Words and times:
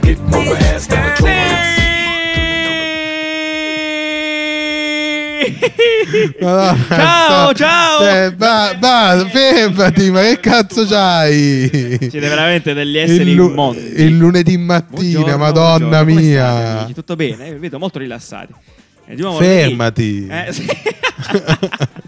jacket. 0.00 0.18
Mama 0.30 0.54
has 0.56 0.86
got 0.86 0.98
a 0.98 1.14
choice. 1.16 1.66
Madonna, 6.40 6.76
Ciao, 6.88 7.52
ciao! 7.54 8.00
Eh, 8.00 8.32
ba- 8.32 8.74
ba- 8.78 9.26
fermati, 9.30 10.10
ma 10.10 10.20
che 10.22 10.40
cazzo 10.40 10.84
c'hai? 10.86 11.68
Siete 11.70 12.18
veramente 12.20 12.74
degli 12.74 12.96
esseri 12.98 13.30
il, 13.30 13.36
lu- 13.36 13.50
immondi. 13.50 13.92
il 14.02 14.16
lunedì 14.16 14.56
mattina, 14.56 15.20
Buongiorno, 15.20 15.36
madonna 15.36 16.04
buongiorno. 16.04 16.10
State, 16.12 16.22
mia. 16.26 16.78
amici? 16.80 16.94
Tutto 16.94 17.16
bene? 17.16 17.46
Eh, 17.48 17.52
vi 17.52 17.58
vedo 17.58 17.78
molto 17.78 17.98
rilassati. 17.98 18.52
Eh, 19.06 19.14
di 19.14 19.22
nuovo 19.22 19.38
Fermati. 19.38 20.26
Eh, 20.28 20.52
sì. 20.52 20.66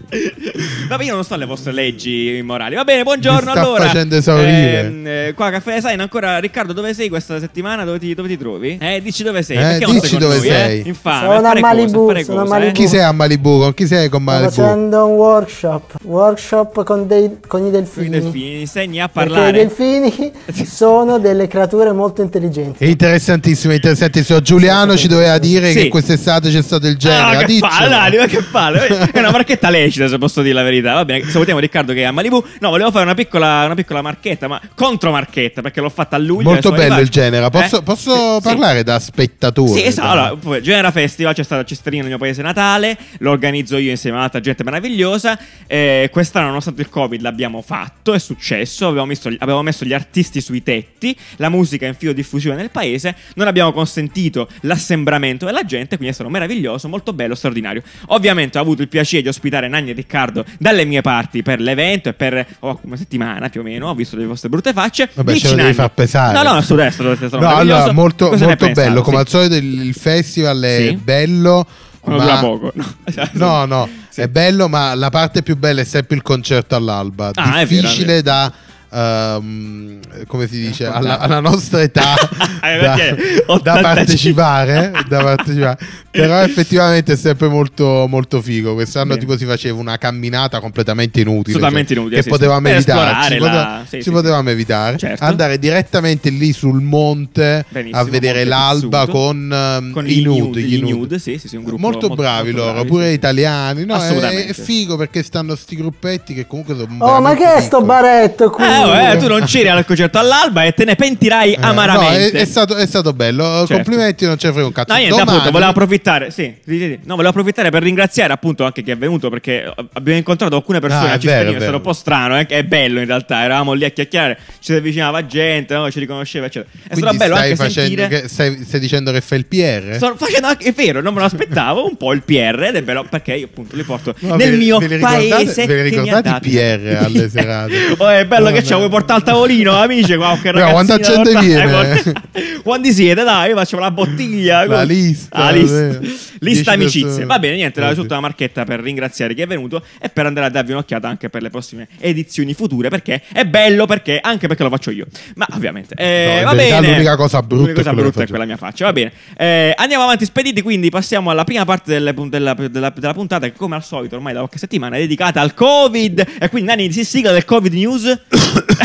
Vabbè, 0.89 1.03
io 1.05 1.13
non 1.13 1.23
sto 1.23 1.35
alle 1.35 1.45
vostre 1.45 1.71
leggi 1.71 2.35
immorali. 2.37 2.75
Va 2.75 2.83
bene, 2.83 3.03
buongiorno. 3.03 3.45
Mi 3.45 3.51
sta 3.51 3.61
allora, 3.61 3.85
facendo 3.85 4.15
esaurire. 4.17 4.79
Ehm, 4.81 5.07
eh, 5.07 5.33
qua 5.35 5.49
Caffè 5.49 5.73
Design 5.75 5.99
ancora. 6.01 6.37
Riccardo, 6.39 6.73
dove 6.73 6.93
sei 6.93 7.07
questa 7.09 7.39
settimana? 7.39 7.85
Dove 7.85 7.97
ti, 7.99 8.13
dove 8.13 8.27
ti 8.27 8.37
trovi? 8.37 8.77
Eh, 8.81 9.01
dici 9.01 9.23
dove 9.23 9.41
sei. 9.41 9.57
Eh, 9.57 9.61
Perché 9.61 9.85
non 9.85 9.93
dici 9.95 10.09
con 10.09 10.19
dove 10.19 10.35
noi, 10.37 10.45
sei. 10.47 10.81
Eh? 10.81 10.87
Infame. 10.87 11.35
Sono 11.35 11.47
a 11.47 11.59
Malibu, 11.59 11.91
cose, 11.93 12.11
fare 12.13 12.23
sono 12.25 12.37
a 12.39 12.41
cose, 12.41 12.53
Malibu. 12.53 12.69
eh. 12.69 12.73
Chi 12.73 12.87
sei 12.87 13.01
a 13.03 13.11
Malibu? 13.11 13.59
Con 13.59 13.73
chi 13.73 13.87
sei 13.87 14.09
con 14.09 14.21
Sto 14.21 14.31
Malibu? 14.31 14.49
facendo 14.51 15.05
un 15.05 15.13
workshop, 15.15 15.93
workshop 16.03 16.83
con, 16.83 17.07
dei, 17.07 17.37
con 17.47 17.65
i 17.65 17.71
delfini. 17.71 18.09
delfini, 18.09 18.59
insegni 18.61 18.99
a 19.01 19.07
Perché 19.07 19.29
i 19.29 19.31
parlare. 19.33 19.51
delfini 19.57 20.31
sono 20.65 21.19
delle 21.19 21.47
creature 21.47 21.91
molto 21.93 22.21
intelligenti. 22.21 22.85
Interessantissimo, 22.85 23.73
interessantissimo. 23.73 24.41
Giuliano 24.41 24.97
ci 24.97 25.07
doveva 25.07 25.37
dire 25.37 25.71
Sì. 25.71 25.83
che 25.83 25.87
quest'estate 25.87 26.49
c'è 26.51 26.61
stato 26.61 26.87
il 26.87 26.97
genere. 26.97 27.37
Ah, 27.37 27.43
che 27.45 27.57
palle, 27.59 28.27
che 28.27 28.41
palle. 28.51 28.87
È 29.11 29.19
una 29.19 29.31
marchetta 29.31 29.69
lecita, 29.69 30.00
se 30.07 30.17
posso 30.17 30.41
dire 30.41 30.53
la 30.53 30.63
verità. 30.63 30.93
Va 30.93 31.05
bene, 31.05 31.23
salutiamo 31.29 31.59
Riccardo 31.59 31.93
che 31.93 32.01
è 32.01 32.03
a 32.03 32.11
Malibu. 32.11 32.43
No, 32.59 32.69
volevo 32.69 32.91
fare 32.91 33.03
una 33.05 33.13
piccola, 33.13 33.65
una 33.65 33.75
piccola 33.75 34.01
marchetta, 34.01 34.47
ma 34.47 34.59
contro 34.75 35.11
marchetta, 35.11 35.61
perché 35.61 35.81
l'ho 35.81 35.89
fatta 35.89 36.15
a 36.15 36.19
luglio. 36.19 36.49
Molto 36.49 36.71
bello 36.71 36.99
il 36.99 37.09
genere. 37.09 37.49
Posso, 37.49 37.79
Eh? 37.79 37.83
posso 37.83 38.35
Sì, 38.35 38.41
parlare 38.41 38.83
da 38.83 38.99
spettatore? 38.99 39.71
Sì, 39.79 39.85
esatto. 39.85 40.07
da- 40.07 40.11
Allora, 40.11 40.35
poi, 40.35 40.61
Genera 40.61 40.91
Festival 40.91 41.33
c'è 41.33 41.43
stato 41.43 41.61
a 41.61 41.65
Cesterino, 41.65 42.01
nel 42.01 42.11
mio 42.11 42.19
paese 42.19 42.41
natale. 42.41 42.97
Lo 43.19 43.31
organizzo 43.31 43.77
io 43.77 43.89
insieme 43.91 44.17
a 44.17 44.23
altra 44.23 44.39
gente 44.39 44.63
meravigliosa. 44.63 45.37
Eh, 45.67 46.09
quest'anno, 46.11 46.47
nonostante 46.47 46.81
il 46.81 46.89
Covid, 46.89 47.21
l'abbiamo 47.21 47.61
fatto. 47.61 48.13
È 48.13 48.19
successo. 48.19 48.87
Abbiamo 48.87 49.05
messo, 49.07 49.29
abbiamo 49.29 49.61
messo 49.61 49.85
gli 49.85 49.93
artisti 49.93 50.41
sui 50.41 50.63
tetti, 50.63 51.15
la 51.37 51.49
musica 51.49 51.85
in 51.85 51.93
filo 51.95 52.13
diffusione 52.13 52.55
nel 52.57 52.71
paese. 52.71 53.15
Non 53.35 53.47
abbiamo 53.47 53.71
consentito 53.71 54.47
l'assembramento 54.61 55.45
della 55.45 55.63
gente. 55.63 55.95
Quindi 55.95 56.09
è 56.09 56.13
stato 56.13 56.29
meraviglioso, 56.29 56.87
molto 56.87 57.13
bello, 57.13 57.35
straordinario. 57.35 57.81
Ovviamente 58.07 58.57
ho 58.57 58.61
avuto 58.61 58.81
il 58.81 58.87
piacere 58.87 59.21
di 59.21 59.27
ospitare 59.27 59.67
Nanni 59.67 59.90
e 59.91 59.93
Riccardo 59.93 60.45
dalle 60.57 60.85
mie 60.85 61.01
parti 61.01 61.41
per 61.43 61.59
l'evento 61.59 62.09
e 62.09 62.13
per 62.13 62.45
oh, 62.59 62.79
una 62.83 62.95
settimana 62.97 63.49
più 63.49 63.61
o 63.61 63.63
meno. 63.63 63.89
Ho 63.89 63.93
visto 63.95 64.15
le 64.15 64.25
vostre 64.25 64.49
brutte 64.49 64.73
facce. 64.73 65.09
Vabbè, 65.13 65.35
ce 65.35 65.49
lo 65.49 65.55
devi 65.55 65.73
far 65.73 65.91
pesare. 65.93 66.41
No, 66.41 66.53
no, 66.53 66.61
su 66.61 66.75
destra. 66.75 67.15
No, 67.31 67.55
allora, 67.55 67.91
molto, 67.91 68.35
molto 68.37 68.69
bello. 68.71 69.01
Come 69.01 69.17
al 69.17 69.27
solito, 69.27 69.55
il, 69.55 69.85
il 69.85 69.93
festival 69.93 70.61
è 70.61 70.87
Sì. 70.89 70.95
bello. 70.95 71.65
Quando 71.99 72.23
ma- 72.23 72.39
poco. 72.39 72.73
No, 73.33 73.65
no, 73.65 73.87
Sì. 74.09 74.21
è 74.21 74.27
bello, 74.27 74.67
ma 74.67 74.95
la 74.95 75.09
parte 75.09 75.43
più 75.43 75.55
bella 75.55 75.81
è 75.81 75.85
sempre 75.85 76.15
il 76.15 76.21
concerto 76.23 76.75
all'alba. 76.75 77.31
Ah, 77.35 77.63
Difficile 77.63 78.21
da. 78.21 78.51
Ehm, 78.91 79.99
come 80.27 80.47
si 80.47 80.59
dice 80.61 80.85
alla, 80.85 81.15
Raccontare. 81.15 81.23
alla 81.23 81.39
nostra 81.39 81.81
età 81.81 82.13
Eh, 82.63 82.77
da, 82.79 82.95
da 82.95 83.53
85. 83.53 83.81
partecipare, 83.81 84.91
da 85.07 85.23
partecipare. 85.23 85.77
però 86.11 86.41
effettivamente 86.41 87.13
è 87.13 87.15
sempre 87.15 87.47
molto, 87.47 88.05
molto 88.07 88.39
figo 88.41 88.73
quest'anno 88.75 89.07
Bene. 89.09 89.19
tipo 89.19 89.35
si 89.35 89.45
faceva 89.45 89.79
una 89.79 89.97
camminata 89.97 90.59
completamente 90.59 91.21
inutile 91.21 91.55
Assolutamente 91.57 91.87
cioè, 91.89 91.97
inutile, 91.97 92.17
che 92.17 92.23
sì, 92.23 92.29
potevamo 92.29 92.67
sì. 92.67 92.73
Esplorare 92.73 93.33
ci, 93.33 93.39
la- 93.39 93.45
poteva- 93.47 93.83
sì, 93.87 93.97
ci 93.97 94.03
sì, 94.03 94.11
potevamo 94.11 94.49
evitare 94.51 94.97
Certo. 94.97 95.23
andare 95.23 95.57
direttamente 95.57 96.29
lì 96.29 96.53
sul 96.53 96.81
monte 96.81 97.65
Benissimo, 97.69 97.99
a 97.99 98.03
vedere 98.03 98.43
Monte 98.45 98.49
l'alba 98.49 99.07
con, 99.07 99.51
ehm, 99.51 99.91
Con 99.91 100.07
i 100.07 100.21
nude, 100.21 100.39
nude, 100.41 100.61
gli 100.61 100.79
nude. 100.81 100.93
nude, 100.93 101.19
sì, 101.19 101.37
sì, 101.39 101.47
sì, 101.47 101.55
un 101.55 101.63
gruppo 101.63 101.81
molto, 101.81 102.07
molto- 102.09 102.21
bravi 102.21 102.51
molto 102.51 102.59
loro 102.59 102.73
bravi, 102.73 102.87
pure 102.87 103.07
sì. 103.07 103.13
italiani 103.13 103.85
no, 103.85 103.95
è, 103.99 104.45
è 104.47 104.53
figo 104.53 104.97
perché 104.97 105.23
stanno 105.23 105.55
sti 105.55 105.75
gruppetti 105.75 106.33
che 106.35 106.45
comunque 106.45 106.75
sono 106.75 106.89
Oh, 107.03 107.19
ma 107.21 107.33
che 107.33 107.55
è 107.55 107.59
sto 107.61 107.81
baretto 107.81 108.51
qui? 108.51 108.63
Eh, 108.65 108.80
oh, 108.85 108.95
eh, 109.13 109.17
tu 109.17 109.27
non 109.27 109.43
c'eri 109.45 109.69
al 109.69 109.85
concerto 109.85 110.17
all'alba 110.19 110.63
e 110.63 110.73
te 110.73 110.85
ne 110.85 110.95
pentirai 110.95 111.53
Eh, 111.53 111.57
no, 111.59 111.67
amaramente. 111.67 112.37
è, 112.37 112.41
è 112.41 112.45
stato, 112.45 112.75
è 112.75 112.85
stato 112.85 113.13
bello. 113.13 113.43
Certo. 113.67 113.73
Complimenti, 113.75 114.25
non 114.25 114.37
ne 114.41 114.51
frega 114.51 114.65
un 114.65 114.71
cazzo. 114.71 114.91
No, 114.93 114.97
niente, 114.99 115.15
Domani- 115.17 115.29
appunto, 115.37 115.51
volevo 115.51 115.71
approfittare. 115.71 116.31
Sì, 116.31 116.53
sì, 116.65 116.77
sì, 116.77 116.99
no, 117.03 117.15
volevo 117.15 117.29
approfittare 117.29 117.69
per 117.69 117.83
ringraziare 117.83 118.33
appunto 118.33 118.63
anche 118.63 118.83
chi 118.83 118.91
è 118.91 118.97
venuto 118.97 119.29
perché 119.29 119.71
abbiamo 119.93 120.17
incontrato 120.17 120.55
alcune 120.55 120.79
persone 120.79 121.09
Ah, 121.09 121.13
a 121.13 121.19
Cittadino, 121.19 121.57
è 121.57 121.61
stato 121.61 121.75
un 121.77 121.81
po' 121.81 121.93
strano, 121.93 122.37
eh, 122.39 122.45
è 122.45 122.63
bello 122.63 122.99
in 122.99 123.05
realtà. 123.05 123.43
Eravamo 123.43 123.73
lì 123.73 123.85
a 123.85 123.89
chiacchierare, 123.89 124.37
ci 124.59 124.71
si 124.71 124.73
avvicinava 124.73 125.25
gente, 125.25 125.73
no, 125.73 125.89
ci 125.91 125.99
riconosceva, 125.99 126.45
eccetera. 126.47 126.71
È 126.71 126.95
stato 126.95 126.99
Quindi 126.99 127.17
bello 127.17 127.35
stai, 127.35 127.51
anche 127.51 127.69
sentire. 127.69 128.07
che, 128.07 128.27
stai, 128.27 128.63
stai 128.65 128.79
dicendo 128.79 129.11
che 129.11 129.21
fai 129.21 129.37
il 129.39 129.45
PR? 129.45 129.95
Sto 129.95 130.15
facendo 130.17 130.47
anche, 130.47 130.65
è 130.65 130.71
vero, 130.73 131.01
non 131.01 131.13
me 131.13 131.19
lo 131.19 131.25
aspettavo, 131.25 131.85
un 131.87 131.97
po' 131.97 132.13
il 132.13 132.21
PR 132.23 132.63
ed 132.69 132.75
è 132.75 132.81
bello 132.81 133.05
perché 133.09 133.33
io 133.35 133.45
appunto 133.45 133.75
li 133.75 133.83
porto 133.83 134.13
No, 134.19 134.35
nel 134.35 134.51
ve- 134.51 134.57
mio 134.57 134.77
ve 134.79 134.87
ricordate- 134.87 135.27
paese. 135.29 135.65
ve 135.65 135.83
le 135.83 135.89
che 135.89 135.99
mi 136.01 136.09
ha 136.09 136.17
ricordate 136.17 136.49
PR 136.49 137.03
alle 137.05 137.29
serate? 137.29 137.73
Oh, 137.97 138.07
è 138.09 138.25
bello 138.25 138.49
No, 138.49 138.55
che 138.55 138.61
no. 138.61 138.65
C'è, 138.71 138.77
vuoi 138.77 138.89
portare 138.89 139.19
il 139.19 139.25
tavolino, 139.25 139.75
amici? 139.75 140.15
Qua, 140.15 140.37
che 140.41 140.51
Però 140.51 140.71
quando 140.71 140.93
accende 140.93 141.39
viene? 141.39 142.01
Eh, 142.31 142.59
Quando 142.63 142.91
siete, 142.91 143.23
dai, 143.23 143.53
facciamo 143.53 143.81
la 143.83 143.91
bottiglia. 143.91 144.65
La 144.65 144.83
lista, 144.83 145.39
La 145.39 145.49
lista. 145.51 145.99
Lista 146.39 146.71
amicizie. 146.71 147.01
persone. 147.05 147.25
Va 147.25 147.39
bene, 147.39 147.55
niente, 147.55 147.79
era 147.79 147.93
tutta 147.93 148.13
una 148.13 148.21
marchetta 148.21 148.63
per 148.63 148.79
ringraziare 148.81 149.33
chi 149.35 149.41
è 149.41 149.47
venuto 149.47 149.83
e 149.99 150.09
per 150.09 150.25
andare 150.25 150.47
a 150.47 150.49
darvi 150.49 150.71
un'occhiata 150.71 151.07
anche 151.07 151.29
per 151.29 151.41
le 151.41 151.49
prossime 151.49 151.87
edizioni 151.99 152.53
future, 152.53 152.89
perché 152.89 153.21
è 153.31 153.45
bello, 153.45 153.85
perché 153.85 154.19
anche 154.21 154.47
perché 154.47 154.63
lo 154.63 154.69
faccio 154.69 154.89
io. 154.91 155.05
Ma 155.35 155.47
ovviamente. 155.53 155.93
Eh, 155.95 156.39
No, 156.41 156.49
va 156.49 156.55
bene. 156.55 156.87
l'unica 156.91 157.15
cosa 157.15 157.41
brutta 157.41 157.63
L'unica 157.63 157.81
cosa 157.81 157.93
brutta 157.93 158.09
è 158.09 158.13
faccio. 158.13 158.29
quella 158.29 158.45
mia 158.45 158.57
faccia. 158.57 158.85
Va 158.85 158.93
bene. 158.93 159.11
Eh, 159.37 159.73
andiamo 159.75 160.03
avanti 160.03 160.25
spediti, 160.25 160.61
quindi 160.61 160.89
passiamo 160.89 161.29
alla 161.29 161.43
prima 161.43 161.65
parte 161.65 161.91
delle 161.91 162.13
della, 162.29 162.53
della- 162.55 162.93
della 162.95 163.13
puntata 163.13 163.45
che 163.47 163.53
come 163.55 163.75
al 163.75 163.83
solito 163.83 164.15
ormai 164.15 164.33
da 164.33 164.39
qualche 164.39 164.57
settimana 164.57 164.95
è 164.95 164.99
dedicata 164.99 165.41
al 165.41 165.53
Covid. 165.53 166.25
E 166.39 166.49
quindi 166.49 166.69
Nani 166.69 166.91
si 166.91 167.03
sigla 167.05 167.31
del 167.31 167.45
Covid 167.45 167.73
News. 167.73 168.19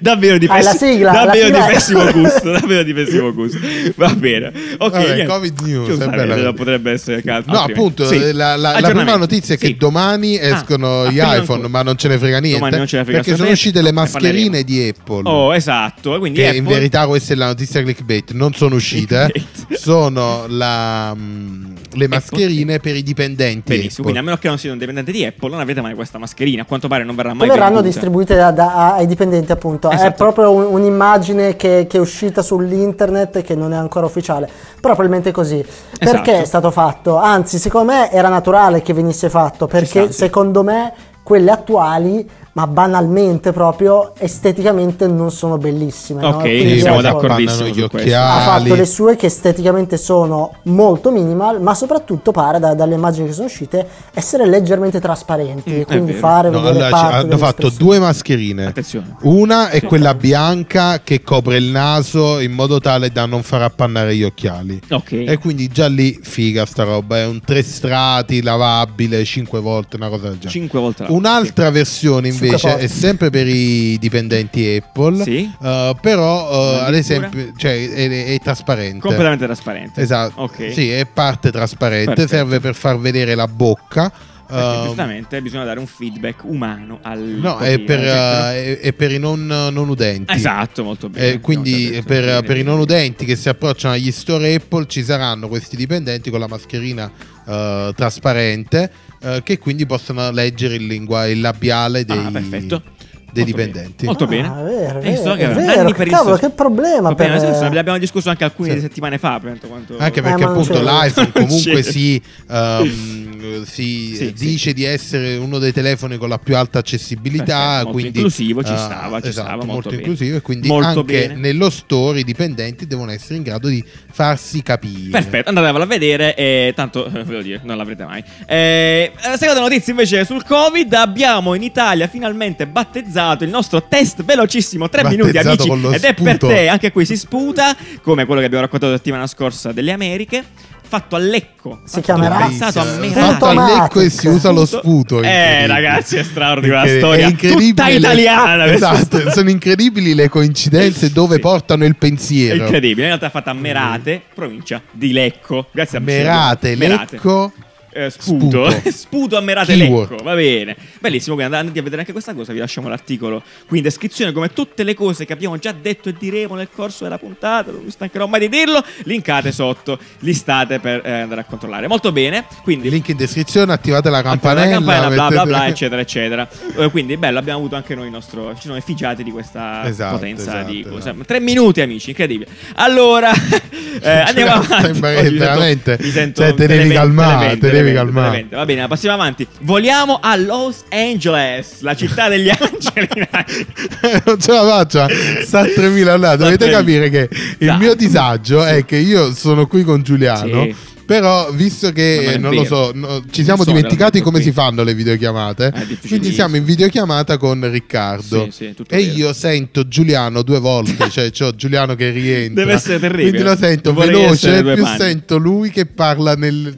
davvero 0.00 0.38
di, 0.38 0.46
Ah, 0.46 0.62
la 0.62 0.70
pessi- 0.72 0.92
sigla, 0.92 1.12
la 1.12 1.24
davvero 1.24 1.46
sigla. 1.46 1.66
di 1.66 1.72
pessimo 1.72 2.12
gusto. 2.22 2.50
davvero 2.52 2.82
di 2.84 2.94
pessimo 2.94 3.32
gusto. 3.34 3.58
Va 3.96 4.14
bene. 4.14 4.52
Ok, 4.78 4.92
Vabbè. 4.92 5.24
Covid 5.26 5.60
news, 5.60 5.96
bella. 6.06 6.52
potrebbe 6.52 6.92
essere 6.92 7.22
caldo. 7.22 7.52
No, 7.52 7.58
appunto, 7.60 8.06
Sì. 8.06 8.18
la, 8.18 8.30
la- 8.30 8.56
la 8.56 8.68
Aggiornamenti. 8.70 8.92
prima 9.02 9.16
notizia 9.16 9.54
è 9.54 9.58
che 9.58 9.66
Sì. 9.66 9.76
domani 9.76 10.38
escono 10.38 11.02
Ah, 11.02 11.10
gli 11.10 11.16
iPhone, 11.16 11.36
ancora. 11.38 11.68
ma 11.68 11.82
non 11.82 11.96
ce 11.96 12.08
ne 12.08 12.18
frega 12.18 12.38
niente. 12.38 12.58
Domani 12.58 12.76
non 12.78 12.86
ce 12.86 12.96
ne 12.98 13.04
frega 13.04 13.20
perché 13.22 13.36
sono 13.36 13.50
uscite 13.50 13.82
le 13.82 13.92
mascherine 13.92 14.62
di 14.62 14.88
Apple. 14.88 15.22
Oh, 15.28 15.54
esatto. 15.54 16.18
Quindi 16.18 16.38
che 16.38 16.46
Apple- 16.46 16.58
in 16.58 16.64
verità 16.66 17.06
questa 17.06 17.34
è 17.34 17.36
la 17.36 17.46
notizia 17.46 17.82
clickbait, 17.82 18.32
non 18.32 18.54
sono 18.54 18.76
uscite, 18.76 19.24
eh. 19.24 19.30
Clickbait. 19.32 19.78
sono 19.80 20.44
la, 20.48 21.12
mm, 21.14 21.74
le 21.94 22.08
mascherine 22.08 22.78
per 22.78 22.94
i 22.96 23.02
dipendenti. 23.02 23.62
Benissimo, 23.76 23.90
Apple. 23.90 24.02
quindi 24.02 24.18
a 24.18 24.22
meno 24.22 24.36
che 24.36 24.48
non 24.48 24.58
siano 24.58 24.74
un 24.74 24.78
dipendente 24.80 25.10
di 25.12 25.24
Apple, 25.24 25.50
non 25.50 25.60
avete 25.60 25.80
mai 25.80 25.94
questa 25.94 26.18
mascherina. 26.18 26.62
A 26.62 26.64
quanto 26.64 26.88
pare 26.88 27.04
non 27.04 27.14
verrà 27.16 27.30
mai 27.30 27.38
Poi 27.38 27.48
verranno 27.48 27.80
venduta. 27.80 27.88
distribuite 27.92 28.34
da- 28.36 28.50
da- 28.50 28.94
ai 28.94 29.06
dipendenti, 29.06 29.52
appunto. 29.52 29.88
È 29.90 29.94
Esatto. 29.94 30.14
proprio 30.16 30.50
un- 30.52 30.64
un'immagine 30.70 31.56
che, 31.56 31.86
che 31.88 31.96
è 31.96 32.00
uscita 32.00 32.42
sull'internet 32.42 33.36
e 33.36 33.42
che 33.42 33.54
non 33.54 33.72
è 33.72 33.76
ancora 33.76 34.06
ufficiale. 34.06 34.46
Però 34.46 34.94
probabilmente 34.94 35.30
è 35.30 35.32
così. 35.32 35.64
Perché 35.98 36.04
Esatto. 36.30 36.30
è 36.30 36.44
stato 36.44 36.70
fatto? 36.70 37.16
Anzi, 37.16 37.58
secondo 37.58 37.92
me 37.92 38.10
era 38.10 38.28
naturale 38.28 38.82
che 38.82 38.92
venisse 38.92 39.28
fatto. 39.30 39.66
Perché 39.66 40.02
sta, 40.02 40.06
sì. 40.06 40.18
secondo 40.18 40.62
me 40.62 40.92
quelle 41.22 41.50
attuali, 41.50 42.28
ma 42.52 42.66
banalmente 42.66 43.52
proprio 43.52 44.12
esteticamente 44.18 45.06
non 45.06 45.30
sono 45.30 45.56
bellissime. 45.56 46.22
no? 46.22 46.28
Ok, 46.28 46.40
Quindi 46.40 46.74
Sì, 46.74 46.80
siamo 46.80 46.98
ecco, 47.00 47.02
d'accordissimo 47.20 47.72
su 47.72 47.88
questo. 47.88 48.16
ha 48.16 48.40
fatto 48.40 48.74
le 48.74 48.86
sue 48.86 49.16
che 49.16 49.26
esteticamente 49.26 49.96
sono 49.96 50.54
molto 50.64 51.10
minimal, 51.12 51.60
ma 51.62 51.74
soprattutto 51.74 52.32
pare 52.32 52.58
da- 52.58 52.74
dalle 52.74 52.94
immagini 52.94 53.28
che 53.28 53.32
sono 53.32 53.46
uscite 53.46 53.86
essere 54.14 54.46
leggermente 54.46 55.00
trasparenti 55.00 55.70
Mm, 55.70 55.80
e 55.80 55.84
quindi 55.84 56.12
fare 56.12 56.50
No, 56.50 56.60
vedere 56.60 56.86
allora, 56.86 57.10
hanno 57.18 57.36
fatto 57.38 57.70
due 57.70 57.98
mascherine. 57.98 58.66
Attenzione. 58.66 59.16
Una 59.22 59.70
è 59.70 59.82
quella 59.82 60.14
bianca 60.14 61.00
che 61.02 61.22
copre 61.22 61.56
il 61.56 61.64
naso 61.70 62.40
in 62.40 62.52
modo 62.52 62.80
tale 62.80 63.10
da 63.10 63.26
non 63.26 63.42
far 63.42 63.62
appannare 63.62 64.16
gli 64.16 64.24
occhiali. 64.24 64.80
Ok. 64.90 65.12
E 65.12 65.38
quindi 65.38 65.68
già 65.68 65.86
lì 65.86 66.18
figa 66.22 66.66
sta 66.66 66.82
roba. 66.84 67.18
È 67.18 67.26
un 67.26 67.40
tre 67.44 67.62
strati 67.62 68.42
lavabile 68.42 69.24
cinque 69.24 69.60
volte, 69.60 69.96
una 69.96 70.08
cosa 70.08 70.24
del 70.28 70.32
genere. 70.38 70.50
Cinque 70.50 70.80
volte 70.80 71.02
la 71.04 71.10
Un'altra 71.12 71.70
versione 71.70 72.28
Cinque 72.30 72.39
invece 72.46 72.76
è 72.78 72.86
sempre 72.86 73.30
per 73.30 73.46
i 73.46 73.96
dipendenti 73.98 74.76
Apple, 74.82 75.22
Sì. 75.22 75.50
eh, 75.62 75.96
però 76.00 76.50
eh, 76.50 76.54
Addirittura? 76.54 76.86
ad 76.86 76.94
esempio 76.94 77.52
cioè, 77.56 77.90
è, 77.90 78.34
è 78.34 78.38
trasparente. 78.40 78.98
Completamente 79.00 79.44
trasparente. 79.46 80.00
Esatto, 80.00 80.40
Ok. 80.42 80.72
sì, 80.72 80.90
è 80.90 81.06
parte 81.06 81.50
trasparente, 81.50 82.14
Perfetto. 82.14 82.28
serve 82.36 82.60
per 82.60 82.74
far 82.74 82.98
vedere 82.98 83.34
la 83.34 83.46
bocca. 83.48 84.12
Perché 84.50 84.64
ehm, 84.78 84.84
giustamente 84.86 85.42
bisogna 85.42 85.62
dare 85.62 85.78
un 85.78 85.86
feedback 85.86 86.42
umano 86.42 86.98
al 87.02 87.20
No, 87.20 87.58
è 87.58 87.78
per, 87.78 88.00
eh, 88.00 88.08
è- 88.10 88.80
è 88.80 88.92
per 88.92 89.12
i 89.12 89.18
non, 89.20 89.46
non 89.46 89.88
udenti. 89.88 90.34
Esatto, 90.34 90.82
molto 90.82 91.08
bene. 91.08 91.34
Eh, 91.34 91.40
quindi 91.40 91.86
bene, 91.90 92.02
per, 92.02 92.24
bene, 92.24 92.40
per 92.42 92.56
i 92.56 92.62
bene. 92.62 92.70
non 92.70 92.80
udenti 92.80 93.24
che 93.24 93.36
si 93.36 93.48
approcciano 93.48 93.94
agli 93.94 94.10
store 94.10 94.52
Apple 94.54 94.86
ci 94.88 95.04
saranno 95.04 95.46
questi 95.46 95.76
dipendenti 95.76 96.30
con 96.30 96.40
la 96.40 96.48
mascherina 96.48 97.08
eh, 97.46 97.92
trasparente 97.94 98.90
eh, 99.22 99.42
che 99.42 99.58
quindi 99.58 99.86
possono 99.86 100.30
leggere 100.30 100.74
il, 100.74 100.86
lingua, 100.86 101.26
il 101.26 101.40
labiale 101.40 102.04
dei, 102.04 102.16
Ah, 102.18 102.30
perfetto. 102.30 102.82
Dei 103.32 103.44
Molto 103.44 103.56
dipendenti. 103.56 104.06
bene. 104.06 104.06
Molto 104.06 104.24
Ah, 104.24 104.26
bene. 104.26 104.48
è 104.48 104.64
vero, 104.64 104.98
Hai 105.00 105.10
visto 105.10 105.32
è 105.32 105.36
che 105.36 105.46
vero, 105.46 105.60
vero, 105.82 105.92
per 105.92 106.08
cavolo, 106.08 106.36
che 106.36 106.50
problema 106.50 107.12
bene, 107.14 107.36
per- 107.38 107.44
adesso 107.48 107.68
ne 107.68 107.78
abbiamo 107.78 107.98
discusso 107.98 108.30
anche 108.30 108.44
alcune 108.44 108.72
Sì. 108.74 108.80
settimane 108.80 109.18
fa. 109.18 109.38
per 109.40 109.58
quanto- 109.66 109.96
Anche 109.98 110.18
Eh, 110.18 110.22
perché 110.22 110.42
non 110.44 110.50
appunto 110.52 110.80
l'iPhone 110.82 111.30
comunque 111.32 111.82
si, 111.82 112.20
ehm, 112.48 113.64
si 113.64 114.14
Sì, 114.14 114.16
sì. 114.16 114.32
dice 114.32 114.72
di 114.72 114.84
essere 114.84 115.36
uno 115.36 115.58
dei 115.58 115.72
telefoni 115.72 116.16
con 116.18 116.28
la 116.28 116.38
più 116.38 116.56
alta 116.56 116.78
accessibilità, 116.78 117.44
Perfetto, 117.44 117.74
molto 117.84 117.90
quindi 117.92 118.18
inclusivo, 118.18 118.62
ci 118.64 118.72
eh, 118.72 118.76
stava, 118.76 119.20
ci 119.20 119.28
esatto, 119.28 119.46
stava, 119.46 119.56
molto 119.64 119.72
molto 119.72 119.88
bene. 119.90 120.00
inclusivo 120.02 120.36
e 120.36 120.40
quindi 120.40 120.68
Molto 120.68 121.00
anche 121.00 121.28
bene. 121.28 121.34
nello 121.36 121.70
store 121.70 122.20
i 122.20 122.24
dipendenti 122.24 122.86
devono 122.86 123.10
essere 123.12 123.36
in 123.36 123.42
grado 123.42 123.68
di 123.68 123.82
farsi 124.12 124.62
capire. 124.62 125.10
Perfetto, 125.10 125.48
andatevelo 125.50 125.84
a 125.84 125.86
vedere. 125.86 126.34
E 126.34 126.72
tanto, 126.74 127.06
eh, 127.06 127.22
ve 127.24 127.32
lo 127.34 127.42
dire, 127.42 127.60
non 127.64 127.76
l'avrete 127.76 128.04
mai. 128.04 128.22
Eh, 128.46 129.12
la 129.22 129.36
seconda 129.36 129.60
notizia 129.60 129.92
invece 129.92 130.24
sul 130.24 130.44
Covid: 130.44 130.92
abbiamo 130.94 131.54
in 131.54 131.62
Italia 131.62 132.06
finalmente 132.08 132.66
battezzato 132.66 133.18
il 133.40 133.50
nostro 133.50 133.82
test 133.88 134.22
velocissimo, 134.24 134.88
3 134.88 135.04
minuti, 135.08 135.36
amici. 135.38 135.70
Ed 135.92 136.04
è 136.04 136.14
per 136.14 136.38
te, 136.38 136.68
anche 136.68 136.90
qui 136.92 137.04
si 137.04 137.16
sputa, 137.16 137.76
come 138.02 138.24
quello 138.24 138.40
che 138.40 138.46
abbiamo 138.46 138.64
raccontato 138.64 138.92
la 138.92 138.98
settimana 138.98 139.26
scorsa 139.26 139.72
delle 139.72 139.92
Americhe. 139.92 140.44
Fatto 140.90 141.14
a 141.14 141.20
Lecco. 141.20 141.82
Si 141.84 142.00
chiamerà- 142.00 142.36
Pensato 142.46 142.80
a. 142.80 142.82
Fatto 142.82 143.46
a 143.46 143.64
Lecco 143.64 144.00
e 144.00 144.10
si 144.10 144.26
usa 144.26 144.50
lo 144.50 144.66
sputo. 144.66 145.22
Eh, 145.22 145.64
ragazzi, 145.68 146.16
è 146.16 146.24
straordinaria 146.24 146.92
la 146.92 146.98
storia. 146.98 147.26
è 147.26 147.28
incredibile 147.30 147.68
Tutta 147.68 147.86
le- 147.88 147.94
italiana. 147.94 148.66
Esatto, 148.72 149.30
sono 149.30 149.50
incredibili 149.50 150.14
le 150.14 150.28
coincidenze 150.28 151.12
dove 151.12 151.36
Sì. 151.36 151.40
portano 151.42 151.84
il 151.84 151.92
È 151.92 151.94
pensiero. 151.94 152.64
incredibile, 152.64 153.02
in 153.02 153.06
realtà 153.08 153.26
è 153.26 153.30
fatta 153.30 153.52
a 153.52 153.54
Merate, 153.54 154.20
provincia 154.34 154.82
di 154.90 155.12
Lecco. 155.12 155.66
Grazie 155.70 155.98
a 155.98 156.00
Merate, 156.00 156.74
Merate. 156.74 157.14
Lecco. 157.16 157.52
Eh, 157.92 158.10
sputo. 158.10 158.70
Sputo. 158.70 158.90
Sputo 158.90 159.36
a 159.36 159.40
Merate. 159.40 159.74
Lecco, 159.74 160.16
va 160.22 160.34
bene. 160.34 160.76
Bellissimo, 161.00 161.34
quindi 161.34 161.54
andate 161.54 161.78
a 161.78 161.82
vedere 161.82 162.00
anche 162.02 162.12
questa 162.12 162.34
cosa, 162.34 162.52
vi 162.52 162.58
lasciamo 162.58 162.88
l'articolo 162.88 163.42
qui 163.66 163.78
in 163.78 163.82
descrizione 163.82 164.32
come 164.32 164.52
tutte 164.52 164.82
le 164.84 164.94
cose 164.94 165.24
che 165.24 165.32
abbiamo 165.32 165.58
già 165.58 165.72
detto 165.72 166.08
e 166.08 166.14
diremo 166.18 166.54
nel 166.54 166.68
corso 166.72 167.04
della 167.04 167.18
puntata, 167.18 167.70
non 167.70 167.82
mi 167.84 167.90
stancherò 167.90 168.26
mai 168.26 168.40
di 168.40 168.48
dirlo, 168.48 168.82
linkate 169.04 169.50
sotto, 169.52 169.98
listate 170.20 170.78
per 170.78 171.02
eh, 171.04 171.10
andare 171.22 171.40
a 171.40 171.44
controllare. 171.44 171.88
Molto 171.88 172.12
bene, 172.12 172.44
quindi 172.62 172.90
Link 172.90 173.08
in 173.08 173.16
descrizione, 173.16 173.72
attivate 173.72 174.08
la 174.10 174.18
Attivate 174.18 174.38
campanella. 174.40 174.70
la 174.70 174.76
campana, 174.76 175.08
bla 175.14 175.28
bla 175.28 175.44
bla, 175.44 175.44
mettete- 175.58 175.70
eccetera, 175.72 176.00
eccetera. 176.00 176.48
Eh, 176.76 176.90
quindi, 176.90 177.16
bello, 177.16 177.38
abbiamo 177.38 177.58
avuto 177.58 177.74
anche 177.76 177.94
noi 177.94 178.06
il 178.06 178.12
nostro. 178.12 178.54
Ci 178.54 178.62
siamo 178.62 178.76
effigiati 178.76 179.22
di 179.24 179.30
questa 179.30 179.86
Esatto, 179.86 180.16
potenza 180.16 180.42
esatto, 180.58 180.70
di 180.72 180.82
cosa. 180.82 181.10
esatto. 181.10 181.24
Tre 181.24 181.40
minuti, 181.40 181.80
amici, 181.80 182.10
incredibile. 182.10 182.50
Allora, 182.76 183.30
eh, 184.00 184.08
andiamo 184.10 184.52
avanti. 184.52 184.84
sembra 184.84 185.14
che 185.14 185.30
veramente- 185.30 185.98
mi 186.00 186.10
sento 186.10 186.42
cioè, 186.42 186.54
te 186.54 186.66
devi 186.66 186.88
calmare, 186.90 187.56
devi 187.82 187.94
calmare. 187.94 188.46
Va 188.50 188.64
bene, 188.64 188.86
passiamo 188.86 189.14
avanti. 189.14 189.46
Voliamo 189.60 190.18
a 190.20 190.36
Los 190.36 190.84
Angeles, 190.90 191.80
la 191.80 191.94
città 191.94 192.28
degli 192.28 192.48
angeli. 192.50 193.08
non 194.24 194.40
ce 194.40 194.52
la 194.52 194.64
faccio 194.64 195.06
sta 195.42 195.60
a 195.60 195.64
3000 195.64 196.16
là. 196.16 196.36
Dovete 196.36 196.68
3000. 196.68 196.78
capire 196.78 197.10
che 197.10 197.28
il 197.58 197.76
mio 197.78 197.94
disagio 197.94 198.64
è 198.64 198.84
che 198.84 198.96
io 198.96 199.32
sono 199.34 199.66
qui 199.66 199.82
con 199.82 200.02
Giuliano. 200.02 200.64
Sì. 200.64 200.74
Però, 201.10 201.50
visto 201.50 201.90
che 201.90 202.36
non 202.38 202.42
non 202.42 202.54
lo 202.54 202.62
vero. 202.62 202.74
so, 202.84 202.92
no, 202.94 203.24
ci 203.32 203.42
siamo 203.42 203.64
so 203.64 203.72
dimenticati 203.72 204.20
come 204.20 204.36
qui. 204.36 204.44
si 204.44 204.52
fanno 204.52 204.84
le 204.84 204.94
videochiamate. 204.94 205.72
quindi 206.06 206.30
siamo 206.30 206.54
in 206.54 206.62
videochiamata 206.62 207.36
con 207.36 207.68
Riccardo. 207.68 208.44
Sì, 208.44 208.50
sì, 208.52 208.64
e 208.66 208.74
vero. 208.86 209.12
io 209.16 209.32
sento 209.32 209.88
Giuliano 209.88 210.42
due 210.42 210.60
volte, 210.60 211.10
cioè 211.10 211.32
c'ho 211.32 211.52
Giuliano 211.56 211.96
che 211.96 212.10
rientra. 212.10 212.62
Deve 212.62 212.74
essere 212.74 213.00
terribile. 213.00 213.30
Quindi 213.30 213.48
lo 213.48 213.56
sento 213.56 213.92
vorrei 213.92 214.14
veloce, 214.14 214.62
più 214.62 214.82
panni. 214.84 214.98
sento 214.98 215.36
lui 215.36 215.70
che 215.70 215.86
parla 215.86 216.34
nel. 216.38 216.72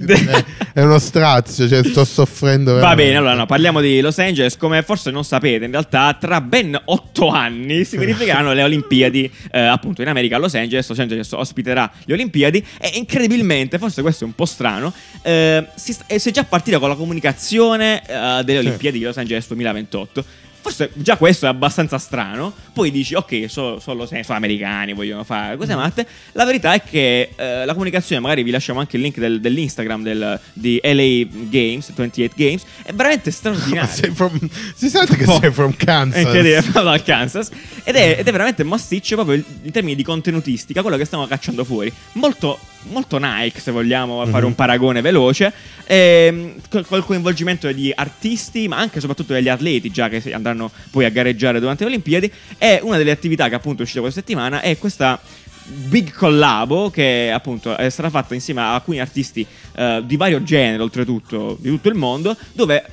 è, 0.72 0.80
uno 0.80 0.98
strazio, 0.98 1.68
cioè 1.68 1.84
sto 1.84 2.06
soffrendo. 2.06 2.72
Va 2.72 2.78
veramente. 2.78 3.04
bene, 3.04 3.16
allora 3.18 3.34
no, 3.34 3.44
parliamo 3.44 3.82
di 3.82 4.00
Los 4.00 4.18
Angeles. 4.18 4.56
Come 4.56 4.82
forse 4.82 5.10
non 5.10 5.24
sapete, 5.24 5.66
in 5.66 5.72
realtà 5.72 6.16
tra 6.18 6.40
ben 6.40 6.80
otto 6.86 7.28
anni 7.28 7.84
si 7.84 7.98
verificheranno 8.00 8.54
le 8.54 8.62
Olimpiadi, 8.62 9.30
eh, 9.50 9.60
appunto 9.60 10.00
in 10.00 10.08
America 10.08 10.36
a 10.36 10.38
Los 10.38 10.54
Angeles. 10.54 10.88
Los 10.88 10.98
Angeles 10.98 11.30
ospiterà 11.32 11.92
le 12.06 12.14
Olimpiadi 12.14 12.64
e 12.80 12.92
incredibilmente, 12.94 13.76
forse 13.76 14.00
questo 14.00 14.20
è 14.24 14.26
un 14.26 14.34
po' 14.34 14.46
strano, 14.46 14.92
eh, 15.22 15.66
si, 15.74 15.96
eh, 16.06 16.18
si 16.18 16.28
è 16.28 16.32
già 16.32 16.44
partita 16.44 16.78
con 16.78 16.88
la 16.88 16.94
comunicazione 16.94 18.02
eh, 18.06 18.42
delle 18.44 18.58
Olimpiadi 18.58 18.98
di 18.98 19.04
Los 19.04 19.16
Angeles 19.16 19.46
2028. 19.48 20.24
Forse 20.62 20.90
già 20.94 21.16
questo 21.16 21.46
è 21.46 21.48
abbastanza 21.48 21.98
strano. 21.98 22.52
Poi 22.72 22.90
dici, 22.92 23.14
ok, 23.14 23.46
solo, 23.48 23.80
solo 23.80 24.06
se 24.06 24.22
sono 24.22 24.38
americani, 24.38 24.92
vogliono 24.92 25.24
fare 25.24 25.56
cose 25.56 25.74
matte. 25.74 26.06
La 26.32 26.44
verità 26.44 26.72
è 26.72 26.82
che 26.82 27.30
eh, 27.34 27.64
la 27.64 27.72
comunicazione, 27.72 28.20
magari 28.22 28.42
vi 28.44 28.52
lasciamo 28.52 28.78
anche 28.78 28.96
il 28.96 29.02
link 29.02 29.18
del- 29.18 29.40
dell'Instagram 29.40 30.02
del- 30.04 30.38
di 30.52 30.80
LA 30.82 31.26
Games, 31.50 31.92
28 31.92 32.34
Games, 32.36 32.62
è 32.84 32.92
veramente 32.92 33.30
straordinaria. 33.32 33.86
si 34.74 34.88
sente 34.88 35.16
che 35.16 35.24
Oh. 35.26 35.38
sei 35.40 35.50
from 35.50 35.74
Kansas. 35.76 36.20
incredibile, 36.22 36.62
proprio 36.62 36.82
dal 36.84 37.02
Kansas. 37.02 37.50
Ed 37.84 37.96
è, 37.96 38.16
ed 38.20 38.28
è 38.28 38.30
veramente 38.30 38.62
massiccio 38.62 39.16
proprio 39.16 39.42
in 39.62 39.70
termini 39.72 39.96
di 39.96 40.02
contenutistica, 40.04 40.80
quello 40.82 40.96
che 40.96 41.04
stiamo 41.04 41.26
cacciando 41.26 41.64
fuori. 41.64 41.92
Molto, 42.12 42.58
molto 42.90 43.18
Nike, 43.18 43.58
se 43.60 43.70
vogliamo 43.72 44.24
fare 44.26 44.42
Mhm. 44.42 44.48
un 44.48 44.54
paragone 44.54 45.00
veloce. 45.00 45.52
ehm, 45.84 46.54
col, 46.70 46.86
col 46.86 47.04
coinvolgimento 47.04 47.70
di 47.72 47.92
artisti, 47.94 48.66
ma 48.68 48.78
anche 48.78 48.96
e 48.98 49.00
soprattutto 49.00 49.32
degli 49.34 49.48
atleti, 49.48 49.90
già 49.90 50.08
che 50.08 50.20
si- 50.20 50.30
andranno 50.52 50.70
poi 50.90 51.04
a 51.04 51.10
gareggiare 51.10 51.60
durante 51.60 51.84
le 51.84 51.90
Olimpiadi. 51.90 52.32
E 52.58 52.80
una 52.82 52.96
delle 52.96 53.10
attività 53.10 53.48
che 53.48 53.54
appunto 53.54 53.80
è 53.80 53.82
uscita 53.82 54.00
questa 54.00 54.20
settimana 54.20 54.60
è 54.60 54.78
questa 54.78 55.20
big 55.64 56.12
collabo 56.12 56.90
che 56.90 57.30
appunto 57.32 57.76
è 57.76 57.88
stata 57.88 58.10
fatta 58.10 58.34
insieme 58.34 58.60
a 58.60 58.74
alcuni 58.74 59.00
artisti 59.00 59.46
eh, 59.74 60.02
di 60.04 60.16
vario 60.16 60.42
genere 60.42 60.82
oltretutto 60.82 61.56
di 61.60 61.68
tutto 61.68 61.88
il 61.88 61.94
mondo 61.94 62.36
dove 62.52 62.84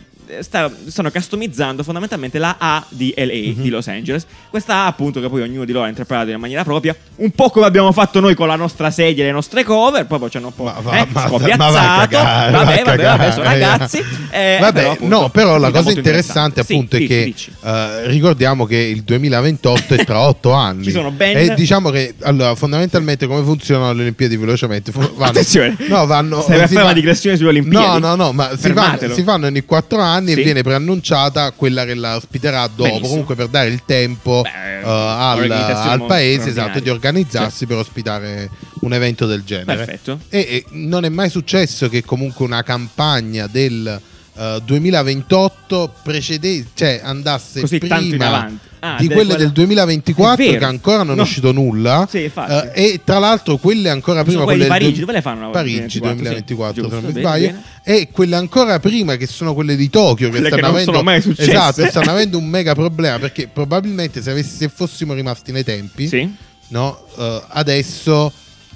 sta- 0.41 0.71
stanno 0.87 1.11
customizzando 1.11 1.83
fondamentalmente 1.83 2.37
la 2.37 2.55
A 2.59 2.83
di 2.89 3.13
LA 3.15 3.53
Mhm. 3.55 3.61
di 3.61 3.69
Los 3.69 3.87
Angeles 3.87 4.25
questa 4.49 4.75
A 4.75 4.85
appunto 4.87 5.19
che 5.21 5.29
poi 5.29 5.41
ognuno 5.41 5.65
di 5.65 5.71
loro 5.71 5.85
ha 5.85 5.89
interpretato 5.89 6.29
in 6.29 6.39
maniera 6.39 6.63
propria 6.63 6.95
un 7.17 7.31
po' 7.31 7.49
come 7.49 7.65
abbiamo 7.65 7.91
fatto 7.91 8.19
noi 8.19 8.35
con 8.35 8.47
la 8.47 8.55
nostra 8.55 8.91
sedia 8.91 9.23
e 9.23 9.27
le 9.27 9.33
nostre 9.33 9.63
cover 9.63 10.05
proprio 10.05 10.29
ci 10.29 10.37
hanno 10.37 10.47
un 10.47 10.55
po' 10.55 10.63
Ma 10.65 10.75
va- 10.81 10.97
eh, 10.99 11.07
ma- 11.09 11.27
scopiazzato 11.27 11.71
ma 11.71 12.07
cagare, 12.07 12.51
vabbè 12.51 12.81
vabbè 12.83 13.03
vabbè 13.03 13.31
sono 13.31 13.43
ragazzi 13.43 13.97
eh, 14.31 14.57
Vabbè, 14.59 14.79
però, 14.81 14.91
appunto, 14.91 15.19
no, 15.19 15.29
però 15.29 15.57
la 15.57 15.69
cosa 15.69 15.83
molto 15.83 15.99
interessante 15.99 16.63
Sì, 16.63 16.71
appunto 16.73 16.95
è 16.95 16.99
dici, 16.99 17.07
che 17.13 17.23
dici. 17.23 17.51
eh, 17.63 18.07
ricordiamo 18.07 18.65
che 18.65 18.77
il 18.77 19.01
2028 19.03 19.93
è 19.95 20.05
tra 20.05 20.19
8 20.19 20.51
anni. 20.51 20.83
Ci 20.83 20.91
sono 20.91 21.11
ben- 21.11 21.35
E 21.37 21.53
diciamo 21.55 21.89
che 21.89 22.13
allora, 22.21 22.53
fondamentalmente 22.55 23.25
come 23.27 23.43
funzionano 23.43 23.93
le 23.93 24.01
Olimpiadi 24.01 24.37
velocemente? 24.37 24.91
Vanno- 24.91 25.13
Attenzione, 25.19 25.75
No, 25.87 26.05
vanno 26.05 26.41
stai 26.41 26.57
per 26.57 26.67
fare 26.67 26.79
fa- 26.79 26.83
una 26.85 26.93
digressione 26.93 27.37
sulle 27.37 27.49
Olimpiadi? 27.49 27.99
No, 27.99 28.09
no, 28.09 28.15
no, 28.15 28.31
ma 28.31 28.49
si 28.57 28.71
fanno, 28.71 29.13
si 29.13 29.23
fanno 29.23 29.47
ogni 29.47 29.63
4 29.63 29.99
anni 30.01 30.17
Sì. 30.25 30.39
e 30.39 30.43
viene 30.43 30.61
preannunciata 30.61 31.51
quella 31.51 31.85
che 31.85 31.93
la 31.93 32.15
ospiterà 32.15 32.67
dopo, 32.67 32.83
Benissimo. 32.83 33.07
comunque 33.07 33.35
per 33.35 33.47
dare 33.47 33.69
il 33.69 33.83
tempo 33.85 34.41
Beh, 34.41 34.79
eh, 34.79 34.83
al, 34.83 35.49
al 35.51 36.05
paese 36.05 36.49
esatto, 36.49 36.79
di 36.79 36.89
organizzarsi 36.89 37.65
per 37.65 37.77
ospitare 37.77 38.49
un 38.81 38.93
evento 38.93 39.25
del 39.25 39.43
genere. 39.43 39.85
Perfetto. 39.85 40.19
E, 40.29 40.39
e 40.39 40.65
non 40.71 41.05
è 41.05 41.09
mai 41.09 41.29
successo 41.29 41.89
che 41.89 42.03
comunque 42.03 42.45
una 42.45 42.63
campagna 42.63 43.47
del 43.47 44.01
eh, 44.39 44.61
2028 44.63 45.93
precede, 46.03 46.65
cioè 46.73 46.99
andasse 47.03 47.59
Così 47.61 47.77
prima. 47.79 48.49
Ah, 48.81 48.95
di 48.97 49.09
quelle 49.09 49.35
del 49.35 49.51
2024 49.51 50.41
È 50.41 50.47
vero. 50.47 50.59
che 50.59 50.63
ancora 50.63 51.03
non 51.03 51.15
No. 51.17 51.23
è 51.23 51.25
uscito 51.25 51.51
nulla. 51.51 52.07
Sì. 52.09 52.19
Eh, 52.33 52.71
e 52.73 53.01
tra 53.03 53.19
l'altro 53.19 53.57
quelle 53.57 53.89
ancora 53.89 54.23
prima 54.23 54.43
quelle 54.45 54.63
di 54.63 54.67
quelle 54.69 54.79
Parigi, 54.79 54.93
du- 54.93 55.05
dove 55.05 55.11
le 55.17 55.21
fanno? 55.21 55.49
Parigi 55.49 55.99
2024, 55.99 56.81
2024 56.81 56.83
sì. 56.83 56.89
se 56.89 56.95
non 56.95 56.99
mi 57.03 57.05
Giusto, 57.13 57.19
sbaglio 57.19 57.53
e 57.83 58.07
quelle 58.09 58.35
ancora 58.37 58.79
prima 58.79 59.17
che 59.17 59.27
sono 59.27 59.53
quelle 59.53 59.75
di 59.75 59.89
Tokyo 59.89 60.29
che 60.29 60.37
stanno 60.37 60.55
che 60.55 60.61
non 60.61 60.69
avendo 60.69 60.91
sono 60.93 61.03
mai 61.03 61.21
successe. 61.21 61.49
esatto 61.51 61.85
stanno 61.87 62.11
avendo 62.11 62.37
un 62.37 62.45
mega 62.47 62.73
problema 62.73 63.19
perché 63.19 63.47
probabilmente 63.51 64.21
se, 64.21 64.31
avessi- 64.31 64.55
se 64.55 64.69
fossimo 64.69 65.13
rimasti 65.13 65.51
nei 65.51 65.65
tempi 65.65 66.07
Sì. 66.07 66.33
no, 66.69 67.03
eh, 67.17 67.41
adesso 67.49 68.31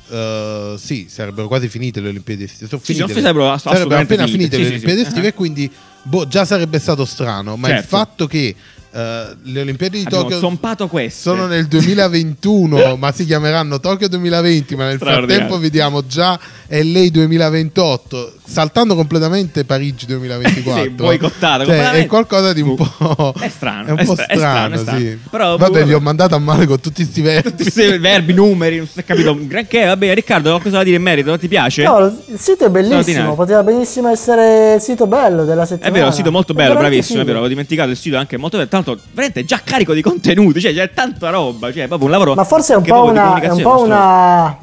eh, 0.09 0.75
sì, 0.77 1.07
sarebbero 1.09 1.47
quasi 1.47 1.67
finite 1.69 1.99
le 2.01 2.09
Olimpiadi 2.09 2.43
estive. 2.43 2.67
Sono 2.69 2.81
Sì, 2.83 2.93
finite 2.93 3.13
sì, 3.13 3.19
sarebbero 3.21 3.57
sarebbero 3.57 4.01
appena 4.01 4.25
finite. 4.25 4.31
finite 4.31 4.55
Sì, 4.55 4.61
le 4.61 4.65
sì, 4.67 4.71
Olimpiadi 4.73 4.99
sì. 5.01 5.05
estive, 5.07 5.25
Ah. 5.27 5.29
e 5.29 5.33
quindi 5.33 5.71
boh, 6.03 6.27
già 6.27 6.45
sarebbe 6.45 6.79
stato 6.79 7.05
strano. 7.05 7.55
Ma 7.55 7.67
il 7.69 7.73
Certo. 7.75 7.87
fatto 7.89 8.27
che 8.27 8.55
eh, 8.93 9.35
le 9.43 9.61
Olimpiadi 9.61 9.97
di 9.99 10.05
Abbiamo 10.05 10.23
Tokyo 10.29 11.09
sono 11.09 11.47
nel 11.47 11.65
2021, 11.67 12.95
ma 12.97 13.11
si 13.11 13.25
chiameranno 13.25 13.79
Tokyo 13.79 14.07
2020. 14.07 14.75
Ma 14.75 14.85
nel 14.87 14.99
frattempo 14.99 15.57
vediamo 15.57 16.05
già 16.05 16.39
LA 16.67 17.07
2028, 17.09 18.33
saltando 18.45 18.95
completamente 18.95 19.65
Parigi 19.65 20.05
2024. 20.05 20.83
Sì, 20.83 20.89
boicottata 20.89 21.65
Cioè, 21.65 21.91
è 21.91 22.05
qualcosa 22.05 22.53
di 22.53 22.61
un 22.61 22.75
po'. 22.75 23.33
È 23.39 23.49
strano, 23.49 23.87
È 23.87 23.91
un 23.91 23.97
è 23.97 24.05
po' 24.05 24.13
stra- 24.13 24.27
è 24.27 24.35
strano, 24.35 24.55
strano, 24.57 24.75
è 24.75 24.77
strano. 24.77 24.99
sì. 24.99 25.17
Però, 25.29 25.57
Vabbè, 25.57 25.71
vabbè. 25.71 25.85
vi 25.85 25.93
ho 25.93 25.99
mandato 25.99 26.35
a 26.35 26.39
male 26.39 26.65
con 26.67 26.79
tutti 26.79 27.01
questi 27.03 27.21
verbi. 27.21 27.49
Tutti 27.49 27.63
questi 27.71 27.97
verbi, 27.97 28.33
numeri, 28.33 28.77
non 28.77 28.87
si 28.87 28.99
è 28.99 29.03
capito 29.03 29.35
granché. 29.39 29.85
Vabbè, 29.85 30.13
Riccardo, 30.13 30.45
hai 30.49 30.51
qualcosa 30.53 30.77
da 30.77 30.83
dire 30.83 30.97
in 30.97 31.01
merito? 31.01 31.37
Ti 31.37 31.47
piace? 31.47 31.83
No, 31.83 31.99
il 32.27 32.37
sito 32.39 32.65
è 32.65 32.69
bellissimo, 32.69 33.33
poteva 33.35 33.63
benissimo 33.63 34.09
essere 34.09 34.75
il 34.75 34.81
sito 34.81 35.07
bello 35.07 35.45
della 35.45 35.63
È 35.63 35.65
settimana. 35.65 35.93
vero, 35.93 36.07
il 36.07 36.13
sito 36.13 36.31
molto 36.31 36.53
bello, 36.53 36.75
bravissimo, 36.75 37.21
è 37.21 37.23
vero, 37.23 37.37
avevo 37.37 37.47
dimenticato 37.49 37.89
il 37.89 37.97
sito 37.97 38.15
è 38.15 38.19
anche 38.19 38.37
molto 38.37 38.57
bello, 38.57 38.69
tanto 38.69 38.82
veramente 39.11 39.45
già 39.45 39.61
carico 39.63 39.93
di 39.93 40.01
contenuti, 40.01 40.59
cioè 40.61 40.73
c'è 40.73 40.91
tanta 40.93 41.29
roba, 41.29 41.71
cioè 41.71 41.83
è 41.83 41.87
proprio 41.87 42.05
un 42.07 42.11
lavoro 42.11 42.33
Ma 42.35 42.43
forse 42.43 42.73
è 42.73 42.75
un 42.77 42.83
po' 42.83 43.03
una, 43.05 43.39
è 43.39 43.49
un 43.49 43.61
po' 43.61 43.81
una, 43.81 44.57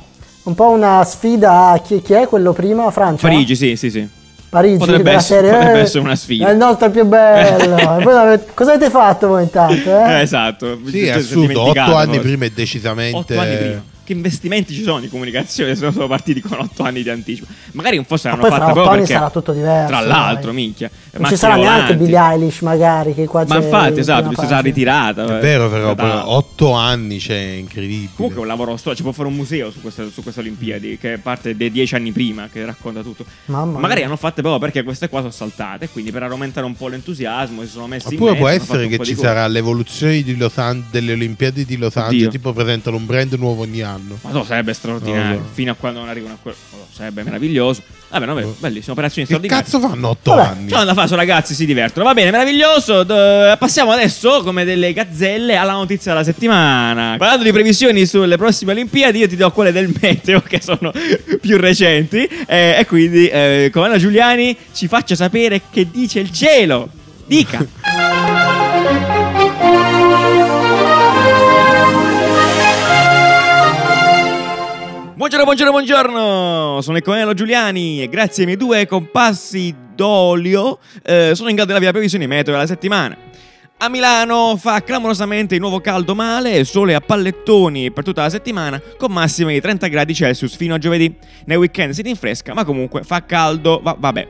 un 0.45 0.55
po' 0.55 0.69
una 0.71 1.05
sfida 1.05 1.69
a 1.71 1.79
chi, 1.81 2.01
chi 2.03 2.13
è 2.13 2.27
quello 2.29 2.53
prima, 2.53 2.91
Francia? 2.91 3.27
Parigi, 3.29 3.57
sì, 3.57 3.77
sì, 3.77 3.91
sì. 3.91 4.09
Parigi 4.51 4.79
Potrebbe 4.79 5.13
essere- 5.13 5.43
serie 5.47 5.51
potrebbe 5.53 5.79
eh, 5.79 5.83
essere 5.83 6.01
una 6.05 6.17
sfida. 6.17 6.49
È 6.49 6.51
il 6.51 6.57
nostro 6.57 6.91
più 6.91 7.05
bello. 7.05 7.77
Avete- 8.11 8.51
cosa 8.53 8.73
avete 8.73 8.91
fatto 8.91 9.29
voi 9.29 9.45
intanto? 9.45 9.89
Eh, 9.89 10.11
Eh? 10.13 10.21
esatto. 10.23 10.77
Sì, 10.87 10.91
Si- 10.91 11.03
è 11.07 11.13
si 11.13 11.19
assurdo. 11.19 11.41
dimenticato, 11.47 11.91
Otto 11.93 12.01
anni 12.01 12.19
prima 12.19 12.45
è 12.47 12.51
decisamente. 12.51 13.17
Otto 13.17 13.39
anni 13.39 13.57
prima. 13.57 13.83
Che 14.11 14.17
investimenti 14.17 14.75
ci 14.75 14.83
sono 14.83 14.99
di 14.99 15.09
comunicazione 15.09 15.77
se 15.77 15.89
sono 15.93 16.09
partiti 16.09 16.41
con 16.41 16.59
otto 16.59 16.83
anni 16.83 17.05
di 17.05 17.11
anticipo? 17.11 17.47
Magari 17.75 18.03
forse 18.05 18.27
Ma 18.29 18.35
l'hanno 18.35 18.49
poi 18.49 18.57
fra 18.57 18.59
fatta 18.67 18.71
otto 18.73 18.73
proprio 18.83 18.91
anni 18.91 19.07
perché. 19.07 19.15
sarà 19.15 19.31
tutto 19.31 19.53
diverso. 19.53 19.87
Tra 19.87 19.99
dai. 20.01 20.09
l'altro, 20.09 20.53
minchia. 20.53 20.91
Non 21.13 21.29
ci 21.31 21.37
sarà 21.37 21.55
neanche 21.55 21.97
Billie 21.97 22.19
Eilish, 22.19 22.61
magari. 22.63 23.15
Che 23.15 23.27
qua 23.27 23.45
Ma 23.47 23.59
c'è 23.59 23.63
infatti, 23.65 23.93
in 23.93 23.99
esatto, 24.01 24.31
si 24.31 24.47
sarà 24.47 24.59
ritirata. 24.59 25.39
È 25.39 25.41
vero, 25.41 25.71
però, 25.71 25.95
Da- 25.95 26.03
però 26.03 26.27
otto 26.27 26.73
anni, 26.73 27.19
c'è 27.19 27.39
incredibile. 27.39 28.11
Comunque 28.17 28.41
è 28.41 28.43
un 28.43 28.49
lavoro 28.49 28.77
storico, 28.77 28.97
ci 28.97 29.03
può 29.05 29.13
fare 29.13 29.29
un 29.29 29.35
museo 29.37 29.71
su 29.71 29.81
queste, 29.81 30.11
su 30.11 30.23
queste 30.25 30.41
Olimpiadi 30.41 30.99
che 31.01 31.19
parte 31.23 31.57
dei 31.57 31.71
dieci 31.71 31.95
anni 31.95 32.11
prima, 32.11 32.49
che 32.51 32.65
racconta 32.65 33.03
tutto. 33.03 33.25
Mamma 33.45 33.79
Magari 33.79 34.01
mia. 34.01 34.09
hanno 34.09 34.17
fatte 34.17 34.41
proprio 34.43 34.59
perché 34.59 34.83
queste 34.83 35.09
qua 35.09 35.21
sono 35.21 35.31
saltate, 35.31 35.89
quindi 35.89 36.11
per 36.11 36.25
aumentare 36.25 36.67
un 36.67 36.75
po' 36.75 36.89
l'entusiasmo 36.89 37.63
si 37.63 37.69
sono 37.69 37.87
messi 37.87 38.09
in 38.09 38.15
Oppure 38.15 38.33
mezzo, 38.33 38.43
può 38.43 38.49
essere 38.49 38.83
un 38.83 38.91
che 38.91 38.97
po' 38.97 39.05
ci 39.05 39.15
sarà 39.15 39.47
l'evoluzione 39.47 40.21
di 40.23 40.37
Los 40.37 40.59
An- 40.59 40.83
delle 40.91 41.13
Olimpiadi 41.13 41.65
di 41.65 41.77
Los 41.77 41.97
Angeles, 41.97 42.31
tipo 42.31 42.53
presentano 42.53 42.97
un 42.97 43.07
brand 43.07 43.33
nuovo 43.35 43.63
ogni 43.63 43.83
anno. 43.83 43.99
Ma 44.23 44.31
no, 44.31 44.45
sarebbe 44.45 44.73
straordinario. 44.73 45.25
Non 45.27 45.37
lo 45.37 45.43
so. 45.47 45.55
Fino 45.55 45.73
a 45.73 45.75
quando 45.75 46.01
non 46.01 46.09
arrivano 46.09 46.35
a 46.35 46.39
quello. 46.41 46.57
no, 46.73 46.87
sarebbe 46.93 47.23
meraviglioso. 47.23 47.83
Vabbè, 48.11 48.27
no, 48.27 48.35
beh, 48.35 48.47
bellissimo. 48.59 48.93
Operazioni 48.93 49.27
Che 49.29 49.35
straordinarie. 49.35 49.65
cazzo 49.65 49.81
fanno 49.81 50.09
otto 50.09 50.35
Vabbè. 50.35 50.49
anni? 50.49 50.69
Ciao 50.69 50.85
da 50.85 50.95
faso 50.95 51.15
ragazzi, 51.15 51.55
si 51.55 51.65
divertono. 51.67 52.05
Va 52.05 52.15
bene, 52.15 52.31
meraviglioso. 52.31 53.05
D- 53.05 53.57
passiamo 53.59 53.93
adesso, 53.93 54.43
come 54.43 54.65
delle 54.65 54.93
gazzelle, 54.93 55.57
alla 55.57 55.73
notizia 55.73 56.13
della 56.13 56.25
settimana. 56.25 57.17
Parlando 57.19 57.45
di 57.45 57.53
previsioni 57.53 58.07
sulle 58.07 58.37
prossime 58.37 58.73
Olimpiadi, 58.73 59.19
io 59.19 59.29
ti 59.29 59.37
do 59.37 59.51
quelle 59.53 59.73
del 59.73 59.95
meteo, 60.01 60.41
che 60.47 60.61
sono 60.61 60.93
più 61.41 61.57
recenti. 61.57 62.29
Eh, 62.47 62.77
e 62.79 62.87
quindi, 62.87 63.29
eh, 63.29 63.71
Comando 63.73 63.97
Giuliani, 63.99 64.57
ci 64.73 64.89
faccia 64.89 65.15
sapere 65.15 65.61
che 65.71 65.89
dice 65.91 66.19
il 66.21 66.33
cielo. 66.33 66.89
Dica. 67.27 67.65
Buongiorno, 75.21 75.45
buongiorno, 75.45 75.73
buongiorno! 75.73 76.81
Sono 76.81 76.97
il 76.97 77.03
Comello 77.03 77.35
Giuliani 77.35 78.01
e 78.01 78.09
grazie 78.09 78.45
ai 78.45 78.47
miei 78.47 78.57
due 78.57 78.87
compassi 78.87 79.75
d'olio 79.95 80.79
eh, 81.03 81.33
sono 81.35 81.51
in 81.51 81.57
grado 81.57 81.67
di 81.67 81.73
darvi 81.73 81.85
la 81.85 81.91
previsione 81.91 82.27
meteo 82.27 82.55
della 82.55 82.67
settimana. 82.67 83.15
A 83.77 83.91
Milano 83.91 84.57
fa 84.57 84.83
clamorosamente 84.83 85.55
il 85.55 85.61
nuovo 85.61 85.83
caldo 85.83 86.15
male, 86.15 86.65
sole 86.65 86.95
a 86.95 87.03
pallettoni 87.03 87.91
per 87.91 88.03
tutta 88.03 88.23
la 88.23 88.31
settimana, 88.31 88.81
con 88.97 89.13
massime 89.13 89.53
di 89.53 89.61
30 89.61 89.89
gradi 89.89 90.15
Celsius 90.15 90.57
fino 90.57 90.73
a 90.73 90.79
giovedì. 90.79 91.15
Nel 91.45 91.59
weekend 91.59 91.93
si 91.93 92.01
rinfresca, 92.01 92.55
ma 92.55 92.65
comunque 92.65 93.03
fa 93.03 93.23
caldo, 93.27 93.79
va- 93.83 93.97
vabbè. 93.99 94.29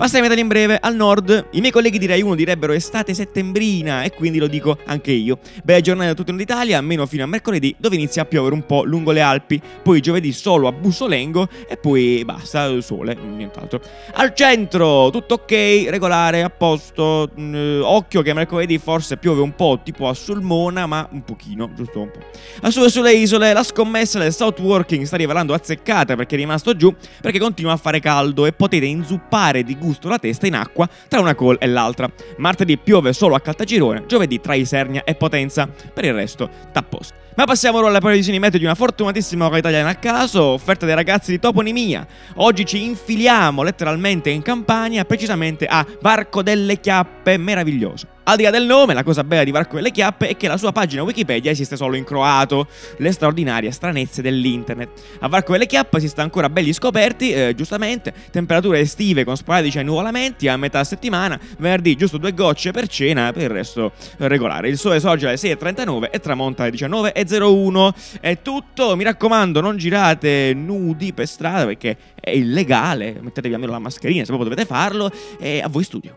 Passiamo 0.00 0.24
in 0.40 0.48
breve 0.48 0.78
al 0.80 0.96
nord. 0.96 1.48
I 1.50 1.60
miei 1.60 1.70
colleghi 1.70 1.98
di 1.98 2.06
Rai 2.06 2.22
1 2.22 2.34
direbbero 2.34 2.72
estate 2.72 3.12
settembrina 3.12 4.02
e 4.02 4.14
quindi 4.14 4.38
lo 4.38 4.46
dico 4.46 4.78
anche 4.86 5.12
io. 5.12 5.40
Belle 5.62 5.82
giornate 5.82 6.08
da 6.08 6.14
tutto 6.14 6.30
nord 6.30 6.40
Italia, 6.40 6.78
almeno 6.78 7.04
fino 7.04 7.22
a 7.22 7.26
mercoledì, 7.26 7.74
dove 7.76 7.96
inizia 7.96 8.22
a 8.22 8.24
piovere 8.24 8.54
un 8.54 8.64
po' 8.64 8.82
lungo 8.84 9.10
le 9.10 9.20
Alpi. 9.20 9.60
Poi 9.82 10.00
giovedì 10.00 10.32
solo 10.32 10.68
a 10.68 10.72
Bussolengo 10.72 11.48
e 11.68 11.76
poi 11.76 12.22
basta, 12.24 12.80
sole, 12.80 13.14
nient'altro. 13.14 13.82
Al 14.14 14.34
centro, 14.34 15.10
tutto 15.10 15.34
ok, 15.34 15.88
regolare, 15.90 16.44
a 16.44 16.48
posto. 16.48 17.28
Mm, 17.38 17.82
occhio 17.82 18.22
che 18.22 18.32
mercoledì 18.32 18.78
forse 18.78 19.18
piove 19.18 19.42
un 19.42 19.54
po', 19.54 19.80
tipo 19.84 20.08
a 20.08 20.14
Sulmona, 20.14 20.86
ma 20.86 21.06
un 21.12 21.24
pochino, 21.24 21.74
giusto 21.74 22.00
un 22.00 22.10
po'. 22.10 22.20
A 22.62 22.70
su- 22.70 22.88
sulle 22.88 23.12
isole, 23.12 23.52
la 23.52 23.62
scommessa 23.62 24.18
del 24.18 24.32
South 24.32 24.60
Working 24.60 25.04
sta 25.04 25.18
rivelando 25.18 25.52
azzeccata 25.52 26.16
perché 26.16 26.36
è 26.36 26.38
rimasto 26.38 26.74
giù, 26.74 26.90
perché 27.20 27.38
continua 27.38 27.72
a 27.72 27.76
fare 27.76 28.00
caldo 28.00 28.46
e 28.46 28.52
potete 28.52 28.86
inzuppare 28.86 29.62
di 29.62 29.74
gusto 29.74 29.88
la 30.08 30.18
testa 30.18 30.46
in 30.46 30.54
acqua 30.54 30.88
tra 31.08 31.20
una 31.20 31.34
call 31.34 31.56
e 31.60 31.66
l'altra. 31.66 32.10
Martedì 32.38 32.78
piove 32.78 33.12
solo 33.12 33.34
a 33.34 33.40
Caltagirone, 33.40 34.04
giovedì 34.06 34.40
tra 34.40 34.54
Isernia 34.54 35.04
e 35.04 35.14
Potenza, 35.14 35.68
per 35.92 36.04
il 36.04 36.14
resto 36.14 36.48
tappost. 36.72 37.14
Ma 37.36 37.44
passiamo 37.44 37.78
ora 37.78 37.88
alle 37.88 38.00
previsioni 38.00 38.38
meteo 38.38 38.58
di 38.58 38.64
una 38.64 38.74
fortunatissima 38.74 39.44
località 39.44 39.68
italiana 39.68 39.96
a 39.96 39.98
caso, 40.00 40.42
offerta 40.42 40.84
dai 40.84 40.94
ragazzi 40.94 41.30
di 41.30 41.38
Toponimia. 41.38 42.06
Oggi 42.36 42.66
ci 42.66 42.84
infiliamo 42.84 43.62
letteralmente 43.62 44.30
in 44.30 44.42
Campania, 44.42 45.04
precisamente 45.04 45.64
a 45.66 45.86
Varco 46.00 46.42
delle 46.42 46.80
Chiappe, 46.80 47.36
meraviglioso. 47.38 48.18
Al 48.30 48.36
di 48.36 48.44
là 48.44 48.50
del 48.50 48.64
nome, 48.64 48.94
la 48.94 49.02
cosa 49.02 49.24
bella 49.24 49.42
di 49.42 49.50
Varco 49.50 49.74
delle 49.74 49.90
Chiappe 49.90 50.28
è 50.28 50.36
che 50.36 50.46
la 50.46 50.56
sua 50.56 50.70
pagina 50.70 51.02
Wikipedia 51.02 51.50
esiste 51.50 51.74
solo 51.74 51.96
in 51.96 52.04
croato, 52.04 52.68
le 52.98 53.10
straordinarie 53.10 53.72
stranezze 53.72 54.22
dell'internet. 54.22 54.88
A 55.18 55.26
Varco 55.26 55.50
delle 55.50 55.66
Chiappe 55.66 55.98
si 55.98 56.06
sta 56.06 56.22
ancora 56.22 56.48
belli 56.48 56.72
scoperti, 56.72 57.32
eh, 57.32 57.54
giustamente, 57.56 58.14
temperature 58.30 58.78
estive 58.78 59.24
con 59.24 59.36
sporadici 59.36 59.80
annuvolamenti 59.80 60.46
a 60.46 60.56
metà 60.56 60.84
settimana, 60.84 61.40
venerdì 61.58 61.96
giusto 61.96 62.18
due 62.18 62.32
gocce 62.32 62.70
per 62.70 62.86
cena, 62.86 63.32
per 63.32 63.42
il 63.42 63.48
resto 63.48 63.90
regolare. 64.18 64.68
Il 64.68 64.78
sole 64.78 65.00
sorge 65.00 65.26
alle 65.26 65.34
6.39 65.34 66.10
e 66.12 66.20
tramonta 66.20 66.62
alle 66.62 66.70
19.01. 66.70 67.90
È 68.20 68.42
tutto, 68.42 68.94
mi 68.94 69.02
raccomando, 69.02 69.60
non 69.60 69.76
girate 69.76 70.54
nudi 70.54 71.12
per 71.12 71.26
strada 71.26 71.64
perché 71.64 71.96
è 72.14 72.30
illegale, 72.30 73.18
mettetevi 73.20 73.54
almeno 73.54 73.72
la 73.72 73.80
mascherina 73.80 74.20
se 74.20 74.32
proprio 74.32 74.50
dovete 74.50 74.68
farlo 74.68 75.10
e 75.40 75.60
a 75.60 75.68
voi 75.68 75.82
studio. 75.82 76.14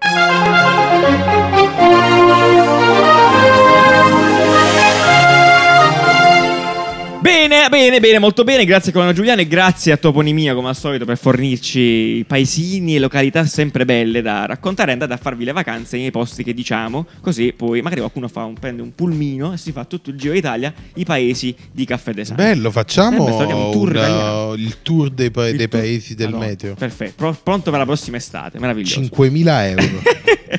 oh 2.05 3.07
you. 3.07 3.12
Bene, 7.24 7.70
bene, 7.70 8.01
bene, 8.01 8.20
molto 8.20 8.44
bene. 8.44 8.65
Grazie 8.65 8.92
Colonna 8.92 9.13
Giuliano 9.13 9.39
e 9.39 9.48
grazie 9.48 9.94
a 9.94 9.98
Toponimia, 9.98 10.53
come 10.53 10.68
al 10.68 10.75
solito, 10.75 11.06
per 11.06 11.18
fornirci 11.18 12.22
paesini 12.27 12.98
e 12.98 13.00
località 13.00 13.46
sempre 13.46 13.86
belle 13.86 14.22
da 14.22 14.46
raccontare. 14.46 14.92
Andate 14.92 15.13
a 15.13 15.18
farvi 15.18 15.46
le 15.46 15.53
vacanze 15.53 15.96
nei 15.98 16.12
posti 16.12 16.44
che 16.44 16.53
diciamo, 16.53 17.06
così 17.22 17.53
poi 17.56 17.82
magari 17.82 18.01
qualcuno 18.01 18.27
fa 18.27 18.44
un, 18.44 18.56
prende 18.56 18.82
un 18.82 18.94
pulmino 18.94 19.53
e 19.53 19.58
si 19.58 19.72
fa 19.72 19.86
tutto 19.86 20.10
il 20.10 20.18
giro 20.18 20.34
d'Italia, 20.34 20.74
i 20.96 21.06
paesi 21.06 21.56
di 21.72 21.86
caffè 21.86 22.12
design. 22.12 22.36
Bello, 22.36 22.72
facciamo 22.72 23.25
stato 23.32 23.56
un 23.56 23.72
tour 23.72 23.88
un, 23.92 23.96
italiano. 23.96 24.50
uh, 24.50 24.53
il 24.56 24.75
tour 24.82 25.10
dei, 25.10 25.32
pa- 25.32 25.48
Il 25.48 25.56
dei 25.56 25.70
tour- 25.70 25.82
paesi 25.82 26.15
del 26.15 26.30
Madonna, 26.32 26.46
meteo. 26.46 26.74
Perfetto, 26.74 27.13
Pro- 27.15 27.39
pronto 27.42 27.70
per 27.70 27.80
la 27.80 27.86
prossima 27.86 28.18
estate, 28.18 28.60
meraviglioso. 28.60 29.00
5.000 29.00 29.48
euro. 29.70 30.01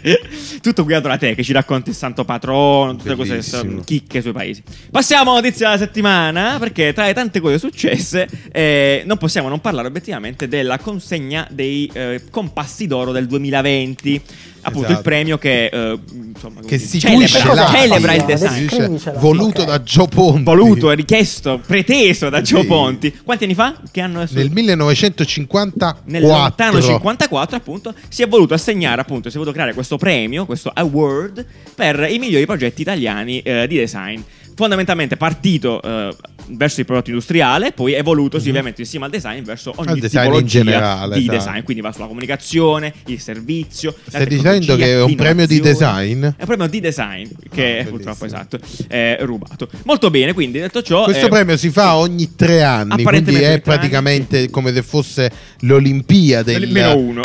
Tutto 0.61 0.83
guidato 0.83 1.09
da 1.09 1.17
te 1.17 1.35
che 1.35 1.43
ci 1.45 1.53
racconti 1.53 1.91
il 1.91 1.95
santo 1.95 2.25
patrono, 2.25 2.97
tutte 2.97 3.15
cose 3.15 3.29
Bellissimo. 3.31 3.83
chicche 3.85 4.21
sui 4.23 4.33
paesi. 4.33 4.63
Passiamo 4.91 5.31
alla 5.33 5.41
notizia 5.41 5.67
della 5.71 5.79
settimana, 5.79 6.54
perché 6.59 6.93
tra 6.93 7.07
le 7.07 7.15
tante 7.15 7.41
cose 7.41 7.59
successe 7.59 8.29
eh, 8.53 9.03
non 9.07 9.17
possiamo 9.19 9.49
non 9.49 9.61
parlare 9.61 9.89
obiettivamente 9.89 10.49
della 10.49 10.79
consegna 10.79 11.47
dei 11.51 11.91
eh, 11.93 12.23
compassi 12.31 12.87
d'oro 12.87 13.13
del 13.13 13.27
2020. 13.27 14.23
Appunto 14.67 14.87
Esatto. 14.87 14.99
il 15.01 15.05
premio 15.05 15.37
che, 15.37 15.67
eh, 15.67 15.99
insomma, 16.35 16.61
che 16.67 16.77
istituisce 16.77 17.39
celebra, 17.39 17.65
l'ASI, 17.65 17.77
celebra 17.77 18.15
il 18.15 18.25
design. 18.25 18.67
Si 18.97 19.11
voluto 19.17 19.61
Ok. 19.61 19.67
da 19.67 19.83
Gio 19.83 20.07
Ponti. 20.07 20.43
Voluto, 20.43 20.91
richiesto, 20.93 21.61
preteso 21.67 22.31
da 22.31 22.41
Gio 22.41 22.63
Sì. 22.63 22.67
Ponti. 22.67 23.15
Quanti 23.23 23.45
anni 23.45 23.53
fa? 23.55 23.79
Che 23.91 24.01
anno 24.01 24.23
è 24.23 24.27
Nel 24.31 24.51
1954. 24.51 26.03
nel 26.07 26.23
lontano 26.23 26.81
54 26.81 27.57
appunto 27.57 27.95
si 28.09 28.23
è 28.23 28.27
voluto 28.29 28.55
assegnare 28.55 29.01
appunto 29.03 29.29
si 29.29 29.35
è 29.37 29.39
voluto 29.39 29.55
creare 29.55 29.75
questo 29.75 29.97
premio 29.99 30.47
questo 30.47 30.71
award 30.73 31.45
per 31.75 32.07
i 32.11 32.19
migliori 32.19 32.47
progetti 32.47 32.83
italiani 32.83 33.41
eh, 33.41 33.67
di 33.67 33.77
design 33.77 34.21
fondamentalmente 34.55 35.17
partito 35.17 35.81
eh, 35.83 36.15
verso 36.49 36.81
il 36.81 36.87
prodotto 36.87 37.11
industriale 37.11 37.73
poi 37.73 37.95
evolutosi 37.95 38.49
ovviamente 38.49 38.83
insieme 38.83 39.07
al 39.07 39.11
design 39.11 39.43
verso 39.43 39.73
ogni. 39.77 39.89
Al 39.93 39.99
design 39.99 40.35
in 40.35 40.47
generale, 40.47 41.15
di 41.17 41.23
esatto. 41.23 41.37
design 41.39 41.63
quindi 41.65 41.83
va 41.83 41.93
sulla 41.93 42.07
comunicazione 42.07 42.93
il 43.07 43.21
servizio 43.21 43.95
Stai 44.07 44.27
dicendo 44.27 44.77
che 44.77 44.93
è 44.93 45.03
un 45.03 45.15
premio 45.15 45.47
di 45.47 45.61
design? 45.61 46.23
è 46.25 46.35
un 46.41 46.47
premio 46.47 46.67
di 46.67 46.81
design 46.81 47.27
che 47.53 47.79
è 47.79 47.85
purtroppo 47.87 48.25
esatto 48.25 48.59
è 48.89 49.19
rubato 49.21 49.69
molto 49.85 50.11
bene 50.11 50.33
quindi 50.33 50.59
detto 50.59 50.83
ciò 50.83 51.05
Questo 51.05 51.27
eh, 51.27 51.31
premio 51.31 51.57
si 51.57 51.71
fa 51.71 51.97
ogni 51.97 52.35
tre 52.37 52.63
anni, 52.63 53.03
quindi 53.03 53.35
è 53.35 53.39
tre 53.39 53.47
anni, 53.47 53.61
praticamente 53.61 54.51
come 54.51 54.73
se 54.73 54.83
fosse 54.83 55.31
l'Olimpiade, 55.61 56.53
il, 56.53 56.63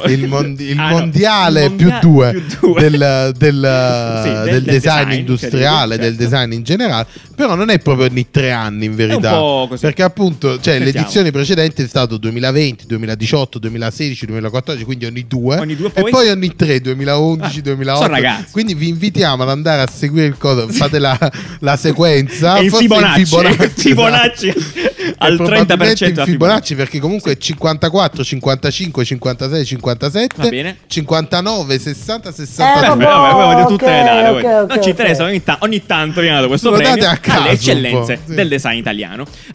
il 0.07 0.27
mondi- 0.27 0.63
il 0.69 0.77
Ah, 0.79 0.89
no, 0.91 0.97
mondiale 0.99 1.65
il 1.65 1.71
più 1.73 1.91
due, 1.99 2.31
più 2.31 2.43
due. 2.73 2.81
del, 2.81 3.33
del- 3.37 4.21
Sì, 4.23 4.29
del- 4.29 4.43
del 4.49 4.63
design, 4.63 5.03
design, 5.07 5.11
industriale, 5.19 5.95
certo. 5.95 6.09
del 6.09 6.15
design 6.15 6.51
in 6.53 6.63
generale, 6.63 7.05
però 7.35 7.55
non 7.55 7.69
è 7.69 7.79
proprio 7.79 8.05
ogni 8.07 8.27
tre 8.31 8.51
anni 8.51 8.85
in 8.85 8.95
verità, 9.17 9.29
po' 9.31 9.65
così. 9.69 9.81
perché 9.81 10.03
appunto 10.03 10.59
cioè, 10.59 10.79
l'edizione 10.79 11.31
precedente 11.31 11.83
è 11.83 11.87
stato 11.87 12.17
2020, 12.17 12.85
2018, 12.87 13.59
2016, 13.59 14.25
2014, 14.25 14.83
quindi 14.85 15.05
ogni 15.05 15.25
due, 15.27 15.57
Ogni 15.57 15.75
due, 15.75 15.87
e 15.93 16.01
poi? 16.01 16.11
poi 16.11 16.29
ogni 16.29 16.55
tre, 16.55 16.79
2011, 16.81 17.59
Ah, 17.59 17.61
2008, 17.61 18.01
sono 18.01 18.13
ragazzi. 18.13 18.51
quindi 18.51 18.73
vi 18.73 18.87
invitiamo 18.89 19.43
ad 19.43 19.49
andare 19.49 19.81
a 19.81 19.87
seguire 19.91 20.25
il 20.27 20.37
coso, 20.37 20.67
fate 20.69 20.99
la, 20.99 21.17
la 21.59 21.75
sequenza, 21.77 22.55
forse 22.55 22.77
Fibonacci, 22.77 23.25
Fibonacci, 23.25 23.69
Fibonacci. 23.75 24.47
esatto. 24.49 25.13
al 25.19 25.35
probabilmente 25.37 26.05
30% 26.05 26.19
in 26.19 26.25
Fibonacci 26.25 26.75
perché 26.75 26.99
comunque 26.99 27.37
54, 27.37 28.23
55, 28.23 29.05
56, 29.05 29.65
57, 29.65 30.35
Va 30.41 30.49
bene. 30.49 30.77
59, 30.87 31.79
60, 31.79 32.29
Eh, 32.29 32.33
62. 32.33 32.87
Vabbè, 32.87 33.03
vabbè, 33.05 33.55
vabbè, 33.55 33.67
tutte 33.67 33.85
ok, 33.85 33.91
le 33.91 34.03
date. 34.03 34.31
voi. 34.31 34.43
ok, 34.43 34.61
ok, 34.63 34.69
non 34.73 34.83
ci 34.83 34.89
interessa, 34.89 35.23
ogni, 35.23 35.43
ta- 35.43 35.57
ogni 35.61 35.85
tanto 35.85 36.21
viene 36.21 36.35
dato 36.35 36.47
questo 36.47 36.67
Sono 36.69 36.81
premio 36.81 37.05
a 37.07 37.19
alle 37.23 37.49
eccellenze 37.51 38.19
sì. 38.25 38.33
del 38.35 38.47
design 38.47 38.77
italiano. 38.77 38.98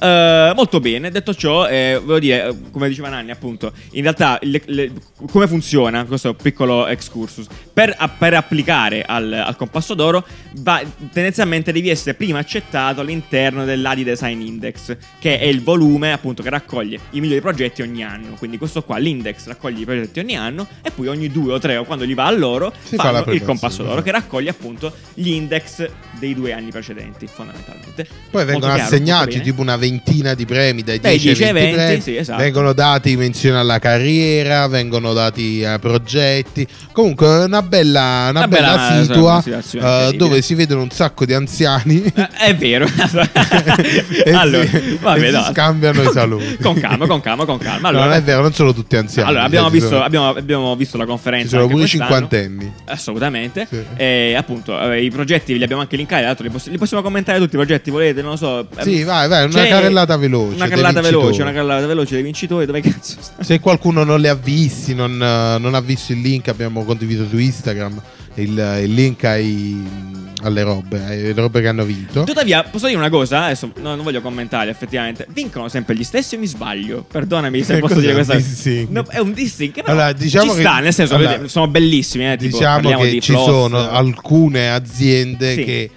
Eh, 0.01 0.53
molto 0.55 0.81
bene, 0.81 1.11
detto 1.11 1.35
ciò, 1.35 1.67
eh, 1.67 1.95
volevo 2.01 2.19
dire, 2.19 2.49
eh, 2.49 2.55
come 2.71 2.89
diceva 2.89 3.09
Nanni, 3.09 3.31
appunto, 3.31 3.73
in 3.93 4.03
realtà 4.03 4.39
le- 4.43 4.63
le- 4.67 4.93
come 5.31 5.47
funziona 5.47 6.05
questo 6.05 6.35
piccolo 6.35 6.87
excursus? 6.87 7.47
Per, 7.73 7.97
per 8.19 8.35
applicare 8.35 9.03
al, 9.03 9.33
al 9.33 9.57
compasso 9.57 9.95
d'oro, 9.95 10.25
va- 10.59 10.83
tendenzialmente 11.13 11.73
devi 11.73 11.89
essere 11.89 12.15
prima 12.15 12.39
accettato 12.39 13.01
all'interno 13.01 13.65
dell'ADI 13.65 14.05
Design 14.05 14.41
Index, 14.41 14.97
che 15.19 15.39
è 15.39 15.45
il 15.45 15.63
volume 15.63 16.13
appunto 16.13 16.43
che 16.43 16.51
raccoglie 16.51 16.99
i 17.11 17.21
migliori 17.21 17.41
progetti 17.41 17.83
ogni 17.83 18.03
anno. 18.05 18.35
Quindi 18.39 18.59
questo 18.59 18.83
qua, 18.83 18.99
l'index 18.99 19.47
raccoglie 19.47 19.81
i 19.81 19.85
progetti 19.85 20.21
ogni 20.21 20.37
anno 20.37 20.67
e 20.83 20.91
poi 20.91 21.09
ogni 21.09 21.29
due 21.31 21.53
o 21.55 21.59
tre 21.59 21.77
o 21.77 21.85
quando 21.85 22.05
gli 22.05 22.15
va 22.15 22.27
a 22.27 22.31
loro 22.31 22.73
Si 22.83 22.97
fa 22.97 23.05
fanno 23.05 23.25
la 23.27 23.33
il 23.33 23.43
compasso 23.43 23.83
d'oro 23.83 24.03
che 24.03 24.11
raccoglie 24.11 24.51
appunto 24.51 24.93
gli 25.15 25.29
index 25.31 25.89
dei 26.19 26.35
due 26.35 26.53
anni 26.53 26.71
precedenti, 26.71 27.27
fondamentalmente. 27.27 28.07
Poi 28.31 28.45
vengono 28.45 28.73
chiaro, 28.75 28.89
assegnati 28.89 29.34
bene. 29.39 29.51
tipo 29.51 29.61
una 29.63 29.77
ventina 29.77 30.35
di 30.35 30.45
premi, 30.47 30.83
dai 30.83 30.99
Dai 31.01 31.19
10 31.19 31.29
ai 31.29 31.35
10 31.35 31.45
ai 31.45 31.53
20 31.53 31.75
20, 31.77 31.85
premi. 31.87 32.01
sì, 32.03 32.17
esatto. 32.17 32.43
Vengono 32.43 32.73
dati 32.73 33.17
menzioni 33.17 33.57
alla 33.59 33.79
carriera, 33.79 34.67
vengono 34.69 35.13
dati 35.13 35.65
a 35.65 35.79
progetti. 35.79 36.67
Comunque 36.93 37.27
è 37.27 37.45
una 37.45 37.63
bella, 37.63 38.29
una 38.31 38.39
Una 38.41 38.49
bella 38.49 38.77
bella- 38.77 39.03
situa 39.05 39.43
eh, 39.45 39.51
incredibile. 39.51 40.17
dove 40.17 40.43
si 40.43 40.55
vedono 40.55 40.83
un 40.83 40.91
sacco 40.91 41.25
di 41.25 41.35
anziani. 41.35 42.03
Eh, 42.15 42.29
è 42.39 42.55
vero. 42.57 42.87
E 44.25 44.33
allora, 44.33 44.67
si- 44.67 44.99
vabbè, 45.01 45.23
e 45.23 45.27
si 45.27 45.33
no. 45.33 45.45
scambiano 45.51 46.01
i 46.01 46.05
Con- 46.05 46.13
saluti. 46.13 46.57
Con 46.61 46.81
calma, 46.81 47.07
con 47.07 47.21
calma, 47.21 47.45
con 47.45 47.59
calma. 47.59 47.81
No, 47.81 47.89
Allora, 47.89 48.05
non 48.07 48.15
è 48.15 48.23
vero, 48.23 48.43
non 48.43 48.53
sono 48.53 48.73
tutti 48.73 48.97
anziani. 48.97 49.29
Allora, 49.29 49.45
abbiamo 49.45 49.69
visto, 49.71 49.89
sono- 49.89 50.03
abbiamo, 50.03 50.29
abbiamo 50.31 50.77
visto 50.77 50.97
la 50.97 51.07
conferenza. 51.07 51.49
Ci 51.49 51.55
sono 51.57 51.67
pure 51.69 51.85
i 51.85 51.89
cinquantenni. 51.89 52.73
Assolutamente. 52.87 53.67
Sì. 53.69 53.83
E 53.97 54.35
appunto, 54.37 54.79
eh, 54.93 55.03
i 55.05 55.11
progetti 55.11 55.57
li 55.57 55.63
abbiamo 55.63 55.83
anche 55.83 55.97
linkati. 55.97 56.43
Li, 56.43 56.49
poss- 56.51 56.69
li 56.69 56.79
possiamo 56.79 57.03
commentare 57.03 57.39
tutti 57.39 57.55
i 57.55 57.59
progetti, 57.59 57.91
volete? 57.91 58.21
Non 58.23 58.33
lo 58.33 58.37
so. 58.37 58.67
Sì, 58.81 59.01
Ehm, 59.01 59.07
vai, 59.29 59.41
vai, 59.41 59.45
una 59.53 59.63
c'è 59.63 59.69
carrellata 59.69 60.17
veloce. 60.17 60.55
Una 60.57 60.69
carrellata 60.69 61.01
veloce, 61.01 61.43
una 61.43 61.53
carrellata 61.53 61.87
veloce 61.87 62.15
dei 62.15 62.23
vincitori. 62.23 62.67
Dove 62.67 62.81
cazzo 62.81 63.17
sta? 63.21 63.43
Se 63.43 63.61
qualcuno 63.61 64.05
non 64.05 64.21
li 64.21 64.29
ha 64.29 64.35
visti, 64.35 64.95
non, 64.95 65.13
eh, 65.23 65.59
non 65.59 65.75
ha 65.75 65.81
visto 65.81 66.13
il 66.13 66.21
link, 66.21 66.49
abbiamo 66.49 66.85
condiviso 66.85 67.27
su 67.29 67.39
Instagram 67.39 68.01
il, 68.37 68.81
il 68.83 68.93
link 68.95 69.25
ai- 69.25 70.23
alle 70.43 70.63
robe, 70.63 71.03
alle 71.03 71.33
robe 71.33 71.61
che 71.63 71.69
hanno 71.69 71.85
vinto. 71.85 72.25
Tuttavia, 72.25 72.65
posso 72.65 72.87
dire 72.87 72.99
una 72.99 73.09
cosa? 73.09 73.45
Adesso 73.45 73.71
no, 73.81 73.95
non 73.95 74.05
voglio 74.05 74.21
commentare, 74.21 74.71
effettivamente. 74.71 75.27
Vincono 75.31 75.69
sempre 75.69 75.95
gli 75.95 76.05
stessi 76.05 76.35
o 76.35 76.39
mi 76.39 76.47
sbaglio? 76.47 77.03
Perdonami 77.11 77.63
se 77.63 77.79
posso 77.81 78.01
dire 78.01 78.13
questa 78.13 78.35
dissing? 78.35 78.89
No, 78.91 79.05
è 79.09 79.21
un 79.21 79.33
dissing 79.33 79.73
che 79.73 79.83
Allora, 79.87 80.13
diciamo 80.13 80.51
ci 80.51 80.57
che- 80.57 80.61
sta, 80.63 80.81
nel 80.81 80.93
senso, 80.93 81.15
allora, 81.15 81.49
sono 81.49 81.69
bellissimi. 81.69 82.31
Eh, 82.31 82.37
tipo, 82.37 82.59
diciamo 82.59 82.99
che 82.99 83.11
di 83.11 83.21
ci 83.23 83.33
sono 83.33 83.89
alcune 83.89 84.71
aziende 84.71 85.55
Sì. 85.55 85.65
che 85.65 85.91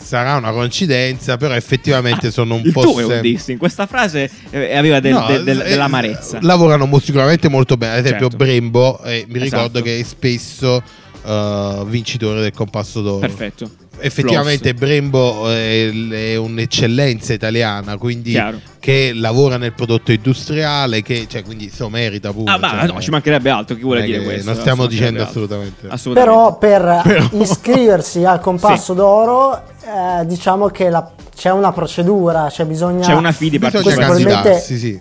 sarà 0.00 0.36
una 0.36 0.52
coincidenza, 0.52 1.36
però 1.36 1.54
effettivamente 1.54 2.30
sono 2.30 2.54
un 2.54 2.62
Il 2.64 2.72
po' 2.72 2.94
un 2.94 3.06
sem- 3.06 3.20
dissing. 3.20 3.58
Questa 3.58 3.86
frase 3.86 4.30
eh, 4.50 4.76
aveva 4.76 5.00
del- 5.00 5.12
No, 5.12 5.26
del- 5.26 5.44
del- 5.44 5.60
eh, 5.60 5.68
dell'amarezza. 5.70 6.38
Lavorano 6.42 6.88
sicuramente 7.00 7.48
molto 7.48 7.76
bene. 7.76 7.94
Ad 7.94 7.98
esempio, 8.04 8.28
Certo. 8.28 8.36
Brembo, 8.44 9.00
eh, 9.02 9.26
mi 9.28 9.38
ricordo 9.40 9.78
Esatto. 9.78 9.82
che 9.82 9.98
è 9.98 10.02
spesso 10.02 10.82
eh, 11.26 11.82
vincitore 11.86 12.40
del 12.40 12.52
compasso 12.52 13.02
d'oro. 13.02 13.18
Perfetto. 13.18 13.68
Effettivamente 14.00 14.68
Floss. 14.68 14.80
Brembo 14.80 15.48
è, 15.50 15.90
è 15.90 16.36
un'eccellenza 16.36 17.32
italiana, 17.32 17.96
quindi 17.96 18.30
Chiaro. 18.30 18.60
che 18.78 19.10
lavora 19.12 19.56
nel 19.56 19.72
prodotto 19.72 20.12
industriale, 20.12 21.02
che 21.02 21.26
cioè, 21.28 21.42
quindi 21.42 21.68
se 21.68 21.82
lo 21.82 21.88
merita 21.88 22.32
pure. 22.32 22.52
Ah, 22.52 22.58
ma 22.58 22.68
cioè, 22.70 22.92
no, 22.92 23.00
ci 23.00 23.10
mancherebbe 23.10 23.50
altro. 23.50 23.74
Chi 23.74 23.82
vuole 23.82 24.02
dire 24.04 24.22
questo? 24.22 24.52
Non 24.52 24.60
stiamo 24.60 24.86
dicendo 24.86 25.24
assolutamente. 25.24 25.88
Assolutamente. 25.88 26.36
Però 26.36 26.56
per 26.58 27.00
Però- 27.02 27.28
iscriversi 27.42 28.24
al 28.24 28.38
compasso 28.40 28.94
d'oro, 28.94 29.60
eh, 30.20 30.26
diciamo 30.26 30.66
che 30.68 30.90
la- 30.90 31.10
c'è 31.34 31.50
una 31.50 31.72
procedura, 31.72 32.48
cioè 32.50 32.66
bisogna, 32.66 33.06
C'è 33.06 33.14
una 33.14 33.32
fee 33.32 33.50
di 33.50 33.58
partecipazione. 33.58 34.06
candidarsi, 34.06 34.76
sì. 34.78 35.00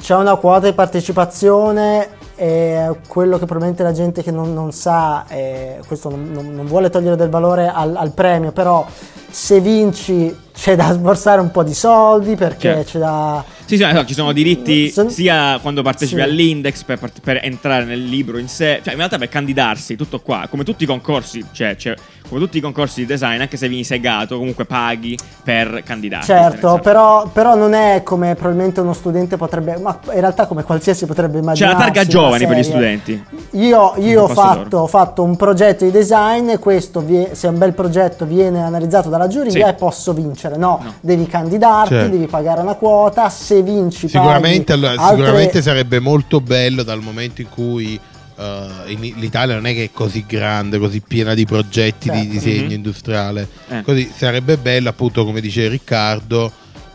c'è 0.00 0.14
una 0.14 0.36
quota 0.36 0.66
di 0.66 0.72
partecipazione 0.74 2.08
e 2.34 2.90
quello 3.08 3.38
che 3.38 3.44
probabilmente 3.46 3.82
la 3.82 3.92
gente 3.92 4.22
che 4.22 4.30
non, 4.30 4.52
non 4.52 4.72
sa, 4.72 5.24
e 5.28 5.80
questo 5.86 6.10
non, 6.10 6.30
non- 6.32 6.54
non 6.54 6.66
vuole 6.66 6.90
togliere 6.90 7.16
del 7.16 7.28
valore 7.30 7.70
al, 7.72 7.94
al 7.96 8.10
premio, 8.12 8.52
però 8.52 8.84
se 9.30 9.60
vinci 9.60 10.36
c'è 10.52 10.76
da 10.76 10.92
sborsare 10.92 11.40
un 11.40 11.50
po' 11.50 11.62
di 11.62 11.74
soldi 11.74 12.34
perché 12.36 12.74
Certo. 12.74 12.90
c'è 12.90 12.98
da... 12.98 13.44
Sì, 13.72 13.78
sì, 13.78 13.84
esatto, 13.84 14.04
ci 14.06 14.12
sono 14.14 14.32
diritti 14.32 14.90
Son- 14.90 15.08
sia 15.08 15.58
quando 15.62 15.80
partecipi 15.82 16.20
Sì. 16.20 16.26
all'index 16.26 16.82
per, 16.82 16.98
per 17.22 17.40
entrare 17.42 17.84
nel 17.84 18.04
libro 18.04 18.36
in 18.36 18.46
sé, 18.48 18.80
cioè 18.82 18.92
in 18.92 18.98
realtà 18.98 19.16
per 19.16 19.28
candidarsi, 19.30 19.96
tutto 19.96 20.20
qua, 20.20 20.46
come 20.50 20.62
tutti 20.62 20.84
i 20.84 20.86
concorsi, 20.86 21.42
cioè, 21.52 21.74
cioè, 21.76 21.94
come 22.28 22.38
tutti 22.40 22.58
i 22.58 22.60
concorsi 22.60 23.00
di 23.00 23.06
design, 23.06 23.40
anche 23.40 23.56
se 23.56 23.68
vieni 23.68 23.84
segato, 23.84 24.36
comunque 24.38 24.64
paghi 24.66 25.16
per 25.42 25.82
candidarti. 25.84 26.26
Certo, 26.26 26.80
però, 26.82 27.26
però 27.32 27.54
non 27.54 27.72
è 27.74 28.02
come 28.04 28.34
probabilmente 28.34 28.80
uno 28.80 28.92
studente 28.92 29.36
potrebbe, 29.38 29.76
ma 29.78 29.98
in 30.12 30.20
realtà 30.20 30.46
come 30.46 30.62
qualsiasi 30.64 31.06
potrebbe 31.06 31.34
C'è 31.34 31.40
immaginare. 31.42 31.72
la 31.74 31.78
targa 31.80 32.04
giovani 32.04 32.46
per 32.46 32.56
gli 32.58 32.62
studenti. 32.62 33.24
Io, 33.52 33.94
io 33.98 34.22
ho, 34.24 34.28
fatto, 34.28 34.78
ho 34.78 34.86
fatto 34.86 35.22
un 35.22 35.36
progetto 35.36 35.84
di 35.84 35.90
design 35.90 36.48
e 36.50 36.58
questo, 36.58 37.00
vie- 37.00 37.34
se 37.34 37.46
è 37.46 37.50
un 37.50 37.58
bel 37.58 37.72
progetto, 37.72 38.24
viene 38.26 38.62
analizzato 38.62 39.08
dalla 39.08 39.28
giuria 39.28 39.50
Sì. 39.50 39.58
e 39.60 39.72
posso 39.74 40.12
vincere. 40.12 40.56
No, 40.56 40.80
No. 40.82 40.92
devi 41.00 41.26
candidarti, 41.26 41.94
Certo. 41.94 42.10
devi 42.10 42.26
pagare 42.26 42.60
una 42.62 42.74
quota, 42.74 43.28
se 43.28 43.61
vinci 43.62 44.08
Sicuramente, 44.08 44.72
paghi 44.72 44.86
allora, 44.86 45.02
altre- 45.02 45.16
sicuramente 45.24 45.62
sarebbe 45.62 45.98
molto 46.00 46.40
bello 46.40 46.82
dal 46.82 47.00
momento 47.00 47.40
in 47.40 47.48
cui 47.48 47.98
eh, 48.38 48.66
in- 48.86 49.14
l'Italia 49.16 49.54
non 49.54 49.66
è 49.66 49.74
che 49.74 49.84
è 49.84 49.90
così 49.92 50.24
grande, 50.26 50.78
così 50.78 51.00
piena 51.06 51.34
di 51.34 51.44
progetti 51.44 52.10
di 52.10 52.16
Certo. 52.16 52.32
disegno 52.32 52.64
Mhm. 52.66 52.70
industriale. 52.72 53.48
Eh. 53.68 53.82
Così 53.82 54.10
sarebbe 54.16 54.56
bello, 54.56 54.88
appunto, 54.88 55.24
come 55.24 55.40
dice 55.40 55.68
Riccardo, 55.68 56.50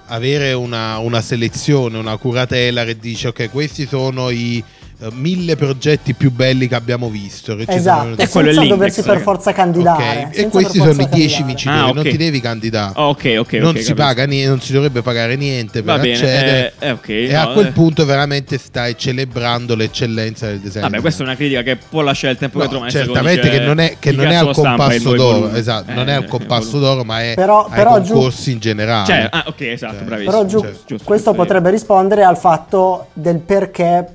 avere 0.07 0.53
una, 0.53 0.97
una 0.97 1.21
selezione, 1.21 1.97
una 1.97 2.17
curatela 2.17 2.83
che 2.85 2.97
dice: 2.97 3.27
Ok, 3.29 3.49
questi 3.51 3.85
sono 3.85 4.29
i 4.29 4.63
eh, 4.99 5.09
mille 5.11 5.55
progetti 5.55 6.13
più 6.13 6.31
belli 6.31 6.67
che 6.67 6.75
abbiamo 6.75 7.09
visto. 7.09 7.53
Che 7.55 7.61
ci 7.61 7.65
sono 7.67 7.77
Esatto, 7.77 8.03
venuti. 8.03 8.21
E 8.23 8.27
quello 8.29 8.47
è 8.47 8.51
senza 8.53 8.61
l'index, 8.61 8.77
doversi 8.77 9.01
per 9.01 9.11
raga. 9.11 9.23
forza 9.23 9.51
candidare. 9.53 10.03
Ok, 10.25 10.33
senza 10.33 10.39
E 10.41 10.49
questi 10.49 10.77
sono 10.79 10.89
i 10.91 10.95
10 10.95 11.07
candidare. 11.09 11.43
vincitori, 11.45 11.77
Ah, 11.77 11.81
non 11.85 11.97
ok. 11.99 12.09
ti 12.09 12.17
devi 12.17 12.41
candidare. 12.41 12.91
Oh, 12.95 13.07
ok, 13.09 13.35
ok, 13.39 13.53
non 13.53 13.75
si 13.77 13.93
paga 13.93 14.25
niente, 14.25 14.49
non 14.49 14.61
si 14.61 14.71
dovrebbe 14.73 15.01
pagare 15.01 15.35
niente 15.35 15.83
per 15.83 15.95
Va 15.95 16.01
bene, 16.01 16.13
accedere. 16.13 16.73
eh, 16.79 16.97
eh, 17.05 17.27
e 17.27 17.31
no, 17.33 17.41
a 17.41 17.53
quel 17.53 17.67
eh. 17.67 17.71
punto 17.71 18.05
veramente 18.05 18.57
stai 18.57 18.97
celebrando 18.97 19.75
l'eccellenza 19.75 20.47
del 20.47 20.59
design. 20.59 20.81
Vabbè, 20.81 21.01
questa 21.01 21.23
è 21.23 21.25
una 21.27 21.35
critica 21.35 21.61
che 21.61 21.75
può 21.77 22.01
lasciare 22.01 22.33
il 22.33 22.39
tempo 22.39 22.57
No, 22.57 22.63
che 22.63 22.69
trova. 22.71 22.89
certamente 22.89 23.41
dice, 23.49 23.59
che 23.59 23.65
non 23.65 23.79
è, 23.79 23.95
che 23.99 24.11
non 24.11 24.27
è 24.27 24.35
al 24.35 24.51
compasso 24.53 25.13
d'oro, 25.13 25.53
esatto, 25.53 25.91
Eh, 25.91 25.93
non 25.93 26.09
è 26.09 26.13
al 26.13 26.23
eh, 26.23 26.27
compasso 26.27 26.79
d'oro, 26.79 27.03
ma 27.03 27.21
è 27.21 27.33
Però- 27.35 27.65
ai 27.65 27.75
però 27.75 28.01
concorsi 28.01 28.51
in 28.51 28.59
generale. 28.59 29.05
Cioè, 29.05 29.27
ah, 29.29 29.43
ok, 29.47 29.61
esatto, 29.61 29.95
Cioè, 29.97 30.03
bravissimo. 30.05 30.31
Però 30.31 30.45
giù, 30.47 30.65
Giusto, 30.87 31.05
questo 31.05 31.33
potrebbe 31.33 31.69
rispondere 31.69 32.23
al 32.23 32.37
fatto 32.37 33.07
del 33.13 33.37
perché 33.39 34.05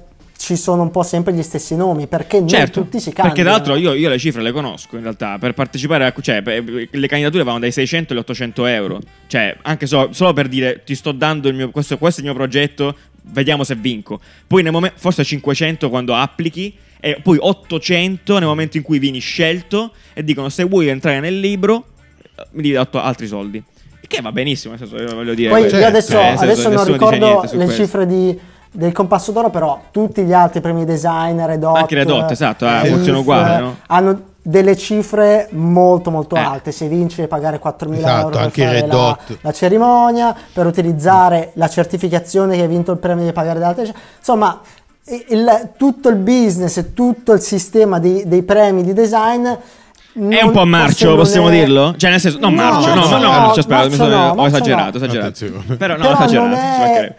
ci 0.45 0.57
sono 0.57 0.83
un 0.83 0.91
po' 0.91 1.05
sempre 1.05 1.33
gli 1.33 1.43
stessi 1.43 1.77
nomi, 1.77 2.09
perché 2.09 2.39
non 2.41 2.49
Certo, 2.49 2.81
tutti 2.83 2.99
si 2.99 3.11
perché 3.13 3.29
candidano. 3.29 3.59
tra 3.59 3.73
l'altro 3.73 3.77
io, 3.77 3.95
io 3.97 4.09
le 4.09 4.19
cifre 4.19 4.43
le 4.43 4.51
conosco 4.51 4.97
in 4.97 5.03
realtà, 5.03 5.39
per 5.39 5.55
partecipare 5.55 6.05
a... 6.07 6.15
cioè 6.21 6.43
per- 6.43 6.65
le 6.91 7.07
candidature 7.07 7.45
vanno 7.45 7.61
dai 7.61 7.71
600 7.71 8.13
agli 8.13 8.19
800 8.19 8.67
euro, 8.67 8.99
cioè 9.29 9.57
anche 9.63 9.87
so- 9.87 10.09
solo 10.13 10.33
per 10.33 10.49
dire 10.49 10.83
ti 10.85 10.97
sto 10.97 11.13
dando 11.13 11.49
il 11.49 11.55
mio, 11.55 11.71
questo, 11.71 11.97
questo 11.97 12.21
è 12.21 12.25
il 12.25 12.31
mio 12.31 12.37
progetto, 12.39 12.97
vediamo 13.27 13.63
se 13.63 13.77
vinco. 13.77 14.19
Poi 14.47 14.65
nel 14.65 14.73
momento, 14.73 14.97
forse 14.99 15.23
500 15.23 15.89
quando 15.89 16.13
applichi 16.15 16.75
e 16.99 17.21
poi 17.23 17.37
800 17.41 18.39
nel 18.39 18.49
momento 18.49 18.77
in 18.77 18.83
cui 18.83 18.99
vieni 18.99 19.21
scelto 19.21 19.93
e 20.13 20.25
dicono 20.25 20.49
se 20.49 20.65
vuoi 20.65 20.89
entrare 20.89 21.21
nel 21.21 21.39
libro 21.39 21.87
mi 22.53 22.63
devi 22.63 22.77
otto- 22.77 23.01
altri 23.01 23.29
soldi. 23.29 23.63
Che 24.05 24.21
va 24.21 24.33
benissimo, 24.33 24.75
nel 24.75 24.87
senso, 24.87 25.03
io 25.03 25.15
voglio 25.15 25.33
dire... 25.35 25.49
Poi 25.49 25.71
Cioè, 25.71 25.81
io 25.81 25.87
adesso, 25.87 26.11
cioè, 26.13 26.31
nel 26.31 26.39
senso, 26.39 26.45
adesso 26.45 26.69
non 26.69 26.85
ricordo 26.93 27.41
le 27.43 27.49
questo. 27.65 27.73
cifre 27.83 28.07
di- 28.07 28.39
del 28.75 28.93
compasso 28.93 29.33
d'oro, 29.33 29.51
però 29.51 29.81
tutti 29.91 30.23
gli 30.25 30.33
altri 30.33 30.61
premi 30.61 30.85
design, 30.85 31.41
Redot, 31.45 31.77
Anche 31.77 31.95
Redot, 31.95 32.31
esatto, 32.31 32.67
eh, 32.67 32.87
funziona 32.87 33.19
uguale, 33.19 33.59
no? 33.61 33.77
hanno 33.87 34.31
delle 34.45 34.77
cifre 34.77 35.47
molto 35.53 36.11
molto 36.11 36.35
Eh. 36.35 36.41
alte. 36.41 36.73
Se 36.73 36.89
vinci 36.89 37.17
devi 37.17 37.29
pagare 37.29 37.61
4.000 37.61 37.99
Esatto, 37.99 38.17
euro 38.21 38.29
per 38.31 38.41
anche 38.41 38.65
fare 38.65 38.87
la, 38.87 39.19
la 39.43 39.53
cerimonia, 39.53 40.35
per 40.53 40.67
utilizzare 40.67 41.51
la 41.55 41.69
certificazione 41.69 42.57
che 42.57 42.63
hai 42.63 42.69
vinto 42.69 42.91
il 42.93 42.99
premio 42.99 43.21
devi 43.23 43.35
pagare 43.35 43.59
da 43.61 43.69
altre. 43.69 43.95
Insomma, 44.19 44.61
il- 45.29 45.71
tutto 45.77 46.09
il 46.09 46.17
business 46.17 46.77
e 46.79 46.93
tutto 46.95 47.33
il 47.35 47.41
sistema 47.41 47.99
dei, 47.99 48.27
dei 48.27 48.43
premi 48.43 48.83
di 48.83 48.93
design 48.93 49.47
È 49.47 50.43
un 50.43 50.51
po' 50.51 50.65
marcio, 50.67 51.15
possiamo 51.17 51.49
dirlo? 51.49 51.95
Cioè, 51.97 52.11
nel 52.11 52.21
senso, 52.21 52.39
non 52.39 52.53
No, 52.55 52.63
marcio, 52.63 52.89
no, 52.89 52.95
marcio 52.97 53.11
no, 53.11 53.19
no, 53.19 53.23
no, 53.33 53.39
marcio, 53.41 53.61
aspetta, 53.61 53.83
mi 53.83 53.89
marcio 53.89 53.97
sono- 54.05 54.17
no, 54.17 54.31
ho 54.31 54.35
marcio 54.35 54.57
esagerato, 54.57 54.99
no. 54.99 55.05
esagerato. 55.05 55.27
Attenzione. 55.29 55.77
Però 55.77 55.95
no, 55.95 56.01
Però 56.01 56.11
ho 56.11 56.15
esagerato, 56.15 56.49
non 56.49 56.59
è- 56.59 56.73
ci 56.75 56.79
mancherebbe. 56.81 57.17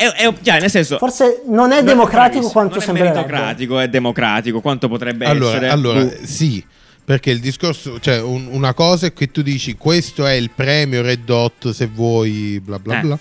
È, 0.00 0.06
è- 0.06 0.32
cioè, 0.42 0.60
nel 0.60 0.70
senso, 0.70 0.96
Forse 0.96 1.42
non 1.48 1.72
è 1.72 1.76
non 1.76 1.84
democratico 1.84 2.48
quanto 2.48 2.74
non 2.76 2.82
è 2.82 2.86
sembrerebbe. 2.86 3.14
meritocratico, 3.16 3.78
è 3.80 3.88
democratico, 3.90 4.60
quanto 4.62 4.88
potrebbe 4.88 5.26
Allora, 5.26 5.50
essere. 5.56 5.68
allora 5.68 6.00
Uh, 6.00 6.10
sì, 6.22 6.64
perché 7.04 7.30
il 7.30 7.40
discorso, 7.40 8.00
cioè 8.00 8.18
un- 8.22 8.48
una 8.50 8.72
cosa 8.72 9.08
è 9.08 9.12
che 9.12 9.30
tu 9.30 9.42
dici 9.42 9.74
questo 9.76 10.24
è 10.26 10.32
il 10.32 10.48
premio 10.54 11.02
Red 11.02 11.24
Dot 11.24 11.70
se 11.72 11.86
vuoi 11.86 12.58
bla 12.64 12.78
bla 12.78 12.98
Eh. 12.98 13.02
bla. 13.02 13.18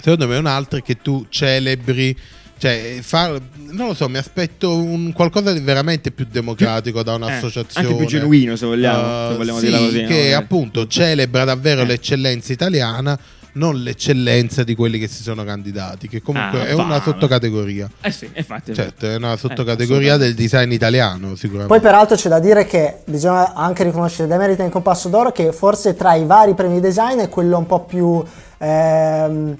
Secondo 0.00 0.26
me 0.26 0.36
un 0.38 0.46
altro 0.46 0.78
è 0.78 0.82
che 0.82 0.96
tu 1.02 1.26
celebri, 1.28 2.16
cioè 2.56 2.98
far, 3.02 3.38
non 3.70 3.88
lo 3.88 3.94
so, 3.94 4.08
mi 4.08 4.16
aspetto 4.16 4.74
un 4.74 5.12
qualcosa 5.12 5.52
di 5.52 5.60
veramente 5.60 6.12
più 6.12 6.26
democratico 6.30 7.02
da 7.02 7.12
Eh, 7.12 7.16
un'associazione. 7.16 7.86
anche 7.88 7.98
più 7.98 8.06
genuino, 8.06 8.56
se 8.56 8.64
vogliamo, 8.64 8.98
Eh, 9.00 9.30
se 9.32 9.36
vogliamo 9.36 9.58
sì, 9.90 10.04
che 10.04 10.30
no? 10.30 10.38
appunto 10.38 10.86
celebra 10.86 11.44
davvero 11.44 11.82
Eh. 11.82 11.84
l'eccellenza 11.86 12.52
italiana, 12.54 13.18
non 13.58 13.76
l'eccellenza 13.82 14.62
di 14.64 14.74
quelli 14.74 14.98
che 14.98 15.08
si 15.08 15.22
sono 15.22 15.44
candidati, 15.44 16.08
che 16.08 16.22
comunque 16.22 16.60
Ah, 16.60 16.66
è 16.66 16.72
una 16.74 17.00
sottocategoria. 17.02 17.90
Eh 18.00 18.10
sì, 18.10 18.30
infatti. 18.34 18.72
Certo, 18.72 19.06
è 19.06 19.16
una 19.16 19.32
Eh, 19.32 19.36
sottocategoria 19.36 20.14
assolutamente. 20.14 20.24
del 20.24 20.34
design 20.34 20.72
italiano, 20.72 21.34
sicuramente. 21.34 21.72
Poi 21.72 21.80
peraltro 21.80 22.16
c'è 22.16 22.28
da 22.28 22.38
dire 22.38 22.64
che 22.66 22.98
bisogna 23.04 23.52
anche 23.54 23.82
riconoscere 23.82 24.28
demerita 24.28 24.62
in 24.62 24.70
Compasso 24.70 25.08
d'Oro 25.08 25.32
che 25.32 25.52
forse 25.52 25.94
tra 25.96 26.14
i 26.14 26.24
vari 26.24 26.54
premi 26.54 26.80
design 26.80 27.18
è 27.18 27.28
quello 27.28 27.58
un 27.58 27.66
po' 27.66 27.80
più 27.84 28.22
ehm, 28.58 29.56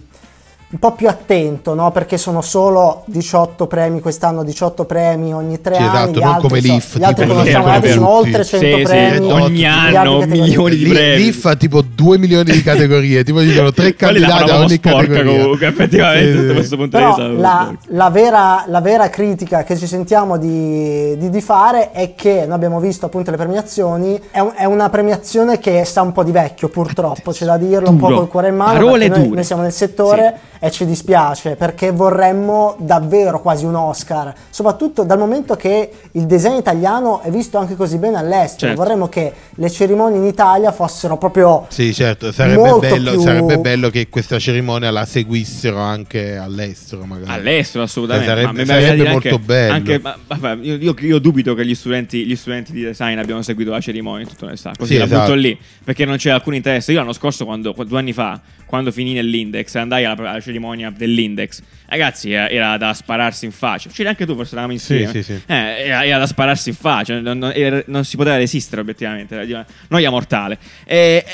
un 0.70 0.78
po' 0.78 0.92
più 0.92 1.09
attento, 1.09 1.72
no? 1.72 1.90
Perché 1.92 2.18
sono 2.18 2.42
solo 2.42 3.02
18 3.07 3.66
premi 3.66 4.00
quest'anno, 4.00 4.44
18 4.44 4.85
premi 4.85 5.33
ogni 5.33 5.62
tre 5.62 5.76
Sì, 5.76 5.81
anni. 5.81 5.88
esatto, 5.88 6.11
gli 6.11 6.22
non 6.22 6.33
altri 6.35 6.48
come 6.48 6.61
so- 6.61 6.72
l'IF, 6.74 6.98
Gli 6.98 7.04
altri 7.04 7.26
conosciamo, 7.26 7.78
gli 7.78 7.88
sono 7.90 8.09
oltre 8.11 8.44
100 8.44 8.66
Sì, 8.66 8.74
sì, 8.76 8.83
premi. 8.83 9.33
ogni 9.33 9.50
miliardi 9.50 9.96
anno 9.96 10.26
milioni 10.26 10.76
di 10.76 10.85
premi. 10.88 11.22
lì 11.24 11.33
fa 11.33 11.54
tipo 11.57 11.81
2 11.81 12.18
milioni 12.18 12.52
di 12.52 12.61
categorie, 12.62 13.24
tipo 13.24 13.40
ci 13.40 13.54
sono 13.54 13.72
tre 13.72 13.94
Quelli 13.94 14.18
la 14.18 14.26
candidati 14.28 14.50
a 14.50 14.59
ogni 14.59 14.68
sporca 14.74 14.98
categoria. 15.07 15.40
comunque, 15.40 15.66
effettivamente, 15.68 16.38
Sì, 16.42 16.46
sì. 16.48 16.52
questo 16.54 16.76
punto 16.76 16.98
di 16.98 17.04
vista. 17.04 17.26
la, 17.28 17.74
la 17.87 18.11
vera, 18.11 18.64
la 18.66 18.81
vera 18.83 19.09
critica 19.09 19.62
che 19.64 19.74
ci 19.78 19.87
sentiamo 19.87 20.37
di, 20.37 21.16
di- 21.16 21.31
di 21.31 21.40
fare 21.40 21.92
è 21.92 22.14
che 22.14 22.44
noi 22.44 22.52
abbiamo 22.57 22.78
visto 22.78 23.07
appunto 23.07 23.31
le 23.31 23.38
premiazioni, 23.38 24.20
è, 24.31 24.40
un- 24.40 24.52
è 24.54 24.66
una 24.66 24.90
premiazione 24.90 25.59
che 25.59 25.85
sta 25.87 26.02
un 26.02 26.12
po' 26.12 26.24
di 26.24 26.31
vecchio 26.31 26.68
purtroppo, 26.68 27.33
c'è 27.33 27.46
da 27.46 27.57
dirlo 27.57 27.88
un 27.88 27.96
po' 27.96 28.09
col 28.12 28.28
cuore 28.28 28.48
in 28.48 28.57
mano, 28.57 28.78
noi, 28.81 29.09
noi 29.09 29.44
siamo 29.44 29.62
nel 29.62 29.72
settore 29.72 30.40
e 30.60 30.70
ci 30.70 30.84
dispiace 30.86 31.56
perché 31.56 31.90
vorremmo 31.92 32.76
davvero 32.78 33.40
quasi 33.40 33.64
un 33.64 33.74
Oscar, 33.74 34.32
soprattutto 34.50 35.04
dal 35.04 35.18
momento 35.18 35.56
che 35.56 35.90
il 36.12 36.26
design 36.26 36.56
italiano 36.56 37.20
è 37.20 37.30
visto 37.30 37.58
anche 37.58 37.76
così 37.76 37.98
bene 37.98 38.16
all'estero, 38.18 38.68
Certo. 38.72 38.82
vorremmo 38.82 39.08
che 39.08 39.32
le 39.54 39.70
cerimonie 39.70 40.18
in 40.18 40.24
Italia 40.24 40.72
fossero 40.72 41.16
proprio... 41.16 41.66
Sì, 41.68 41.92
certo, 41.94 42.32
sarebbe 42.32 42.56
Molto 42.58 42.78
bello, 42.88 43.10
più- 43.12 43.20
sarebbe 43.20 43.58
bello 43.58 43.90
che 43.90 44.08
questa 44.08 44.38
cerimonia 44.38 44.90
la 44.90 45.04
seguissero 45.04 45.78
anche 45.78 46.36
all'estero, 46.36 47.04
magari. 47.04 47.30
All'estero 47.30 47.84
assolutamente. 47.84 48.26
Eh, 48.32 48.34
sarebbe- 48.34 48.64
sarebbe 48.64 49.10
molto 49.10 49.28
anche, 49.28 49.38
bello. 49.44 49.72
anche- 49.72 49.98
ma- 50.00 50.16
vabbè, 50.26 50.58
io, 50.64 50.74
io- 50.76 50.94
io 50.98 51.18
dubito 51.18 51.54
che 51.54 51.64
gli 51.66 51.74
studenti, 51.74 52.24
gli 52.26 52.36
studenti 52.36 52.72
di 52.72 52.82
design 52.82 53.18
abbiano 53.18 53.42
seguito 53.42 53.70
la 53.70 53.80
cerimonia 53.80 54.22
in 54.22 54.28
tutta 54.28 54.46
onestà. 54.46 54.72
Così 54.76 54.92
Sì, 54.92 54.98
la 54.98 55.04
esatto. 55.04 55.20
butto 55.22 55.34
lì. 55.34 55.58
Perché 55.84 56.04
non 56.04 56.16
c'è 56.16 56.30
alcun 56.30 56.54
interesse. 56.54 56.92
Io 56.92 56.98
l'anno 56.98 57.12
scorso, 57.12 57.44
quando, 57.44 57.74
due 57.86 57.98
anni 57.98 58.12
fa, 58.12 58.40
quando 58.66 58.90
finì 58.92 59.12
nell'index, 59.12 59.74
andai 59.76 60.04
alla, 60.04 60.30
alla 60.30 60.40
cerimonia 60.48 60.90
dell'index. 60.90 61.61
Ragazzi, 61.87 62.32
era, 62.32 62.48
era 62.48 62.76
da 62.78 62.92
spararsi 62.94 63.44
in 63.44 63.52
faccia. 63.52 63.90
C'eri 63.90 64.08
anche 64.08 64.24
tu, 64.26 64.34
forse 64.34 64.52
eravamo 64.52 64.72
insieme. 64.72 65.06
Sì, 65.12 65.22
sì, 65.22 65.34
sì. 65.34 65.40
Eh, 65.46 65.54
era, 65.87 66.04
era 66.04 66.18
da 66.18 66.26
spararsi 66.26 66.70
in 66.70 66.74
faccia. 66.74 67.20
Non, 67.20 67.38
non- 67.38 67.52
era- 67.54 67.82
non 67.87 68.04
si 68.04 68.16
poteva 68.16 68.37
resistere, 68.37 68.80
obiettivamente. 68.80 69.34
Era 69.34 69.44
di 69.44 69.52
una 69.52 69.66
noia 69.88 70.11
mortale. 70.11 70.58
E- 70.84 71.24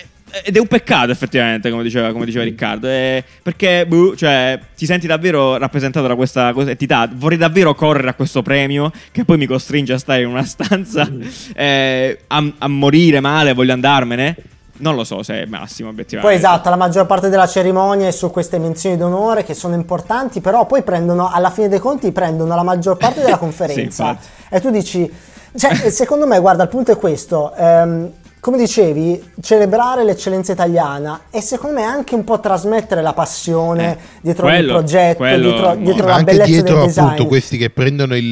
ed 0.43 0.57
è 0.57 0.59
un 0.59 0.67
peccato, 0.67 1.13
effettivamente, 1.13 1.71
come 1.71 1.85
diceva, 1.85 2.11
come 2.11 2.25
diceva 2.25 2.43
Riccardo. 2.43 2.89
eh, 2.89 3.23
perché 3.41 3.87
boh, 3.87 4.17
cioè, 4.17 4.59
ti 4.77 4.85
senti 4.85 5.07
davvero 5.07 5.57
rappresentato 5.59 6.09
da 6.09 6.17
questa 6.17 6.53
cosa- 6.53 6.71
entità. 6.71 7.09
Vorrei 7.13 7.39
davvero 7.39 7.73
correre 7.77 8.09
a 8.09 8.15
questo 8.15 8.43
premio, 8.43 8.91
che 9.13 9.25
poi 9.25 9.37
mi 9.37 9.47
costringe 9.47 9.93
a 9.93 9.99
stare 9.99 10.23
in 10.23 10.29
una 10.29 10.43
stanza 10.45 11.09
eh, 11.55 12.19
a, 12.27 12.53
a 12.59 12.67
morire 12.69 13.21
male, 13.21 13.53
voglio 13.53 13.75
andarmene. 13.75 14.35
Non 14.77 14.97
lo 14.97 15.05
so 15.05 15.23
se 15.23 15.43
è 15.43 15.47
massimo, 15.47 15.89
obiettivamente. 15.91 16.37
Poi 16.37 16.45
esatto, 16.45 16.69
la 16.69 16.77
maggior 16.77 17.07
parte 17.07 17.29
della 17.29 17.47
cerimonia 17.47 18.09
è 18.09 18.11
su 18.11 18.31
queste 18.31 18.59
menzioni 18.59 18.97
d'onore 18.97 19.45
che 19.45 19.55
sono 19.55 19.75
importanti, 19.75 20.41
però 20.41 20.67
poi 20.67 20.83
prendono, 20.83 21.31
alla 21.33 21.51
fine 21.51 21.69
dei 21.69 21.79
conti, 21.79 22.11
prendono 22.11 22.55
la 22.55 22.63
maggior 22.65 22.97
parte 22.97 23.23
della 23.23 23.39
conferenza. 23.39 24.09
infatti. 24.09 24.27
e 24.51 24.61
tu 24.61 24.71
dici, 24.71 25.13
cioè, 25.57 25.75
secondo 25.91 26.27
me, 26.27 26.41
guarda, 26.41 26.65
il 26.65 26.69
punto 26.69 26.91
è 26.93 26.97
questo. 26.97 27.55
ehm, 27.55 28.11
come 28.45 28.59
dicevi, 28.59 29.33
celebrare 29.41 30.05
l'eccellenza 30.05 30.53
italiana 30.53 31.19
e 31.31 31.41
secondo 31.41 31.81
me 31.81 31.87
anche 31.87 32.15
un 32.15 32.25
po' 32.25 32.41
trasmettere 32.41 33.01
la 33.01 33.15
passione 33.15 33.93
Eh, 33.93 33.99
dietro 34.21 34.45
quello- 34.49 34.67
il 34.67 34.69
progetto, 34.75 35.17
quello- 35.17 35.49
dietro, 35.51 35.75
dietro 35.77 36.07
Ma 36.09 36.17
la 36.17 36.23
bellezza 36.25 36.45
dietro 36.51 36.77
del 36.77 36.85
design. 36.85 37.05
appunto 37.07 37.27
questi 37.27 37.57
che 37.57 37.71
prendono 37.71 38.15
il, 38.15 38.25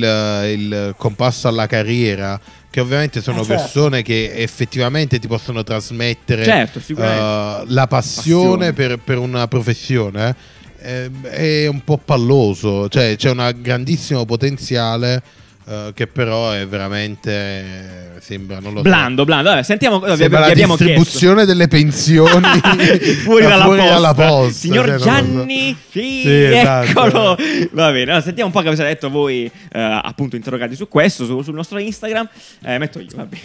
il 0.48 0.94
compasso 0.98 1.48
alla 1.48 1.66
carriera 1.66 2.38
che 2.73 2.81
ovviamente 2.81 3.21
sono 3.21 3.43
Eh, 3.43 3.45
certo. 3.45 3.63
persone 3.63 4.03
che 4.03 4.33
effettivamente 4.35 5.19
ti 5.19 5.29
possono 5.29 5.63
trasmettere 5.63 6.43
Certo, 6.43 6.81
eh, 6.89 7.65
la 7.67 7.87
passione, 7.87 8.73
Passione. 8.73 8.73
Per, 8.73 8.99
per 8.99 9.19
una 9.19 9.47
professione 9.47 10.35
eh, 10.81 11.11
è 11.31 11.67
un 11.67 11.85
po' 11.85 11.99
palloso 11.99 12.89
cioè 12.89 13.15
c'è 13.17 13.29
un 13.31 13.55
grandissimo 13.59 14.25
potenziale 14.25 15.23
eh, 15.64 15.92
che 15.94 16.07
però 16.07 16.51
è 16.53 16.66
veramente 16.66 18.14
sembra 18.20 18.59
non 18.61 18.70
lo 18.72 18.77
so 18.79 18.83
Blando, 18.83 19.25
blando. 19.25 19.51
Vabbè, 19.51 19.62
sentiamo 19.62 19.98
cosa 19.98 20.14
vi, 20.14 20.29
la 20.29 20.46
abbiamo 20.46 20.77
chiesto. 20.77 20.85
distribuzione 20.94 21.44
delle 21.44 21.68
pensioni 21.68 22.46
fuori, 23.25 23.44
dalla, 23.44 23.64
fuori 23.64 23.79
posta. 23.81 23.94
dalla 23.94 24.14
posta, 24.14 24.53
Signor 24.53 24.85
cioè, 24.85 24.92
lo 24.94 24.98
so. 25.01 25.05
Gianni, 25.05 25.77
sì, 25.90 26.20
Sì, 26.22 26.44
esatto. 26.44 26.87
eccolo. 26.88 27.37
Va 27.72 27.87
bene, 27.90 28.03
allora, 28.11 28.20
sentiamo 28.20 28.48
un 28.48 28.53
po' 28.55 28.61
che 28.61 28.68
avete 28.68 28.85
detto 28.85 29.11
voi, 29.11 29.44
eh, 29.72 29.81
appunto, 30.03 30.37
interrogati 30.37 30.75
su 30.77 30.88
questo, 30.88 31.25
su- 31.25 31.42
sul 31.42 31.55
nostro 31.55 31.79
Instagram. 31.79 32.29
Eh, 32.64 32.79
metto 32.79 32.98
io, 33.01 33.07
va 33.14 33.25
bene. 33.25 33.42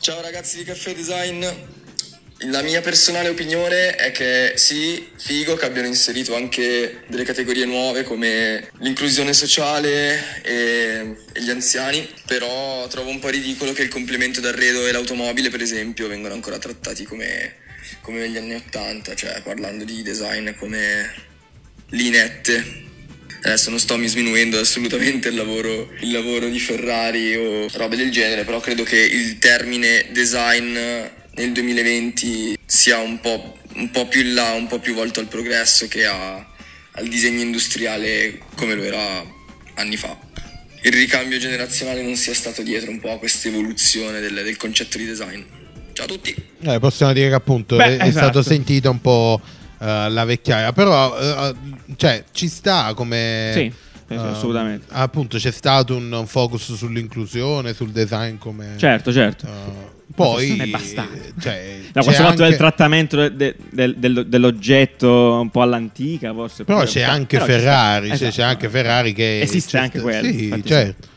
Ciao 0.00 0.20
ragazzi 0.20 0.58
di 0.58 0.64
Caffè 0.64 0.94
Design, 0.94 1.44
la 2.42 2.62
mia 2.62 2.80
personale 2.80 3.28
opinione 3.28 3.96
è 3.96 4.12
che 4.12 4.52
sì, 4.54 5.08
figo 5.16 5.56
che 5.56 5.64
abbiano 5.64 5.88
inserito 5.88 6.36
anche 6.36 7.02
delle 7.08 7.24
categorie 7.24 7.64
nuove 7.64 8.04
come 8.04 8.70
l'inclusione 8.78 9.32
sociale 9.32 10.42
e, 10.42 11.16
e 11.32 11.42
gli 11.42 11.50
anziani, 11.50 12.08
però 12.26 12.86
trovo 12.86 13.10
un 13.10 13.18
po' 13.18 13.28
ridicolo 13.28 13.72
che 13.72 13.82
il 13.82 13.88
complemento 13.88 14.40
d'arredo 14.40 14.86
e 14.86 14.92
l'automobile 14.92 15.50
per 15.50 15.62
esempio 15.62 16.06
vengano 16.06 16.34
ancora 16.34 16.58
trattati 16.58 17.04
come, 17.04 17.56
come 18.02 18.20
negli 18.20 18.36
anni 18.36 18.54
80, 18.54 19.14
cioè 19.16 19.42
parlando 19.42 19.82
di 19.82 20.02
design 20.02 20.50
come 20.56 21.12
linette. 21.90 22.86
Adesso 23.40 23.70
non 23.70 23.80
sto 23.80 23.96
mi 23.96 24.06
sminuendo 24.06 24.60
assolutamente 24.60 25.28
il 25.28 25.34
lavoro, 25.34 25.90
il 26.00 26.12
lavoro 26.12 26.48
di 26.48 26.58
Ferrari 26.60 27.36
o 27.36 27.68
robe 27.72 27.96
del 27.96 28.10
genere, 28.10 28.44
però 28.44 28.60
credo 28.60 28.84
che 28.84 28.98
il 28.98 29.38
termine 29.38 30.06
design 30.10 30.76
nel 31.38 31.52
2020 31.52 32.58
sia 32.66 32.98
un 32.98 33.20
po', 33.20 33.56
un 33.74 33.90
po' 33.90 34.06
più 34.08 34.20
in 34.22 34.34
là, 34.34 34.52
un 34.52 34.66
po' 34.66 34.80
più 34.80 34.94
volto 34.94 35.20
al 35.20 35.26
progresso 35.28 35.86
che 35.88 36.04
a- 36.04 36.44
al 36.92 37.06
disegno 37.08 37.40
industriale 37.42 38.40
come 38.56 38.74
lo 38.74 38.82
era 38.82 39.24
anni 39.74 39.96
fa. 39.96 40.16
Il 40.82 40.92
ricambio 40.92 41.38
generazionale 41.38 42.02
non 42.02 42.16
sia 42.16 42.34
stato 42.34 42.62
dietro 42.62 42.90
un 42.90 43.00
po' 43.00 43.12
a 43.12 43.18
questa 43.18 43.48
evoluzione 43.48 44.20
del, 44.20 44.34
del 44.34 44.56
concetto 44.56 44.98
di 44.98 45.06
design. 45.06 45.42
Ciao 45.92 46.04
a 46.06 46.08
tutti! 46.08 46.34
Eh, 46.62 46.78
possiamo 46.80 47.12
dire 47.12 47.28
che 47.28 47.34
appunto 47.34 47.76
Beh, 47.76 47.84
è, 47.84 47.88
è 47.98 48.06
esatto. 48.08 48.10
stato 48.10 48.42
sentito 48.42 48.90
un 48.90 49.00
po' 49.00 49.40
eh, 49.80 50.08
la 50.10 50.24
vecchiaia, 50.24 50.72
però 50.72 51.16
eh, 51.18 51.54
cioè, 51.96 52.24
ci 52.32 52.48
sta 52.48 52.94
come... 52.94 53.50
Sì, 53.54 53.72
sì, 54.08 54.14
eh, 54.14 54.16
assolutamente. 54.16 54.86
Appunto 54.90 55.38
c'è 55.38 55.50
stato 55.50 55.96
un, 55.96 56.10
un 56.12 56.26
focus 56.26 56.74
sull'inclusione, 56.74 57.74
sul 57.74 57.90
design 57.90 58.36
come... 58.38 58.74
Certo, 58.78 59.12
certo. 59.12 59.46
eh, 59.46 59.96
poi... 60.14 60.48
non 60.48 60.60
è 60.60 60.64
abbastanza. 60.64 61.22
Cioè, 61.40 61.76
Da 61.92 62.00
c'è 62.00 62.06
questo 62.06 62.22
fatto 62.22 62.36
del 62.36 62.44
anche- 62.46 62.56
trattamento 62.56 63.28
de- 63.28 63.54
del- 63.70 63.96
del- 63.96 64.26
dell'oggetto 64.28 65.40
un 65.40 65.50
po' 65.50 65.62
all'antica, 65.62 66.32
forse. 66.32 66.64
Però 66.64 66.84
c'è 66.84 67.02
anche 67.02 67.38
però. 67.38 67.50
Ferrari, 67.52 68.06
cioè, 68.08 68.14
Esatto. 68.16 68.32
c'è 68.32 68.42
anche 68.42 68.68
Ferrari 68.68 69.12
che... 69.12 69.40
Esiste 69.40 69.70
c'è 69.72 69.78
anche 69.78 70.00
quello, 70.00 70.28
sì. 70.30 70.62
certo. 70.64 71.08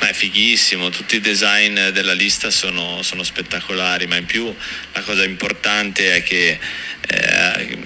Ma 0.00 0.08
è 0.10 0.12
fighissimo, 0.12 0.90
tutti 0.90 1.16
i 1.16 1.20
design 1.20 1.74
della 1.92 2.12
lista 2.12 2.50
sono, 2.50 3.02
sono 3.02 3.24
spettacolari, 3.24 4.06
ma 4.06 4.16
in 4.16 4.26
più 4.26 4.44
la 4.92 5.00
cosa 5.00 5.24
importante 5.24 6.14
è 6.14 6.22
che 6.22 6.58
eh, 7.08 7.78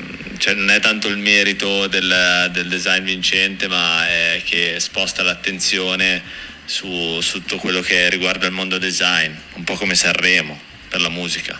cioè 0.42 0.54
non 0.54 0.70
è 0.70 0.80
tanto 0.80 1.06
il 1.06 1.18
merito 1.18 1.86
del, 1.86 2.50
del 2.50 2.66
design 2.66 3.04
vincente, 3.04 3.68
ma 3.68 4.08
è 4.08 4.42
che 4.44 4.74
sposta 4.80 5.22
l'attenzione 5.22 6.20
su, 6.64 7.20
su 7.20 7.38
tutto 7.38 7.58
quello 7.58 7.80
che 7.80 8.08
riguarda 8.10 8.46
il 8.46 8.52
mondo 8.52 8.76
design, 8.76 9.30
un 9.54 9.62
po' 9.62 9.74
come 9.74 9.94
Sanremo 9.94 10.58
per 10.88 11.00
la 11.00 11.10
musica. 11.10 11.56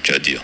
Cioè, 0.00 0.16
oddio, 0.16 0.40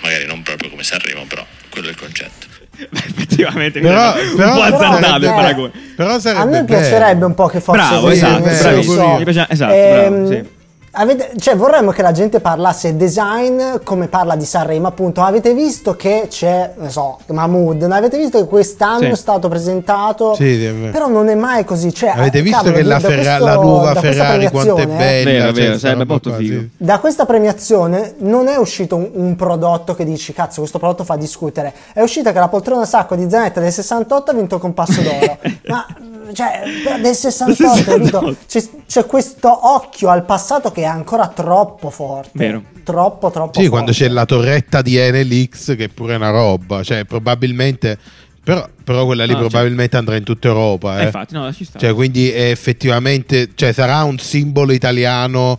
magari 0.00 0.26
non 0.26 0.44
proprio 0.44 0.70
come 0.70 0.84
Sanremo, 0.84 1.24
però 1.24 1.44
quello 1.70 1.88
è 1.88 1.90
il 1.90 1.96
concetto. 1.96 2.46
Beh, 2.88 2.88
effettivamente, 3.04 3.80
Però- 3.80 4.14
un 4.16 4.34
po' 4.36 4.42
azzardato 4.62 5.02
sarebbe- 5.02 5.26
il 5.26 5.32
paragone. 5.32 5.72
Però 5.96 6.20
sarebbe 6.20 6.40
A 6.40 6.44
me 6.44 6.62
bello. 6.62 6.66
piacerebbe 6.66 7.24
un 7.24 7.34
po' 7.34 7.46
che 7.48 7.60
fosse 7.60 7.78
Bravo, 7.78 8.00
così, 8.02 8.14
esatto, 8.14 8.42
bravissimo. 8.42 9.22
piace- 9.24 9.46
esatto, 9.48 9.74
ehm, 9.74 10.08
bravo, 10.08 10.30
sì. 10.30 10.60
Avete- 10.94 11.30
cioè, 11.38 11.56
vorremmo 11.56 11.90
che 11.90 12.02
la 12.02 12.12
gente 12.12 12.40
parlasse 12.40 12.96
design 12.96 13.60
come 13.82 14.08
parla 14.08 14.36
di 14.36 14.44
Sanremo, 14.44 14.88
appunto. 14.88 15.22
Avete 15.22 15.54
visto 15.54 15.96
che 15.96 16.26
c'è, 16.28 16.74
ne 16.76 16.90
so, 16.90 17.18
Mahmood, 17.28 17.80
non 17.80 17.92
avete 17.92 18.18
visto 18.18 18.38
che 18.38 18.44
quest'anno 18.46 18.98
Sì. 19.04 19.06
è 19.06 19.14
stato 19.14 19.48
presentato, 19.48 20.34
Sì, 20.34 20.54
sì, 20.56 20.64
è 20.66 20.72
vero. 20.74 20.92
però 20.92 21.08
non 21.08 21.30
è 21.30 21.34
mai 21.34 21.64
così. 21.64 21.94
Cioè, 21.94 22.10
Avete 22.10 22.42
visto 22.42 22.58
cavolo, 22.58 22.76
che 22.76 22.82
la, 22.82 22.94
da 22.98 23.00
Ferra- 23.00 23.22
questo- 23.22 23.44
la 23.44 23.54
nuova 23.54 23.94
Ferrari 23.94 24.50
quanto 24.50 24.76
è 24.76 24.86
premiazione- 24.86 24.96
bella? 25.24 25.30
Vero, 25.30 25.54
cioè, 25.54 25.64
vero, 25.64 25.78
sarebbe 25.78 26.04
molto 26.04 26.32
figo. 26.34 26.62
Da 26.76 26.98
questa 26.98 27.24
premiazione 27.24 28.14
non 28.18 28.48
è 28.48 28.56
uscito 28.56 28.96
un, 28.96 29.10
un 29.14 29.34
prodotto 29.36 29.94
che 29.94 30.04
dici 30.04 30.34
cazzo 30.34 30.60
questo 30.60 30.78
prodotto 30.78 31.04
fa 31.04 31.16
discutere, 31.16 31.72
è 31.94 32.02
uscita 32.02 32.32
che 32.32 32.38
la 32.38 32.48
poltrona 32.48 32.84
sacco 32.84 33.14
di 33.14 33.26
Zanetta 33.30 33.60
del 33.60 33.72
68 33.72 34.30
ha 34.30 34.34
vinto 34.34 34.58
con 34.58 34.74
passo 34.74 35.00
d'oro, 35.00 35.38
ma 35.68 35.86
cioè 36.32 36.62
del 37.00 37.14
68, 37.14 37.82
capito? 37.84 38.36
C'è, 38.48 38.62
c'è 38.86 39.06
questo 39.06 39.72
occhio 39.74 40.08
al 40.08 40.24
passato 40.24 40.70
che 40.72 40.82
è 40.82 40.86
ancora 40.86 41.28
troppo 41.28 41.90
forte, 41.90 42.30
Vero. 42.34 42.62
troppo 42.84 43.30
troppo 43.30 43.52
Sì, 43.54 43.66
forte. 43.66 43.68
quando 43.70 43.92
c'è 43.92 44.08
la 44.08 44.24
torretta 44.24 44.82
di 44.82 44.96
NLX 44.98 45.76
che 45.76 45.88
pure 45.88 46.14
è 46.14 46.16
una 46.16 46.30
roba, 46.30 46.82
cioè 46.82 47.04
probabilmente 47.04 47.98
però, 48.44 48.68
però 48.82 49.04
quella 49.06 49.24
lì 49.24 49.34
Ah, 49.34 49.38
probabilmente 49.38 49.96
andrà 49.96 50.16
in 50.16 50.24
tutta 50.24 50.48
Europa, 50.48 50.98
Eh, 50.98 51.02
eh. 51.02 51.04
infatti, 51.04 51.34
no, 51.34 51.52
ci 51.52 51.64
sta. 51.64 51.78
Cioè, 51.78 51.94
quindi 51.94 52.28
è 52.30 52.50
effettivamente 52.50 53.50
cioè, 53.54 53.72
sarà 53.72 54.02
un 54.02 54.18
simbolo 54.18 54.72
italiano 54.72 55.58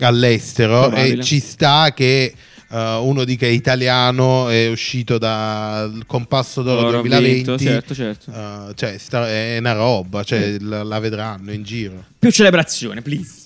all'estero 0.00 0.88
Probabile. 0.88 1.20
e 1.20 1.22
ci 1.22 1.38
sta 1.40 1.92
che 1.94 2.32
eh, 2.72 2.96
uno 3.02 3.24
dica 3.24 3.44
è 3.44 3.50
italiano 3.50 4.48
è 4.48 4.68
uscito 4.68 5.18
dal 5.18 6.04
compasso 6.06 6.62
d'oro 6.62 6.86
Oro 6.86 7.00
2020 7.02 7.34
vinto, 7.34 7.58
certo, 7.58 7.94
certo. 7.94 8.32
eh, 8.32 8.74
cioè, 8.74 8.96
sta- 8.96 9.28
è 9.28 9.58
una 9.58 9.72
roba 9.72 10.24
cioè, 10.24 10.56
la, 10.58 10.82
la 10.82 10.98
vedranno 10.98 11.52
in 11.52 11.62
giro 11.62 12.04
Più 12.18 12.30
celebrazione, 12.30 13.02
please. 13.02 13.40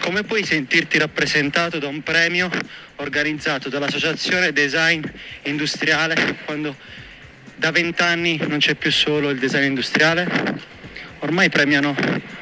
Come 0.00 0.22
puoi 0.22 0.44
sentirti 0.44 0.98
rappresentato 0.98 1.78
da 1.78 1.88
un 1.88 2.02
premio 2.02 2.48
organizzato 2.96 3.68
dall'Associazione 3.68 4.52
Design 4.52 5.02
Industriale 5.42 6.38
quando 6.44 6.76
da 7.56 7.70
vent'anni 7.70 8.40
non 8.46 8.58
c'è 8.58 8.74
più 8.74 8.90
solo 8.90 9.30
il 9.30 9.38
design 9.38 9.64
industriale? 9.64 10.26
Ormai 11.18 11.50
premiano 11.50 11.94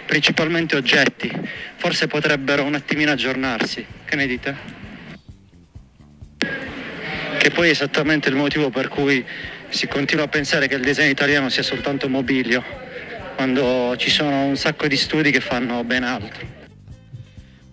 principalmente 0.09 0.75
oggetti, 0.75 1.31
forse 1.77 2.07
potrebbero 2.07 2.65
un 2.65 2.75
attimino 2.75 3.11
aggiornarsi, 3.13 3.85
che 4.07 4.17
ne 4.17 4.27
dite? 4.27 4.57
Che 7.39 7.51
poi 7.51 7.69
è 7.69 7.71
esattamente 7.71 8.31
il 8.31 8.35
motivo 8.35 8.71
per 8.71 8.89
cui 8.89 9.23
si 9.69 9.87
continua 9.87 10.25
a 10.25 10.29
pensare 10.29 10.67
che 10.67 10.77
il 10.77 10.81
design 10.81 11.11
italiano 11.11 11.51
sia 11.51 11.63
soltanto 11.63 12.09
mobilio, 12.09 12.65
quando 13.37 13.95
ci 13.99 14.09
sono 14.11 14.45
un 14.47 14.57
sacco 14.57 14.87
di 14.89 14.97
studi 14.97 15.31
che 15.31 15.41
fanno 15.41 15.85
ben 15.85 16.03
altro. 16.05 16.57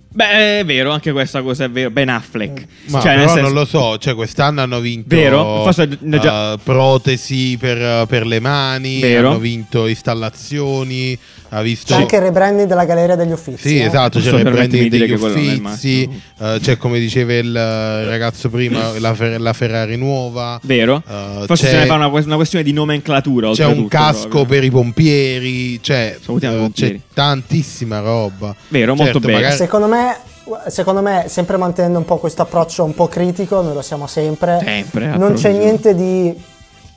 Beh, 0.10 0.60
è 0.60 0.66
vero, 0.66 0.92
anche 0.92 1.12
questa 1.12 1.42
cosa 1.42 1.66
è 1.66 1.70
vero. 1.70 1.90
Ben 1.90 2.08
Affleck. 2.08 2.66
ma 2.86 3.02
Cioè, 3.02 3.16
però 3.16 3.28
senso- 3.28 3.42
non 3.42 3.52
lo 3.54 3.66
so 3.66 3.98
cioè 3.98 4.16
quest'anno 4.16 4.62
hanno 4.62 4.80
vinto 4.80 5.14
Vero? 5.14 5.64
Forse 5.64 5.90
ne 6.00 6.20
già- 6.20 6.54
eh, 6.54 6.58
protesi 6.64 7.58
per, 7.60 8.06
per 8.08 8.26
le 8.26 8.40
mani 8.40 9.02
Vero. 9.02 9.32
hanno 9.32 9.40
vinto 9.40 9.88
installazioni 9.88 11.18
ha 11.58 11.62
visto 11.62 11.94
C'è 11.94 12.02
anche 12.02 12.16
il 12.18 12.22
rebranding 12.22 12.68
della 12.68 12.86
Galleria 12.86 13.16
degli 13.16 13.32
Uffizi. 13.32 13.68
Sì, 13.70 13.78
eh. 13.80 13.84
esatto, 13.86 14.20
c'è 14.20 14.26
il 14.34 14.44
permettermi 14.44 14.54
branding 14.68 14.84
di 14.84 14.90
dire 14.90 15.06
degli 15.08 15.62
uffizi, 15.64 16.22
eh, 16.40 16.58
c'è 16.62 16.78
come 16.78 17.00
diceva 17.00 17.34
il 17.34 17.56
eh, 17.56 18.06
ragazzo 18.06 18.50
prima 18.50 18.92
la, 19.00 19.14
Fer- 19.14 19.40
la 19.40 19.54
Ferrari 19.54 19.96
nuova, 19.96 20.60
Vero? 20.64 21.02
eh, 21.08 21.44
Forse 21.46 21.66
c'è, 21.66 21.72
se 21.72 21.78
ne 21.80 21.86
fa 21.86 21.94
una, 21.96 22.08
una 22.08 22.36
questione 22.36 22.64
di 22.64 22.74
nomenclatura. 22.74 23.52
c'è 23.52 23.66
un 23.66 23.88
casco 23.88 24.28
proprio. 24.30 24.46
per 24.60 24.64
i 24.64 24.70
pompieri, 24.72 25.82
cioè, 25.82 26.16
eh, 26.18 26.20
pompieri. 26.26 26.72
c'è 26.74 27.00
tantissima 27.14 28.00
roba. 28.00 28.56
Vero, 28.68 28.96
molto 28.96 29.20
bene. 29.20 29.34
magari- 29.34 29.56
Secondo 29.56 29.88
me, 29.88 30.18
secondo 30.68 31.02
me, 31.02 31.26
sempre 31.28 31.58
mantenendo 31.58 31.98
un 31.98 32.06
po' 32.06 32.18
questo 32.18 32.42
approccio 32.42 32.84
un 32.84 32.94
po' 32.94 33.08
critico, 33.08 33.62
noi 33.62 33.74
lo 33.74 33.82
siamo 33.82 34.08
sempre. 34.08 34.60
Sempre, 34.64 35.16
Non 35.18 35.34
c'è 35.34 35.52
niente 35.52 35.96
di, 35.96 36.34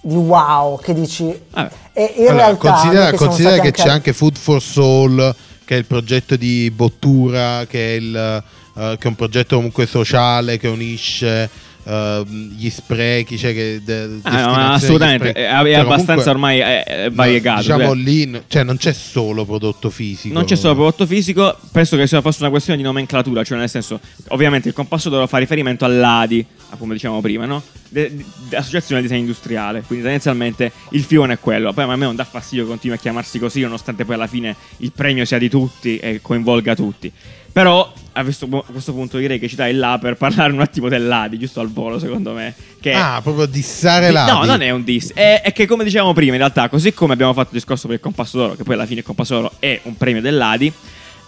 di 0.00 0.14
wow 0.14 0.80
che 0.80 0.94
dici. 0.94 1.38
Vabbè. 1.50 1.70
E 1.92 2.14
in 2.16 2.28
Allora, 2.28 2.44
realtà. 2.46 2.70
considera, 2.72 3.10
che 3.10 3.16
considera 3.16 3.58
che 3.60 3.70
c'è 3.72 3.80
anche- 3.82 3.92
anche 3.92 4.12
Food 4.12 4.36
for 4.36 4.62
Soul, 4.62 5.34
che 5.64 5.74
è 5.74 5.78
il 5.78 5.84
progetto 5.86 6.36
di 6.36 6.70
Bottura, 6.70 7.66
che 7.68 7.94
è, 7.94 7.96
il, 7.98 8.16
eh, 8.16 8.96
che 8.98 9.04
è 9.04 9.06
un 9.06 9.14
progetto 9.16 9.56
comunque 9.56 9.86
sociale 9.86 10.56
che 10.58 10.68
unisce 10.68 11.50
eh, 11.88 12.22
gli 12.26 12.68
sprechi, 12.68 13.38
cioè 13.38 13.54
che 13.54 13.80
de- 13.82 14.18
Ah, 14.22 14.44
no, 14.44 14.72
assolutamente. 14.72 15.32
È, 15.32 15.48
Cioè, 15.48 15.72
abbastanza 15.74 16.04
comunque- 16.04 16.30
ormai 16.30 16.58
è, 16.58 17.10
variegato. 17.12 17.60
diciamo 17.62 17.84
cioè, 17.86 17.94
lì, 17.96 18.26
n- 18.26 18.42
cioè 18.46 18.62
non 18.62 18.76
c'è 18.76 18.92
solo 18.92 19.44
prodotto 19.46 19.88
fisico. 19.90 20.34
non 20.34 20.44
c'è 20.44 20.56
solo 20.56 20.74
prodotto 20.74 21.06
fisico, 21.06 21.56
penso 21.72 21.96
che 21.96 22.06
sia 22.06 22.20
fosse 22.20 22.38
una 22.42 22.50
questione 22.50 22.78
di 22.78 22.84
nomenclatura, 22.84 23.42
cioè 23.42 23.58
nel 23.58 23.68
senso, 23.70 24.00
ovviamente 24.28 24.68
il 24.68 24.74
compasso 24.74 25.08
dovrà 25.08 25.26
fare 25.26 25.42
riferimento 25.44 25.84
all'ADI, 25.86 26.44
come 26.78 26.92
dicevamo 26.94 27.20
prima, 27.22 27.46
no? 27.46 27.62
De- 27.88 28.14
de- 28.48 28.56
Associazione 28.56 29.00
Design 29.00 29.20
Industriale, 29.20 29.82
quindi 29.86 30.04
tendenzialmente 30.04 30.70
il 30.90 31.02
filone 31.02 31.34
è 31.34 31.38
quello, 31.40 31.72
poi 31.72 31.84
a 31.84 31.96
me 31.96 32.04
non 32.04 32.16
dà 32.16 32.24
fastidio 32.24 32.64
che 32.64 32.70
continui 32.70 32.96
a 32.96 33.00
chiamarsi 33.00 33.38
così, 33.38 33.62
nonostante 33.62 34.04
poi 34.04 34.14
alla 34.16 34.26
fine 34.26 34.54
il 34.78 34.92
premio 34.94 35.24
sia 35.24 35.38
di 35.38 35.48
tutti 35.48 35.96
e 35.96 36.20
coinvolga 36.20 36.74
tutti. 36.74 37.10
Però 37.52 37.92
a 38.12 38.22
questo, 38.22 38.46
a 38.52 38.70
questo 38.70 38.92
punto 38.92 39.16
direi 39.18 39.38
che 39.38 39.48
ci 39.48 39.56
dai 39.56 39.74
là 39.74 39.98
per 40.00 40.16
parlare 40.16 40.52
un 40.52 40.60
attimo 40.60 40.88
dell'ADI, 40.88 41.38
giusto 41.38 41.60
al 41.60 41.70
volo 41.70 41.98
secondo 41.98 42.32
me. 42.32 42.54
Che 42.80 42.92
Ah, 42.92 43.20
proprio 43.22 43.46
dissare 43.46 44.08
Di- 44.08 44.12
là. 44.12 44.26
No, 44.26 44.44
non 44.44 44.60
è 44.62 44.70
un 44.70 44.84
diss. 44.84 45.12
È, 45.12 45.40
è 45.42 45.52
che, 45.52 45.66
come 45.66 45.84
dicevamo 45.84 46.12
prima, 46.12 46.32
in 46.32 46.38
realtà, 46.38 46.68
così 46.68 46.92
come 46.92 47.12
abbiamo 47.12 47.32
fatto 47.32 47.48
il 47.52 47.58
discorso 47.58 47.86
per 47.86 47.96
il 47.96 48.02
Compasso 48.02 48.38
d'Oro, 48.38 48.54
che 48.54 48.62
poi 48.62 48.74
alla 48.74 48.86
fine 48.86 49.00
il 49.00 49.06
Compasso 49.06 49.34
d'Oro 49.34 49.52
è 49.58 49.80
un 49.84 49.96
premio 49.96 50.20
dell'ADI, 50.20 50.72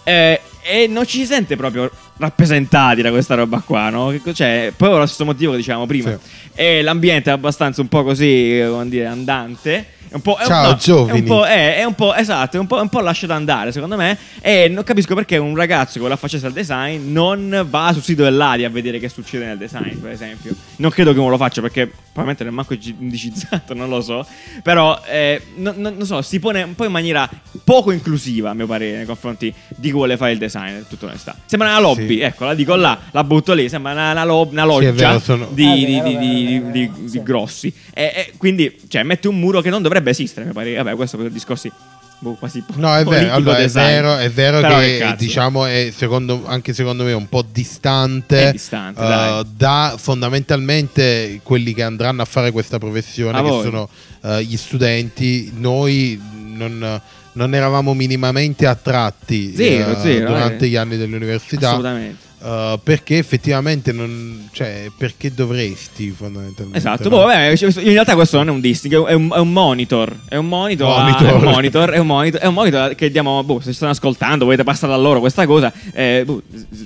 eh, 0.03 0.41
e 0.63 0.87
non 0.87 1.05
ci 1.05 1.19
si 1.19 1.25
sente 1.25 1.55
proprio 1.55 1.89
rappresentati 2.17 3.01
da 3.01 3.09
questa 3.09 3.35
roba 3.35 3.59
qua, 3.65 3.89
no? 3.89 4.13
Cioè, 4.33 4.73
proprio 4.75 4.99
lo 4.99 5.05
stesso 5.05 5.25
motivo 5.25 5.51
che 5.51 5.57
dicevamo 5.57 5.85
prima. 5.85 6.11
Sì. 6.11 6.17
E 6.53 6.81
l'ambiente 6.81 7.29
è 7.29 7.33
abbastanza 7.33 7.81
un 7.81 7.87
po' 7.87 8.03
così, 8.03 8.59
eh, 8.59 8.67
come 8.69 8.89
dire, 8.89 9.05
andante. 9.05 9.85
È 10.11 10.15
un 10.15 10.21
po', 10.21 10.35
è 10.35 10.41
un- 10.41 10.47
Ciao, 10.47 10.69
no, 10.71 10.75
giovani. 10.75 11.17
È 11.17 11.21
un 11.21 11.25
po', 11.27 11.45
è, 11.45 11.75
è 11.77 11.83
un 11.85 11.95
po', 11.95 12.13
esatto, 12.13 12.57
è 12.57 12.59
un 12.59 12.67
po', 12.67 12.77
è 12.77 12.81
un 12.81 12.89
po' 12.89 12.99
lasciato 12.99 13.31
andare, 13.31 13.71
secondo 13.71 13.95
me. 13.95 14.17
E 14.41 14.67
non 14.67 14.83
capisco 14.83 15.15
perché 15.15 15.37
un 15.37 15.55
ragazzo 15.55 15.93
che 15.93 15.99
vuole 15.99 16.13
affacciarsi 16.15 16.45
al 16.45 16.51
design 16.51 17.11
non 17.13 17.65
va 17.69 17.91
sul 17.93 18.03
sito 18.03 18.23
dell'ADI 18.23 18.65
a 18.65 18.69
vedere 18.69 18.99
che 18.99 19.07
succede 19.07 19.45
nel 19.45 19.57
design, 19.57 19.97
per 20.01 20.11
esempio. 20.11 20.53
Non 20.77 20.91
credo 20.91 21.13
che 21.13 21.19
uno 21.19 21.29
lo 21.29 21.37
faccia 21.37 21.61
perché 21.61 21.87
probabilmente 21.87 22.43
non 22.43 22.51
è 22.51 22.55
manco 22.55 22.73
indicizzato, 22.99 23.73
non 23.73 23.87
lo 23.87 24.01
so. 24.01 24.25
Però, 24.61 24.99
eh, 25.07 25.41
non, 25.55 25.75
non- 25.77 25.95
non 25.95 26.05
so, 26.05 26.21
si 26.21 26.39
pone 26.39 26.61
un 26.61 26.75
po' 26.75 26.83
in 26.83 26.91
maniera 26.91 27.29
poco 27.63 27.91
inclusiva, 27.91 28.49
a 28.49 28.53
mio 28.53 28.67
parere, 28.67 28.97
nei 28.97 29.05
confronti 29.05 29.53
di 29.69 29.87
chi 29.87 29.91
vuole 29.93 30.17
fare 30.17 30.33
il 30.33 30.37
design, 30.39 30.50
in 30.59 30.83
tutta 30.87 31.05
onestà. 31.05 31.35
Sembra 31.45 31.69
una 31.69 31.79
lobby, 31.79 32.15
Sì. 32.15 32.19
ecco, 32.21 32.45
la 32.45 32.53
dico 32.53 32.75
là, 32.75 32.97
la 33.11 33.23
butto 33.23 33.53
lì, 33.53 33.69
sembra 33.69 33.91
una, 33.93 34.11
una 34.11 34.23
lob- 34.25 34.51
una 34.51 34.61
Sì, 34.63 34.67
loggia 34.67 34.91
vero, 34.91 35.19
sono- 35.19 35.47
di, 35.51 36.91
sì. 37.07 37.21
grossi. 37.23 37.73
E, 37.93 38.03
e 38.15 38.33
quindi, 38.37 38.77
cioè, 38.87 39.03
mette 39.03 39.27
un 39.27 39.39
muro 39.39 39.61
che 39.61 39.69
non 39.69 39.81
dovrebbe 39.81 40.09
esistere, 40.11 40.45
mi 40.45 40.53
pare. 40.53 40.75
Vabbè, 40.75 40.95
questo 40.95 41.17
per 41.17 41.29
discorsi 41.31 41.71
boh, 42.19 42.33
quasi 42.33 42.61
po- 42.61 42.73
No, 42.75 42.95
è 42.95 43.03
vero, 43.03 43.33
allora, 43.33 43.57
è 43.57 43.67
vero, 43.67 44.15
è 44.17 44.29
vero 44.29 44.61
che, 44.79 44.97
cazzo. 44.99 45.15
diciamo 45.15 45.65
è 45.65 45.91
secondo, 45.95 46.43
anche 46.45 46.71
secondo 46.73 47.03
me 47.03 47.13
un 47.13 47.27
po' 47.27 47.43
distante, 47.51 48.49
È 48.49 48.51
distante, 48.51 49.01
dai. 49.01 49.43
da 49.55 49.95
fondamentalmente 49.97 51.39
quelli 51.43 51.73
che 51.73 51.83
andranno 51.83 52.21
a 52.21 52.25
fare 52.25 52.51
questa 52.51 52.77
professione, 52.77 53.37
A 53.37 53.41
che 53.41 53.49
voi. 53.49 53.63
sono 53.63 53.89
eh, 54.23 54.43
gli 54.43 54.57
studenti. 54.57 55.51
Noi 55.55 56.19
non, 56.53 57.01
non 57.33 57.53
eravamo 57.53 57.93
minimamente 57.93 58.65
attratti 58.65 59.53
Zero, 59.55 59.91
eh, 59.91 60.01
zero, 60.01 60.27
durante 60.27 60.65
eh. 60.65 60.69
gli 60.69 60.75
anni 60.75 60.97
dell'università. 60.97 61.69
Assolutamente. 61.69 62.30
Eh, 62.43 62.79
perché 62.83 63.17
effettivamente 63.17 63.91
non, 63.91 64.49
cioè, 64.51 64.87
perché 64.97 65.33
dovresti 65.33 66.09
fondamentalmente 66.09 66.77
Esatto, 66.77 67.03
no? 67.09 67.17
boh, 67.17 67.25
vabbè, 67.25 67.55
cioè, 67.55 67.71
in 67.83 67.91
realtà 67.91 68.15
questo 68.15 68.37
non 68.37 68.47
è 68.49 68.51
un 68.51 68.59
dissing, 68.59 68.93
è 69.05 69.13
un, 69.13 69.31
è 69.33 69.39
un- 69.39 69.51
monitor. 69.51 70.15
È 70.27 70.35
un 70.35 70.47
monitor, 70.47 70.87
Monitor. 70.87 71.27
è 71.27 71.31
un 71.33 71.41
monitor, 71.43 71.89
è 71.91 71.97
un 71.97 72.05
monitor, 72.07 72.41
è 72.41 72.45
un 72.47 72.53
monitor 72.53 72.95
che 72.95 73.11
diamo, 73.11 73.43
boh, 73.43 73.59
se 73.59 73.69
ci 73.69 73.73
stanno 73.75 73.91
ascoltando, 73.91 74.45
volete 74.45 74.63
passare 74.63 74.93
a 74.93 74.97
loro 74.97 75.19
questa 75.19 75.45
cosa, 75.45 75.71
eh, 75.93 76.23
boh, 76.25 76.41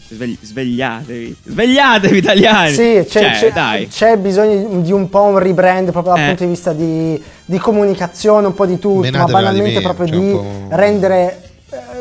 svegli- 0.09 0.37
svegliatevi, 0.41 1.35
svegliatevi 1.45 2.17
italiani. 2.17 2.71
Sì, 2.73 2.81
c'è, 2.81 3.05
Cioè, 3.07 3.31
c'è- 3.31 3.51
dai. 3.53 3.87
c'è 3.87 4.17
bisogno 4.17 4.81
di 4.81 4.91
un 4.91 5.09
po' 5.09 5.23
un 5.23 5.37
rebrand 5.39 5.91
proprio 5.91 6.13
dal 6.13 6.23
Eh. 6.23 6.27
punto 6.27 6.43
di 6.43 6.49
vista 6.49 6.73
di, 6.73 7.21
di 7.45 7.57
comunicazione, 7.57 8.47
un 8.47 8.53
po' 8.53 8.65
di 8.65 8.79
tutto, 8.79 8.99
Menatevela 9.01 9.25
ma 9.25 9.31
banalmente 9.51 9.79
di 9.79 9.85
meno, 9.85 9.93
proprio 9.93 10.07
cioè 10.07 10.41
di 10.69 10.75
rendere 10.75 11.39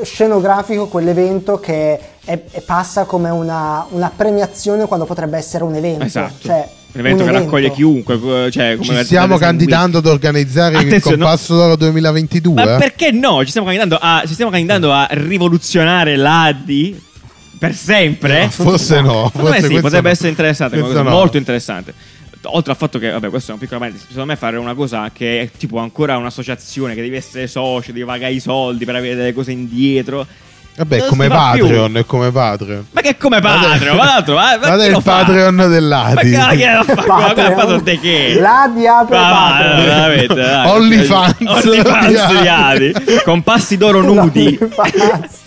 scenografico 0.03 0.87
quell'evento 0.89 1.59
che 1.59 1.99
è- 2.25 2.43
è- 2.51 2.61
passa 2.61 3.05
come 3.05 3.31
una, 3.31 3.87
una 3.91 4.13
premiazione 4.15 4.87
quando 4.87 5.07
potrebbe 5.07 5.37
essere 5.39 5.65
un 5.65 5.75
evento. 5.75 6.05
Esatto. 6.05 6.47
Cioè, 6.47 6.69
un 6.93 7.01
evento 7.01 7.25
un 7.25 7.31
che 7.31 7.35
raccoglie 7.37 7.71
chiunque, 7.73 8.15
eh, 8.47 8.51
cioè, 8.51 8.77
come 8.77 8.99
Ci 8.99 9.05
stiamo 9.05 9.37
candidando 9.37 9.99
ad 9.99 10.07
organizzare 10.07 10.79
il 10.79 10.87
Attenzione, 10.87 11.17
no. 11.17 11.25
Compasso 11.25 11.55
d'Oro 11.57 11.77
2022. 11.77 12.65
Ma 12.65 12.75
eh? 12.75 12.79
perché 12.79 13.11
no? 13.11 13.43
Ci 13.43 13.49
stiamo 13.49 13.67
candidando 13.67 13.99
a, 14.01 14.23
ci 14.27 14.33
stiamo 14.35 14.51
candidando 14.51 14.93
a 14.93 15.09
rivoluzionare 15.11 16.17
l'ADI 16.17 17.03
per 17.59 17.75
sempre? 17.75 18.45
No, 18.45 18.51
forse 18.51 19.01
no. 19.01 19.31
Forse 19.35 19.67
sì, 19.67 19.81
potrebbe 19.81 20.09
no. 20.09 20.13
essere 20.13 20.29
interessante, 20.29 20.77
no. 20.77 21.03
molto 21.03 21.37
interessante. 21.37 21.95
Oltre 22.47 22.73
al 22.73 22.79
fatto 22.79 22.99
che, 22.99 23.11
vabbè, 23.11 23.29
questo 23.31 23.51
è 23.51 23.55
un 23.55 23.61
piccolo 23.61 23.79
parentesi, 23.81 24.07
secondo 24.09 24.31
me 24.31 24.37
fare 24.37 24.57
una 24.57 24.75
cosa 24.75 25.11
che 25.13 25.41
è 25.41 25.51
tipo 25.57 25.79
ancora 25.79 26.17
un'associazione 26.17 26.95
che 26.95 27.01
devi 27.03 27.17
essere 27.17 27.47
socio, 27.47 27.93
devi 27.93 28.05
pagare 28.05 28.33
i 28.33 28.41
soldi 28.41 28.85
per 28.85 28.97
avere 28.97 29.15
delle 29.15 29.33
cose 29.33 29.53
indietro. 29.53 30.27
Vabbè, 30.77 30.97
è 30.97 30.99
Non 30.99 31.09
come 31.09 31.27
più. 31.29 31.37
Patreon, 31.37 31.97
è 31.99 32.05
come 32.05 32.31
Patreon. 32.33 32.87
Ma 32.91 33.01
che 33.01 33.09
è 33.11 33.17
come 33.17 33.41
Patreon? 33.41 33.97
Ma 33.97 34.05
l'altro, 34.05 34.35
ma, 34.35 34.59
ma 34.61 34.85
il 34.85 34.91
lo 34.91 35.01
fa? 35.01 35.19
Patreon 35.19 35.55
Ma 35.55 35.67
dell'Adi. 35.67 36.31
che 36.31 36.37
cacchio 36.37 36.77
lo 36.79 37.03
fa? 37.03 37.07
Ma 37.07 37.33
che 37.33 37.51
Patreon 37.53 37.83
di 37.85 37.99
che? 38.01 38.37
L'Adi 38.41 38.87
apre 38.87 39.17
Ma 39.17 39.31
Patreon. 39.31 39.85
veramente, 39.85 40.35
dai. 40.35 40.67
OnlyFans. 40.75 41.37
OnlyFans 41.47 42.41
di 42.41 42.49
Adi. 42.49 42.93
Con 43.25 43.43
passi 43.45 43.77
d'oro 43.77 44.03
nudi. 44.03 44.59
OnlyFans. 44.61 45.43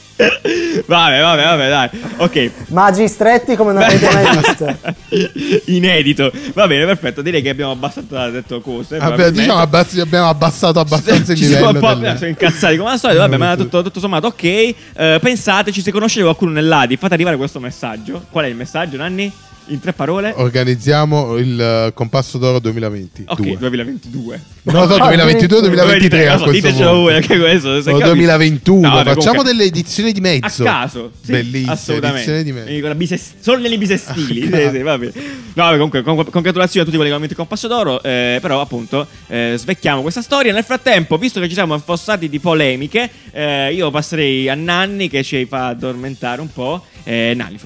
Vabbè, 0.85 1.21
vabbè, 1.21 1.43
vabbè, 1.43 1.69
dai. 1.69 1.89
Ok. 2.17 2.51
Magi 2.69 3.07
stretti 3.07 3.55
come 3.55 3.73
non 3.73 3.81
avete 3.83 4.09
mai 4.13 4.37
visto. 4.37 4.77
Inedito. 5.71 6.31
Va 6.53 6.67
bene, 6.67 6.85
perfetto. 6.85 7.21
Direi 7.21 7.41
che 7.41 7.49
abbiamo 7.49 7.71
abbastanza 7.71 8.29
detto 8.29 8.61
cose. 8.61 8.97
Vabbè, 8.97 9.07
probabilmente. 9.15 9.41
diciamo 9.41 9.59
abbassi- 9.59 9.99
abbiamo 9.99 10.29
abbassato 10.29 10.79
abbastanza 10.79 11.31
il 11.33 11.37
siamo 11.37 11.67
livello. 11.71 11.87
un 11.87 11.93
po' 11.93 11.99
del- 11.99 12.17
siamo 12.17 12.31
incazzati 12.31 12.77
come 12.77 12.89
al 12.91 12.99
solito. 12.99 13.19
Vabbè, 13.19 13.37
ma 13.37 13.55
tutto, 13.55 13.83
tutto 13.83 13.99
sommato, 13.99 14.27
ok. 14.27 14.43
Eh, 14.43 14.75
pensateci, 15.21 15.81
se 15.81 15.91
conoscete 15.91 16.23
qualcuno 16.23 16.51
nell'Adi, 16.51 16.97
fate 16.97 17.13
arrivare 17.13 17.37
questo 17.37 17.59
messaggio. 17.59 18.25
Qual 18.29 18.45
è 18.45 18.47
il 18.47 18.55
messaggio, 18.55 18.97
Nanni? 18.97 19.31
In 19.69 19.79
tre 19.81 19.91
parole? 19.91 20.33
Organizziamo 20.35 21.35
il 21.37 21.59
eh, 21.59 21.91
Compasso 21.93 22.37
d'Oro 22.37 22.59
2020. 22.59 23.23
Ok, 23.27 23.41
Due. 23.41 23.57
2022. 23.57 24.41
Non 24.63 24.87
lo 24.87 24.87
so, 24.93 24.97
2022 24.97 25.57
o 25.57 25.61
2023 25.61 26.27
a 26.27 26.35
Non 26.35 26.45
so, 26.45 26.51
ditecelo 26.51 26.91
voi 26.93 27.13
anche 27.15 27.37
questo. 27.37 27.81
se 27.81 27.89
O 27.89 27.97
capite. 27.97 28.07
2021. 28.15 28.87
No, 28.87 28.95
vabbè, 28.95 29.13
Facciamo 29.13 29.43
delle 29.43 29.63
edizioni 29.65 30.13
di 30.13 30.19
A 30.19 30.21
mezzo. 30.21 30.63
caso, 30.63 31.11
sì, 31.21 31.31
Bellissime. 31.31 31.71
assolutamente. 31.71 32.43
di 32.43 32.51
mezzo. 32.51 32.63
Quindi 32.63 32.79
con 32.81 32.89
la 32.89 32.95
bises- 32.95 33.33
solo 33.41 33.57
negli 33.59 33.77
bisestili. 33.77 34.41
Sì, 34.43 34.69
sì, 34.71 34.81
vabbè. 34.81 35.05
No, 35.05 35.63
vabbè, 35.63 35.73
comunque, 35.75 36.01
con- 36.03 36.15
congratulazioni 36.29 36.81
a 36.81 36.83
tutti 36.85 36.95
quelli 36.95 37.09
che 37.11 37.15
hanno 37.17 37.25
vinto 37.27 37.33
il 37.33 37.39
compasso 37.39 37.67
d'oro. 37.67 38.01
eh, 38.03 38.37
però, 38.41 38.61
appunto, 38.61 39.05
eh, 39.27 39.55
svecchiamo 39.57 40.01
questa 40.01 40.21
storia. 40.21 40.53
Nel 40.53 40.63
frattempo, 40.63 41.17
visto 41.17 41.41
che 41.41 41.47
ci 41.49 41.53
siamo 41.55 41.73
affossati 41.73 42.29
di 42.29 42.39
polemiche, 42.39 43.09
eh, 43.31 43.73
io 43.73 43.91
passerei 43.91 44.47
a 44.47 44.55
Nanni 44.55 45.09
che 45.09 45.23
ci 45.23 45.45
fa 45.45 45.67
addormentare 45.67 46.39
un 46.39 46.51
po'. 46.53 46.85
Eh, 47.03 47.33
Nanni, 47.35 47.57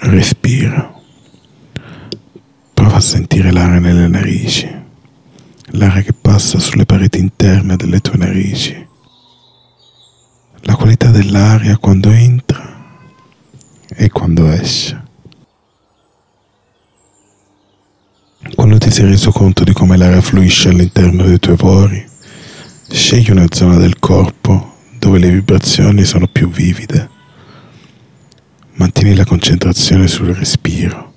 Respira. 0.00 0.94
Prova 2.72 2.96
a 2.96 3.00
sentire 3.00 3.50
l'aria 3.50 3.80
nelle 3.80 4.06
narici, 4.06 4.68
l'aria 5.72 6.02
che 6.02 6.12
passa 6.12 6.60
sulle 6.60 6.86
pareti 6.86 7.18
interne 7.18 7.74
delle 7.74 7.98
tue 8.00 8.16
narici, 8.16 8.86
la 10.60 10.76
qualità 10.76 11.10
dell'aria 11.10 11.76
quando 11.78 12.10
entra 12.10 12.76
e 13.88 14.08
quando 14.10 14.48
esce. 14.50 15.02
Quando 18.54 18.78
ti 18.78 18.92
sei 18.92 19.06
reso 19.06 19.32
conto 19.32 19.64
di 19.64 19.72
come 19.72 19.96
l'aria 19.96 20.20
fluisce 20.20 20.68
all'interno 20.68 21.24
dei 21.24 21.40
tuoi 21.40 21.56
pori, 21.56 22.06
scegli 22.88 23.30
una 23.32 23.46
zona 23.50 23.76
del 23.76 23.98
corpo 23.98 24.76
dove 24.96 25.18
le 25.18 25.30
vibrazioni 25.30 26.04
sono 26.04 26.28
più 26.28 26.48
vivide. 26.48 27.16
Mantieni 28.78 29.16
la 29.16 29.24
concentrazione 29.24 30.06
sul 30.06 30.32
respiro. 30.32 31.12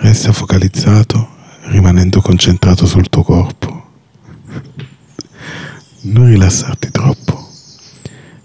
Resta 0.00 0.30
focalizzato 0.30 1.26
rimanendo 1.68 2.20
concentrato 2.20 2.84
sul 2.84 3.08
tuo 3.08 3.22
corpo. 3.22 3.92
Non 6.02 6.26
rilassarti 6.26 6.90
troppo. 6.90 7.48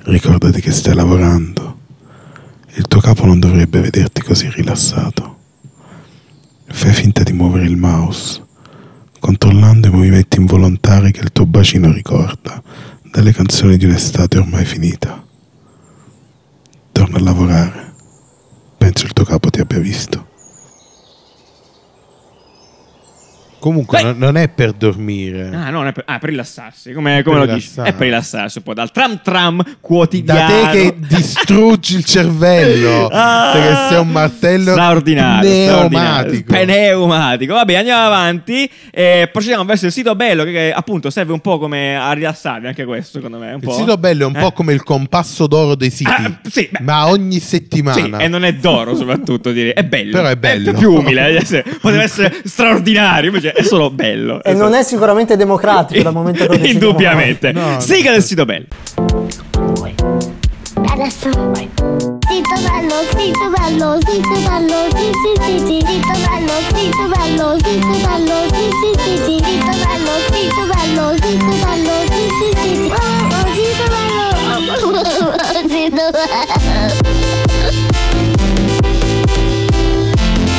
Ricordati 0.04 0.62
che 0.62 0.72
stai 0.72 0.96
lavorando. 0.96 1.78
Il 2.76 2.88
tuo 2.88 3.02
capo 3.02 3.26
non 3.26 3.38
dovrebbe 3.38 3.82
vederti 3.82 4.22
così 4.22 4.50
rilassato. 4.50 5.38
Fai 6.68 6.94
finta 6.94 7.22
di 7.22 7.34
muovere 7.34 7.66
il 7.66 7.76
mouse, 7.76 8.42
controllando 9.20 9.88
i 9.88 9.92
movimenti 9.92 10.40
involontari 10.40 11.12
che 11.12 11.20
il 11.20 11.34
tuo 11.34 11.46
bacino 11.46 11.92
ricorda 11.92 12.64
dalle 13.12 13.34
canzoni 13.34 13.76
di 13.76 13.84
un'estate 13.84 14.38
ormai 14.38 14.64
finita. 14.64 15.22
Torna 16.94 17.18
a 17.18 17.22
lavorare. 17.22 17.85
Penso 18.78 19.06
il 19.06 19.14
tuo 19.14 19.26
capo 19.26 19.50
ti 19.50 19.60
abbia 19.60 19.80
visto. 19.80 20.25
Comunque, 23.66 24.00
Beh. 24.04 24.14
non, 24.16 24.38
è 24.38 24.48
per 24.48 24.74
dormire. 24.74 25.50
Ah, 25.52 25.72
no, 25.72 25.80
non 25.80 25.88
è 25.88 25.92
per, 25.92 26.04
ah, 26.06 26.20
per 26.20 26.30
rilassarsi. 26.30 26.94
Come, 26.94 27.24
come 27.24 27.40
Per 27.40 27.48
lo 27.48 27.54
dici? 27.56 27.66
rilassare. 27.72 27.90
È 27.90 27.94
per 27.94 28.06
rilassarsi 28.06 28.58
un 28.60 28.64
po'. 28.64 28.74
Dal 28.76 28.92
tram 28.92 29.20
tram 29.24 29.64
Da 29.64 29.70
quotidiano. 29.82 30.70
te 30.70 30.70
che 30.72 30.96
distruggi 31.00 31.96
il 31.96 32.06
cervello. 32.06 33.10
Ah, 33.16 33.52
perché 33.54 33.76
sei 33.90 34.00
un 34.02 34.10
martello 34.10 34.72
straordinario, 34.74 35.88
pneumatico. 35.88 36.54
Pneumatico. 36.54 37.54
Vabbè, 37.56 37.74
andiamo 37.76 38.06
avanti. 38.06 38.70
E 38.92 39.30
procediamo 39.32 39.66
verso 39.66 39.88
il 39.88 39.92
sito 39.92 40.14
bello, 40.16 40.44
che, 40.44 40.72
appunto 40.72 41.10
serve 41.10 41.34
un 41.34 41.40
po' 41.40 41.58
come 41.58 41.98
a 41.98 42.12
rilassarvi. 42.12 42.68
Anche 42.68 42.86
questo, 42.86 43.14
secondo 43.18 43.40
me. 43.40 43.54
Un 43.54 43.60
Il 43.64 43.72
sito 43.72 43.98
bello 43.98 44.26
è 44.26 44.28
un 44.28 44.36
Eh? 44.36 44.40
po' 44.42 44.52
come 44.52 44.74
il 44.74 44.84
compasso 44.84 45.48
d'oro 45.48 45.74
dei 45.74 45.90
siti. 45.90 46.12
Ah, 46.12 46.40
sì, 46.48 46.68
beh. 46.72 46.80
ma 46.84 47.08
ogni 47.08 47.40
Sì, 47.40 47.48
settimana. 47.48 48.20
e 48.20 48.28
non 48.28 48.44
è 48.44 48.54
d'oro 48.54 48.96
soprattutto, 48.96 49.52
direi. 49.52 49.72
È 49.72 49.84
bello. 49.84 50.12
Però 50.12 50.28
è 50.28 50.36
bello. 50.36 50.74
più 50.74 50.94
umile. 50.94 51.38
eh, 51.38 51.46
sì. 51.46 51.64
Poteva 51.82 52.04
essere 52.04 52.42
straordinario, 52.46 53.30
invece 53.30 53.54
è 53.56 53.64
solo 53.64 53.90
bello. 53.90 54.44
E 54.44 54.54
non 54.54 54.74
è 54.74 54.84
sicuramente 54.84 55.38
democratico 55.38 56.04
dal 56.04 56.14
momento 56.14 56.46
che 56.46 56.50
lo 56.50 56.58
decidiamo 56.58 56.86
Indubbiamente. 56.86 57.52
No, 57.52 57.72
no. 57.72 57.80
Siga 57.80 58.12
del 58.12 58.22
sito 58.24 58.46
bello. 58.46 58.66
Adesso 60.88 61.30
Sito 61.30 62.56
bello, 62.64 62.96
sito 63.16 63.50
bello, 63.50 63.98
sito 64.06 64.36
bello, 64.46 64.88
sì 64.96 65.12
sì 65.22 65.32
sì 65.42 65.54
sì, 65.66 65.78
sito 65.86 66.14
bello, 66.26 66.56
sito 66.74 67.06
bello, 67.08 67.58
sito 67.64 67.96
bello, 68.04 68.38
sì 68.52 68.66
sì 68.80 68.90
sì 69.00 69.14
sì, 69.24 69.36
sito 69.44 69.72
bello, 69.84 70.14
sito 70.32 70.64
bello, 70.72 71.06
sito 71.22 71.54
bello, 71.64 71.96
sì 72.12 72.24
sì 72.40 72.48
sì 72.62 72.70
sì, 72.76 72.88
oh, 72.90 72.96
oh, 72.96 73.46
sito 73.54 73.86
bello, 73.92 74.26
sito 75.70 76.06
bello. 76.12 77.25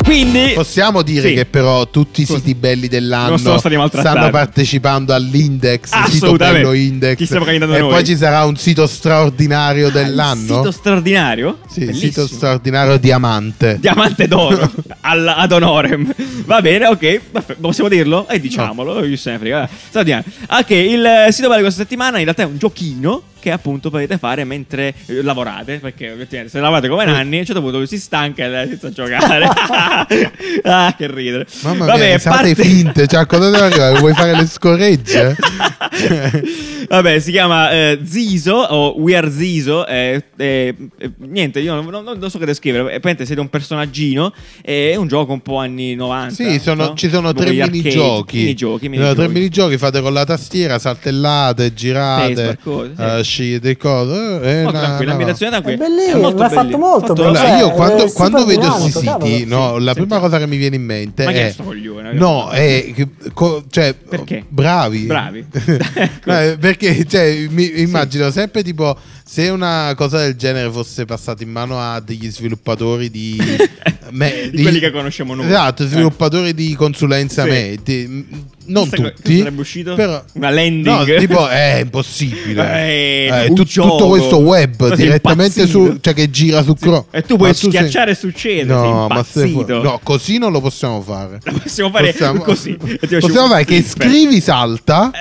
Quindi 0.07 0.53
Possiamo 0.53 1.01
dire 1.01 1.27
Sì. 1.27 1.33
che 1.35 1.45
però 1.45 1.85
tutti 1.89 2.21
i 2.21 2.25
siti 2.25 2.55
belli 2.55 2.87
dell'anno 2.87 3.35
stanno 3.57 4.29
partecipando 4.29 5.13
all'index, 5.13 5.83
sito 5.89 5.97
Assolutamente. 5.97 6.61
bello 6.61 6.73
index. 6.73 7.17
Chi 7.17 7.25
stiamo 7.25 7.43
candidando 7.43 7.75
e 7.75 7.79
noi? 7.81 7.89
poi 7.89 8.05
ci 8.05 8.15
sarà 8.15 8.45
un 8.45 8.55
sito 8.55 8.87
straordinario 8.87 9.89
dell'anno. 9.89 10.55
Sito 10.57 10.71
straordinario? 10.71 11.57
Sì, 11.69 11.81
Bellissimo. 11.81 12.07
sito 12.11 12.27
straordinario 12.27 12.95
diamante. 12.97 13.77
Diamante 13.81 14.27
d'oro 14.29 14.71
al- 15.01 15.27
ad 15.27 15.51
honorem. 15.51 16.13
Va 16.45 16.61
bene, 16.61 16.87
ok. 16.87 17.21
Possiamo 17.59 17.89
dirlo? 17.89 18.29
E 18.29 18.39
diciamolo. 18.39 19.03
Io 19.03 19.17
se 19.17 19.31
ne 19.31 19.37
frega. 19.39 19.69
Straordinario. 19.89 20.31
Ok, 20.49 20.69
il 20.69 21.05
eh, 21.05 21.31
sito 21.33 21.47
bello 21.47 21.57
di 21.57 21.63
questa 21.63 21.81
settimana 21.81 22.17
in 22.19 22.23
realtà 22.23 22.43
è 22.43 22.45
un 22.45 22.57
giochino 22.57 23.23
che 23.47 23.53
appunto 23.53 23.89
potete 23.89 24.17
fare 24.17 24.43
mentre 24.43 24.93
eh, 25.05 25.21
lavorate. 25.21 25.79
Perché 25.79 26.11
ovviamente 26.11 26.49
se 26.49 26.59
lavorate 26.59 26.87
come 26.89 27.05
Nanni, 27.05 27.37
a 27.37 27.39
un 27.39 27.45
certo 27.45 27.61
punto 27.61 27.85
si 27.85 27.97
stanca 27.97 28.43
e 28.43 28.49
lei 28.49 28.67
inizia 28.67 28.89
a 28.89 28.91
giocare. 28.91 29.47
ah, 30.63 30.93
che 30.97 31.11
ridere. 31.11 31.45
Mamma 31.61 31.85
Vabbè, 31.85 32.07
mia, 32.09 32.19
parte- 32.19 32.55
finte. 32.55 33.07
Cioè, 33.07 33.25
cosa 33.25 33.49
deve 33.49 33.63
arrivare? 33.65 33.99
Vuoi 33.99 34.13
fare 34.13 34.35
le 34.35 34.45
scorregge? 34.45 35.35
Vabbè, 36.87 37.19
si 37.19 37.31
chiama 37.31 37.71
eh, 37.71 37.99
Ziso 38.03 38.53
o 38.53 38.99
We 38.99 39.15
Are 39.15 39.29
Ziso. 39.31 39.85
eh, 39.87 40.23
eh, 40.37 40.75
niente, 41.17 41.59
io 41.59 41.73
non, 41.73 41.85
non- 42.03 42.17
non 42.17 42.29
so 42.29 42.37
che 42.37 42.45
descrivere. 42.45 42.83
Praticamente 42.83 43.25
siete 43.25 43.41
un 43.41 43.49
personaggino. 43.49 44.33
È 44.61 44.95
un 44.95 45.07
gioco 45.07 45.33
un 45.33 45.41
po' 45.41 45.57
anni 45.57 45.95
90. 45.95 46.33
Sì, 46.33 46.59
sono- 46.59 46.87
no? 46.87 46.93
ci 46.95 47.09
sono 47.09 47.33
tre 47.33 47.51
minigiochi. 47.51 48.37
Minigiochi, 48.37 48.87
Ci 48.87 48.95
sono 48.97 49.13
tre 49.13 49.27
minigiochi. 49.27 49.31
minigiochi, 49.33 49.77
fate 49.77 50.01
con 50.01 50.13
la 50.13 50.25
tastiera, 50.25 50.79
saltellate, 50.79 51.73
girate, 51.73 52.33
Facebook, 52.33 52.61
cose, 52.95 53.23
sì. 53.37 53.53
eh, 53.53 53.59
scegliete 53.59 53.77
cose. 53.77 54.41
eh, 54.41 54.61
una- 54.65 54.71
tranquillo, 54.71 55.15
una- 55.15 55.31
È 55.31 55.35
tranquilla. 55.35 55.77
bellissimo, 55.77 56.19
molto 56.21 56.37
mi 56.37 56.43
ha 56.43 56.49
fatto 56.49 56.77
molto 56.77 57.13
bene. 57.13 57.27
Allora, 57.27 57.45
Cioè, 57.47 57.57
io 57.59 57.71
quando, 57.71 58.03
è 58.05 58.11
quando 58.11 58.45
vedo 58.45 58.67
questi 58.71 58.91
siti, 58.91 59.05
cavolo. 59.05 59.45
no, 59.45 59.77
la 59.77 59.93
prima 59.93 60.19
cosa 60.19 60.37
che 60.39 60.47
mi 60.47 60.57
viene 60.57 60.75
in 60.75 60.83
mente 60.83 61.23
Ma 61.25 61.31
è 61.31 61.47
è 61.47 61.55
coglione? 61.63 62.13
No, 62.13 62.49
è 62.49 62.91
che- 62.95 63.07
co- 63.33 63.63
cioè, 63.69 63.93
Perché? 63.93 64.43
bravi. 64.47 64.99
Bravi. 65.05 65.45
Eh, 66.27 66.57
perché 66.59 67.05
cioè, 67.05 67.47
mi 67.49 67.79
immagino 67.81 68.29
sempre 68.31 68.61
tipo 68.61 68.97
se 69.25 69.47
una 69.49 69.93
cosa 69.95 70.19
del 70.19 70.35
genere 70.35 70.69
fosse 70.71 71.05
passata 71.05 71.41
in 71.43 71.49
mano 71.49 71.79
a 71.79 71.99
degli 72.01 72.29
sviluppatori 72.29 73.09
di, 73.09 73.37
me- 74.11 74.49
Di 74.51 74.61
quelli 74.61 74.79
che 74.79 74.91
conosciamo 74.91 75.33
noi. 75.35 75.45
Esatto, 75.47 75.83
Eh. 75.83 75.87
sviluppatori 75.87 76.53
di 76.53 76.73
consulenza 76.75 77.43
Sì. 77.43 77.49
medi- 77.49 78.07
m- 78.07 78.25
non 78.69 78.89
tutti. 78.89 79.37
sarebbe 79.37 79.61
uscito? 79.61 79.95
Però, 79.95 80.21
Una 80.33 80.49
landing? 80.49 80.85
No, 80.85 81.03
tipo 81.19 81.47
è 81.47 81.79
impossibile. 81.83 82.65
Eh, 82.87 83.45
Eh, 83.45 83.53
tu- 83.53 83.63
tutto 83.65 84.07
questo 84.07 84.37
web 84.37 84.87
sei 84.89 84.97
direttamente 85.05 85.65
su 85.67 85.97
cioè 86.01 86.13
che 86.13 86.29
gira 86.29 86.61
su 86.63 86.73
Chrome. 86.73 87.05
E 87.11 87.21
tu 87.21 87.37
puoi 87.37 87.49
Ma 87.49 87.53
sei- 87.55 87.69
schiacciare 87.69 88.11
e 88.11 88.15
succede, 88.15 88.65
sei 88.73 88.89
No, 88.89 89.07
ma 89.07 89.23
sei 89.23 89.51
fu- 89.51 89.65
no, 89.67 89.99
così 90.03 90.37
non 90.37 90.51
lo 90.51 90.59
possiamo 90.61 91.01
fare. 91.01 91.39
Possiamo 91.63 91.91
fare 91.91 92.11
Possiamo- 92.11 92.41
così. 92.41 92.77
Possiamo 93.19 93.47
fare 93.47 93.63
che 93.65 93.81
scrivi 93.83 94.41
salta 94.41 95.11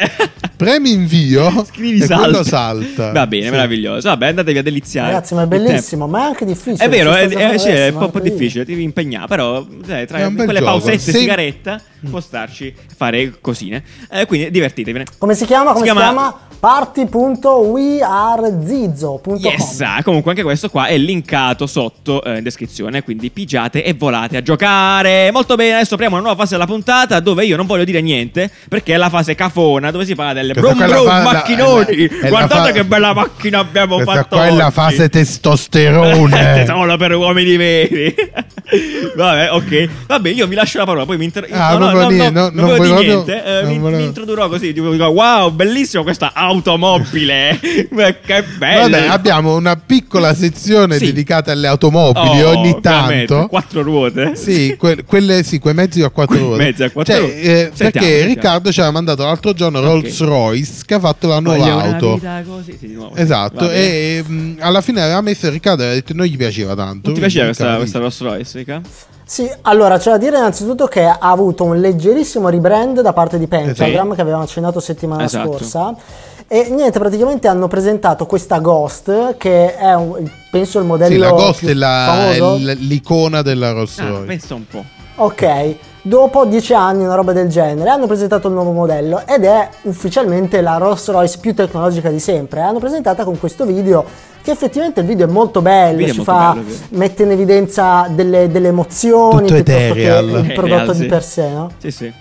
premi 0.57 0.93
invio 0.93 1.65
Scrivi 1.69 2.01
e 2.03 2.07
salta. 2.07 2.43
salta. 2.45 3.13
Va 3.13 3.27
bene, 3.27 3.45
Sì. 3.45 3.51
meraviglioso. 3.51 4.09
Vabbè, 4.09 4.29
andatevi 4.29 4.59
a 4.59 4.63
deliziare. 4.63 5.13
Ragazzi, 5.13 5.35
ma 5.35 5.43
è 5.43 5.47
bellissimo, 5.47 6.07
ma 6.07 6.21
è 6.21 6.23
anche 6.25 6.45
difficile. 6.45 6.85
È 6.85 6.89
vero, 6.89 7.13
è, 7.15 7.29
è- 7.29 7.59
sì, 7.59 7.69
è 7.69 7.89
un 7.89 7.99
po' 7.99 8.05
incredibile. 8.05 8.35
difficile, 8.37 8.65
ti 8.65 8.71
devi 8.73 8.83
impegnare, 8.85 9.27
però 9.27 9.63
dai, 9.63 10.07
tra 10.07 10.19
quelle 10.31 10.53
gioco. 10.53 10.65
pausette 10.65 10.99
Se- 10.99 11.13
sigaretta 11.13 11.81
può 12.09 12.21
starci 12.21 12.75
fare 12.97 13.35
cosine. 13.41 13.83
Eh, 14.11 14.27
quindi 14.27 14.51
divertitevene. 14.51 15.05
Come 15.19 15.35
si 15.35 15.45
chiama? 15.45 15.73
Come 15.73 15.85
Si 15.85 15.91
si, 15.91 15.97
chiama- 15.97 16.13
chiama? 16.13 16.41
Party.wearezizzo.com 16.59 19.37
Yes, 19.37 19.81
ah, 19.81 20.01
comunque 20.03 20.31
anche 20.33 20.43
questo 20.43 20.69
qua 20.71 20.87
è 20.87 20.97
linkato 20.97 21.67
sotto 21.67 22.23
eh, 22.23 22.39
in 22.39 22.43
descrizione, 22.43 23.03
quindi 23.03 23.31
pigiate 23.31 23.85
e 23.85 23.93
volate 23.95 24.37
a 24.37 24.43
giocare. 24.43 25.31
Molto 25.33 25.55
bene, 25.57 25.75
adesso 25.75 25.95
apriamo 25.95 26.15
una 26.17 26.25
nuova 26.25 26.41
fase 26.41 26.55
della 26.55 26.67
puntata 26.67 27.21
dove 27.21 27.45
io 27.45 27.57
non 27.57 27.67
voglio 27.67 27.85
dire 27.85 28.01
niente 28.01 28.51
perché 28.69 28.95
è 28.95 28.97
la 28.97 29.11
fase 29.11 29.35
cafona 29.35 29.91
dove 29.91 30.05
si 30.05 30.15
parla 30.15 30.33
delle 30.33 30.53
Questa 30.55 30.75
brum 30.75 30.89
brum 30.89 31.05
fa- 31.07 31.19
la- 31.19 31.23
macchinoni. 31.33 31.97
è 31.97 32.09
la- 32.09 32.17
è 32.17 32.21
la 32.23 32.29
Guardate 32.29 32.67
fa- 32.69 32.73
che 32.73 32.85
bella 32.85 33.15
macchina 33.15 33.59
abbiamo 33.59 33.95
Questa 33.97 34.13
fatto. 34.15 34.37
qua 34.37 34.47
è 34.47 34.51
la 34.51 34.71
fase 34.71 35.09
testosterone. 35.09 36.65
Solo 36.67 36.97
per 36.97 37.15
uomini 37.15 37.57
veri. 37.57 38.15
Vabbè, 39.15 39.53
ok. 39.53 39.89
Vabbè, 40.07 40.29
io 40.31 40.47
vi 40.47 40.55
lascio 40.57 40.79
la 40.79 40.85
parola, 40.85 41.05
poi 41.07 41.17
mi 41.19 41.25
inter... 41.25 41.47
Ah, 41.51 41.77
no, 41.77 41.91
no, 41.91 42.01
no, 42.01 42.09
niente, 42.09 42.31
no, 42.31 42.51
no, 42.53 42.67
non 42.67 42.77
volevo 42.77 43.01
dire 43.01 43.15
niente. 43.15 43.45
eh, 43.61 43.65
mi, 43.79 44.05
introdurrò 44.05 44.49
così, 44.49 44.73
tipo, 44.73 44.91
dico, 44.91 45.05
wow, 45.07 45.51
bellissimo 45.51 46.03
questa 46.03 46.33
automobile. 46.35 47.59
Che 48.27 48.45
bello. 48.59 48.81
Vabbè, 48.91 49.07
abbiamo 49.09 49.55
una 49.57 49.77
piccola 49.77 50.35
sezione 50.35 50.99
Sì. 50.99 51.07
dedicata 51.07 51.53
alle 51.53 51.67
automobili 51.69 52.43
Oh, 52.43 52.49
ogni 52.59 52.79
tanto. 52.81 53.47
Quattro 53.49 53.83
ruote. 53.83 54.35
Sì, 54.37 54.75
que- 54.77 55.05
quelle, 55.05 55.43
sì, 55.43 55.59
quei 55.59 55.75
mezzi 55.75 56.03
a 56.03 56.11
quattro 56.11 56.37
ruote. 56.39 56.63
mezzi 56.63 56.83
a 56.83 56.91
quattro 56.91 57.13
Cioè, 57.15 57.23
ruote. 57.23 57.41
eh, 57.41 57.45
Sentiamo, 57.45 57.75
perché 57.77 57.99
sentiamo. 58.01 58.27
Riccardo 58.35 58.73
ci 58.73 58.79
aveva 58.81 58.95
mandato 58.95 59.23
l'altro 59.25 59.53
giorno 59.53 59.81
Rolls 59.81 60.21
Royce 60.21 60.73
che 60.85 60.95
ha 60.95 61.01
fatto 61.01 61.29
la 61.29 61.39
nuova 61.41 61.59
Voglio 61.59 61.75
una 61.75 61.85
auto. 61.85 62.15
vita 62.15 62.43
così, 62.47 62.77
sì, 62.79 62.87
di 62.89 62.95
nuovo. 62.95 63.15
Esatto, 63.17 63.71
e 63.71 64.23
mh, 64.27 64.57
alla 64.61 64.81
fine 64.81 65.03
aveva 65.03 65.21
messo 65.21 65.49
Riccardo 65.49 65.83
e 65.83 65.87
aveva 65.87 66.01
detto 66.01 66.15
non 66.15 66.27
gli 66.27 66.37
piaceva 66.37 66.75
tanto. 66.75 67.01
Non 67.09 67.15
ti 67.15 67.21
piaceva 67.21 67.47
questa 67.77 67.99
Rolls 67.99 68.21
Royce, 68.21 68.56
Rica? 68.57 68.81
Sì, 69.25 69.51
allora 69.63 69.99
c'è 69.99 70.11
da 70.11 70.19
dire 70.19 70.37
innanzitutto 70.39 70.87
che 70.87 71.05
ha 71.05 71.19
avuto 71.21 71.65
un 71.65 71.79
leggerissimo 71.81 72.49
rebrand 72.49 73.01
da 73.01 73.13
parte 73.13 73.39
di 73.39 73.47
Pentagram 73.47 74.15
che 74.15 74.21
avevamo 74.21 74.43
accennato 74.45 74.81
settimana 74.81 75.25
Esatto. 75.25 75.49
scorsa. 75.53 75.95
E 76.49 76.69
niente, 76.71 76.99
praticamente 77.01 77.49
hanno 77.49 77.67
presentato 77.67 78.25
questa 78.27 78.59
Ghost 78.61 79.37
che 79.37 79.75
è 79.77 79.95
un- 79.95 80.31
penso 80.49 80.79
il 80.79 80.85
modello 80.85 81.13
Sì, 81.13 81.19
la 81.19 81.31
Ghost 81.31 81.59
più 81.59 81.69
è, 81.69 81.75
la- 81.75 82.31
è 82.33 82.39
l'icona 82.77 83.43
della 83.43 83.73
Rolls 83.73 83.99
Ah, 83.99 84.07
Royce. 84.09 84.27
pensa 84.27 84.55
un 84.55 84.67
po'. 84.69 84.85
Ok, 85.17 85.75
dopo 86.07 86.45
dieci 86.45 86.73
anni, 86.73 87.05
una 87.05 87.17
roba 87.17 87.33
del 87.33 87.49
genere, 87.49 87.91
hanno 87.91 88.07
presentato 88.07 88.47
il 88.47 88.55
nuovo 88.55 88.71
modello 88.71 89.27
ed 89.27 89.45
è 89.45 89.69
ufficialmente 89.83 90.61
la 90.61 90.77
Rolls 90.77 91.09
Royce 91.09 91.39
più 91.41 91.53
tecnologica 91.53 92.11
di 92.11 92.21
sempre. 92.21 92.61
L'hanno 92.61 92.79
presentata 92.79 93.25
con 93.25 93.39
questo 93.39 93.65
video, 93.67 94.05
che 94.43 94.53
effettivamente 94.53 95.01
il 95.01 95.07
video 95.07 95.27
è 95.27 95.31
molto 95.31 95.61
bello, 95.63 96.07
ci 96.07 96.17
molto 96.17 96.23
fa, 96.23 96.53
bello, 96.55 96.67
mette 96.91 97.25
in 97.25 97.33
evidenza 97.33 98.09
delle, 98.09 98.49
delle 98.49 98.69
emozioni 98.69 99.49
Tutto 99.49 99.55
piuttosto 99.55 99.95
che 99.95 100.03
ethereal. 100.03 100.45
il 100.45 100.53
prodotto 100.53 100.93
Ethereal, 100.93 100.97
di 100.97 101.07
per 101.07 101.23
sé, 101.25 101.49
no? 101.49 101.71
Sì, 101.79 101.91
sì. 101.91 102.13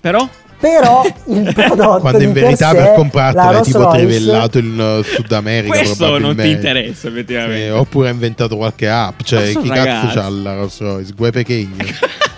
Però? 0.00 0.28
Però 0.58 1.02
il 1.26 1.52
prodotto 1.54 2.00
Quando 2.00 2.22
in 2.22 2.32
verità 2.32 2.72
per, 2.72 2.82
per 2.82 2.86
sé, 2.88 2.94
comprartela 2.96 3.48
è 3.48 3.52
Rolls 3.52 3.66
tipo 3.66 3.78
Royce- 3.78 3.98
trivellato 3.98 4.58
in 4.58 4.78
uh, 4.78 5.02
Sud 5.02 5.32
America. 5.32 5.78
Questo 5.78 6.18
non 6.18 6.36
ti 6.36 6.50
interessa, 6.50 7.08
effettivamente. 7.08 7.66
Sì, 7.66 7.70
oppure 7.70 8.08
ha 8.08 8.12
inventato 8.12 8.56
qualche 8.56 8.88
app. 8.88 9.20
Cioè, 9.22 9.52
chi 9.52 9.68
ragazzi. 9.68 10.06
cazzo 10.08 10.20
c'ha 10.20 10.28
la 10.28 10.54
Rolls 10.54 10.80
Royce? 10.80 11.12
Gue 11.14 11.30
Pechegno. 11.30 11.76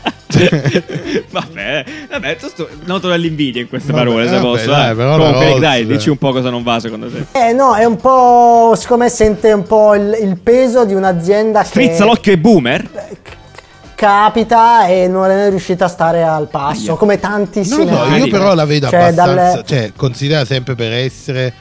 vabbè, 1.31 1.85
vabbè, 2.11 2.37
tu 2.37 2.49
sto- 2.49 2.69
noto 2.85 3.09
dell'invidia 3.09 3.61
in 3.63 3.69
queste 3.69 3.93
Vabbè, 3.93 4.05
parole, 4.05 4.25
se 4.27 4.31
vabbè, 4.37 4.43
posso. 4.43 4.71
dai, 4.71 4.91
eh. 4.91 4.95
però 4.95 5.17
Comunque, 5.17 5.47
Rick, 5.47 5.59
dai, 5.61 5.87
dici 5.87 6.09
un 6.11 6.17
po' 6.19 6.33
cosa 6.33 6.51
non 6.51 6.63
va 6.63 6.81
secondo 6.81 7.09
te. 7.11 7.27
Eh 7.33 7.53
no, 7.53 7.75
è 7.75 7.85
un 7.85 7.97
po', 7.97 8.75
siccome 8.77 9.09
sente 9.09 9.53
un 9.53 9.63
po' 9.65 9.95
il, 9.95 10.17
il 10.21 10.37
peso 10.39 10.85
di 10.85 10.95
un'azienda 10.95 11.63
Strizza 11.65 12.03
che 12.03 12.11
l'occhio 12.11 12.33
ai 12.33 12.39
boomer. 12.39 12.89
capita 13.95 14.87
e 14.87 15.07
non 15.09 15.31
è 15.31 15.49
riuscita 15.49 15.85
a 15.85 15.89
stare 15.89 16.23
al 16.25 16.49
passo, 16.49 16.91
Aia. 16.91 16.95
come 16.99 17.19
Non 17.21 17.31
tantissime 17.31 17.85
lo 17.91 17.97
so, 18.05 18.15
io 18.15 18.29
però 18.29 18.55
la 18.55 18.65
vedo 18.65 18.89
Cioè, 18.89 19.01
abbastanza. 19.01 19.35
dalle- 19.53 19.65
Cioè, 19.65 19.93
considera 19.97 20.45
sempre 20.45 20.75
per 20.75 20.93
essere 20.93 21.53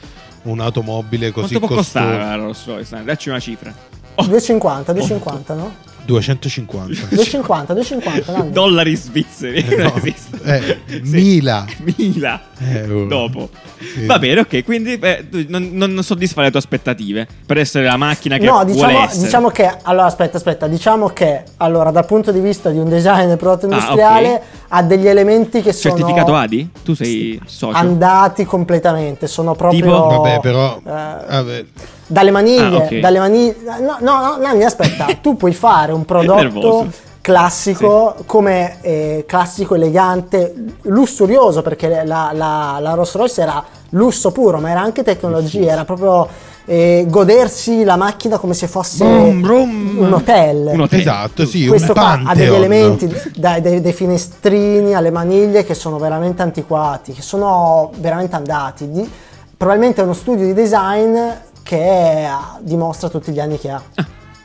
un'automobile 0.42 1.30
così 1.30 1.50
Quanto 1.54 1.66
può 1.68 1.76
costosa. 1.76 2.04
costare 2.04 2.24
la 2.24 2.34
Rolls 2.36 2.66
Royce? 2.66 3.02
Dacci 3.04 3.28
una 3.28 3.38
cifra. 3.38 3.72
250, 4.16 4.92
250, 4.92 5.54
no? 5.54 5.74
250. 6.04 7.06
250, 7.10 7.72
250, 7.74 8.32
Nanni. 8.32 8.50
Dollari 8.52 8.94
svizzeri. 8.96 9.64
No, 9.76 9.84
Non 9.92 9.92
esiste. 9.96 10.38
eh, 10.42 10.78
Sì. 10.86 11.00
mila. 11.02 11.64
Mila. 11.96 12.40
Euro. 12.58 13.06
Dopo. 13.06 13.48
Sì. 13.78 14.06
Va 14.06 14.18
bene, 14.18 14.40
ok. 14.40 14.62
Quindi 14.64 14.98
eh, 14.98 15.26
tu 15.30 15.44
non, 15.48 15.70
non 15.72 16.02
soddisfa 16.02 16.42
le 16.42 16.50
tue 16.50 16.58
aspettative 16.60 17.26
per 17.46 17.58
essere 17.58 17.84
la 17.86 17.96
macchina 17.96 18.36
che 18.38 18.44
No, 18.44 18.52
vuole 18.52 18.72
diciamo, 18.72 19.04
essere. 19.04 19.22
diciamo 19.24 19.48
che 19.48 19.70
allora 19.82 20.06
aspetta, 20.06 20.36
aspetta, 20.36 20.66
diciamo 20.68 21.08
che 21.08 21.42
allora 21.58 21.90
dal 21.90 22.06
punto 22.06 22.30
di 22.32 22.40
vista 22.40 22.70
di 22.70 22.78
un 22.78 22.88
design 22.88 23.26
del 23.28 23.36
prodotto 23.38 23.66
Ah, 23.66 23.72
industriale 23.74 24.34
ok. 24.34 24.40
ha 24.68 24.82
degli 24.82 25.06
elementi 25.08 25.60
che 25.62 25.72
sono 25.72 25.96
Certificato 25.96 26.34
ADI? 26.36 26.70
Tu 26.84 26.94
sei 26.94 27.40
socio? 27.46 27.76
andati 27.76 28.44
completamente, 28.44 29.26
sono 29.26 29.54
proprio 29.54 29.80
Tipo? 29.80 30.06
Vabbè, 30.06 30.40
però. 30.40 30.76
eh, 30.78 30.80
vabbè, 30.84 31.64
dalle 32.12 32.30
maniglie, 32.30 32.76
Ah, 32.82 32.84
ok. 32.84 32.98
dalle 33.00 33.18
maniglie. 33.18 33.56
No, 33.80 33.96
no, 34.00 34.20
no, 34.20 34.36
Nanni, 34.38 34.62
aspetta, 34.64 35.06
tu 35.20 35.36
puoi 35.36 35.54
fare 35.54 35.92
un 35.92 36.04
prodotto 36.04 36.88
classico 37.20 38.16
come 38.26 38.76
eh, 38.82 39.24
classico, 39.26 39.74
elegante, 39.74 40.54
lussurioso, 40.82 41.62
perché 41.62 42.04
la, 42.04 42.30
la, 42.32 42.78
la 42.80 42.94
Rolls 42.94 43.14
Royce 43.14 43.40
era 43.42 43.64
lusso 43.90 44.32
puro, 44.32 44.58
ma 44.58 44.70
era 44.70 44.80
anche 44.80 45.02
tecnologia, 45.02 45.72
era 45.72 45.84
proprio 45.84 46.26
eh, 46.64 47.06
godersi 47.08 47.84
la 47.84 47.96
macchina 47.96 48.38
come 48.38 48.54
se 48.54 48.66
fosse 48.68 49.04
Brum, 49.04 49.40
brum. 49.40 49.94
un 49.98 50.12
hotel. 50.12 50.70
Un 50.74 50.80
hotel. 50.80 51.00
esatto, 51.00 51.46
sì, 51.46 51.66
Questo 51.66 51.92
un 51.92 51.94
qua 51.94 52.10
ha 52.12 52.16
degli 52.16 52.24
Pantheon. 52.48 52.54
elementi, 52.56 53.16
dai, 53.36 53.60
dei, 53.60 53.80
dei 53.80 53.92
finestrini 53.92 54.94
alle 54.94 55.10
maniglie 55.10 55.64
che 55.64 55.74
sono 55.74 55.98
veramente 55.98 56.42
antiquati, 56.42 57.12
che 57.12 57.22
sono 57.22 57.90
veramente 57.98 58.36
andati. 58.36 58.90
Di- 58.90 59.10
probabilmente 59.56 60.02
uno 60.02 60.12
studio 60.12 60.44
di 60.44 60.54
design 60.54 61.16
che 61.62 62.28
dimostra 62.60 63.08
tutti 63.08 63.32
gli 63.32 63.40
anni 63.40 63.58
che 63.58 63.70
ha. 63.70 63.82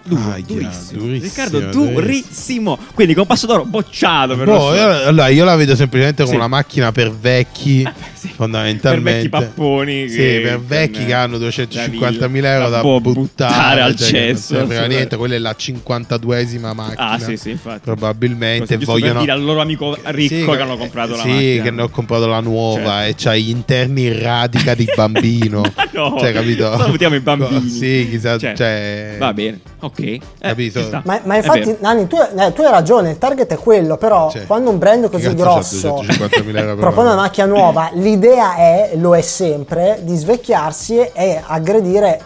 Duro, 0.07 0.31
Aia, 0.31 0.43
durissimo. 0.45 1.01
durissimo, 1.01 1.45
Riccardo, 1.45 1.59
durissimo. 1.71 2.77
Quindi 2.93 3.13
con 3.13 3.25
passo 3.25 3.45
d'oro 3.45 3.65
bocciato 3.65 4.35
per 4.37 4.45
Boh, 4.45 4.73
io, 4.73 5.05
allora, 5.07 5.27
io 5.27 5.43
la 5.43 5.55
vedo 5.55 5.75
semplicemente 5.75 6.23
come 6.23 6.35
Sì. 6.35 6.39
una 6.39 6.47
macchina 6.47 6.91
per 6.91 7.11
vecchi, 7.11 7.87
sì. 8.13 8.29
fondamentalmente. 8.35 9.29
Per 9.29 9.39
vecchi 9.39 9.53
papponi 9.53 10.09
Sì, 10.09 10.15
che- 10.17 10.39
per 10.43 10.59
vecchi 10.61 11.05
che- 11.05 11.13
hanno 11.13 11.37
da 11.37 11.45
250.000 11.47 12.27
villa. 12.27 12.53
euro 12.53 12.69
Da 12.69 12.81
buttare, 12.81 13.13
buttare 13.13 13.81
al 13.81 13.95
cioè, 13.95 14.11
non 14.11 14.19
cesso. 14.35 14.53
se 14.53 14.59
ne 14.61 14.65
frega 14.65 14.85
niente, 14.87 15.17
quella 15.17 15.35
è 15.35 15.39
la 15.39 15.55
52esima 15.57 16.73
macchina. 16.73 17.09
Ah, 17.09 17.19
sì, 17.19 17.35
sì, 17.37 17.49
infatti. 17.51 17.79
Probabilmente 17.83 18.77
vogliono 18.77 19.11
per 19.13 19.21
dire 19.21 19.31
al 19.33 19.43
loro 19.43 19.61
amico 19.61 19.97
ricco 20.05 20.51
Sì, 20.51 20.57
che 20.57 20.61
hanno 20.61 20.77
comprato 20.77 21.15
la 21.15 21.21
sì, 21.23 21.27
macchina. 21.29 21.63
che 21.63 21.71
ne 21.71 21.81
ho 21.81 21.89
comprato 21.89 22.27
la 22.27 22.39
nuova 22.39 23.01
Certo. 23.03 23.09
e 23.09 23.15
c'ha 23.17 23.35
gli 23.35 23.49
interni 23.49 24.05
in 24.05 24.21
radica 24.21 24.73
di 24.73 24.87
bambino. 24.95 25.61
No, 25.91 26.15
cioè, 26.19 26.31
capito? 26.31 26.77
salutiamo 26.77 27.15
i 27.15 27.19
bambini. 27.21 27.69
Sì, 27.69 28.07
chissà, 28.09 28.37
Certo. 28.37 28.57
cioè 28.57 29.15
Va 29.17 29.33
bene, 29.33 29.59
ok. 29.79 29.99
Eh, 29.99 30.21
Capito? 30.39 31.01
Ma, 31.03 31.19
ma 31.23 31.35
infatti. 31.37 31.75
Nanni, 31.79 32.07
tu, 32.07 32.17
eh, 32.17 32.53
tu 32.53 32.61
hai 32.61 32.71
ragione, 32.71 33.11
il 33.11 33.17
target 33.17 33.51
è 33.53 33.57
quello, 33.57 33.97
però 33.97 34.29
Sì. 34.29 34.45
quando 34.45 34.69
un 34.69 34.77
brand 34.77 35.09
così 35.09 35.33
grosso 35.35 36.01
250.000 36.01 36.57
euro 36.57 36.75
per 36.75 36.75
propone 36.77 37.07
una 37.09 37.15
macchina 37.21 37.45
nuova, 37.47 37.89
l'idea 37.93 38.55
è, 38.55 38.91
lo 38.95 39.15
è 39.15 39.21
sempre, 39.21 39.99
di 40.01 40.15
svecchiarsi 40.15 40.97
e 41.13 41.41
aggredire 41.45 42.21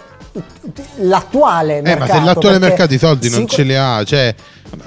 l'attuale 0.97 1.77
Eh, 1.77 1.81
mercato. 1.81 2.11
ma 2.13 2.19
se 2.19 2.25
l'attuale 2.25 2.59
mercato 2.59 2.93
i 2.93 2.97
soldi 2.99 3.29
non 3.29 3.47
ce 3.47 3.63
li 3.63 3.75
ha, 3.75 4.03
cioè 4.03 4.33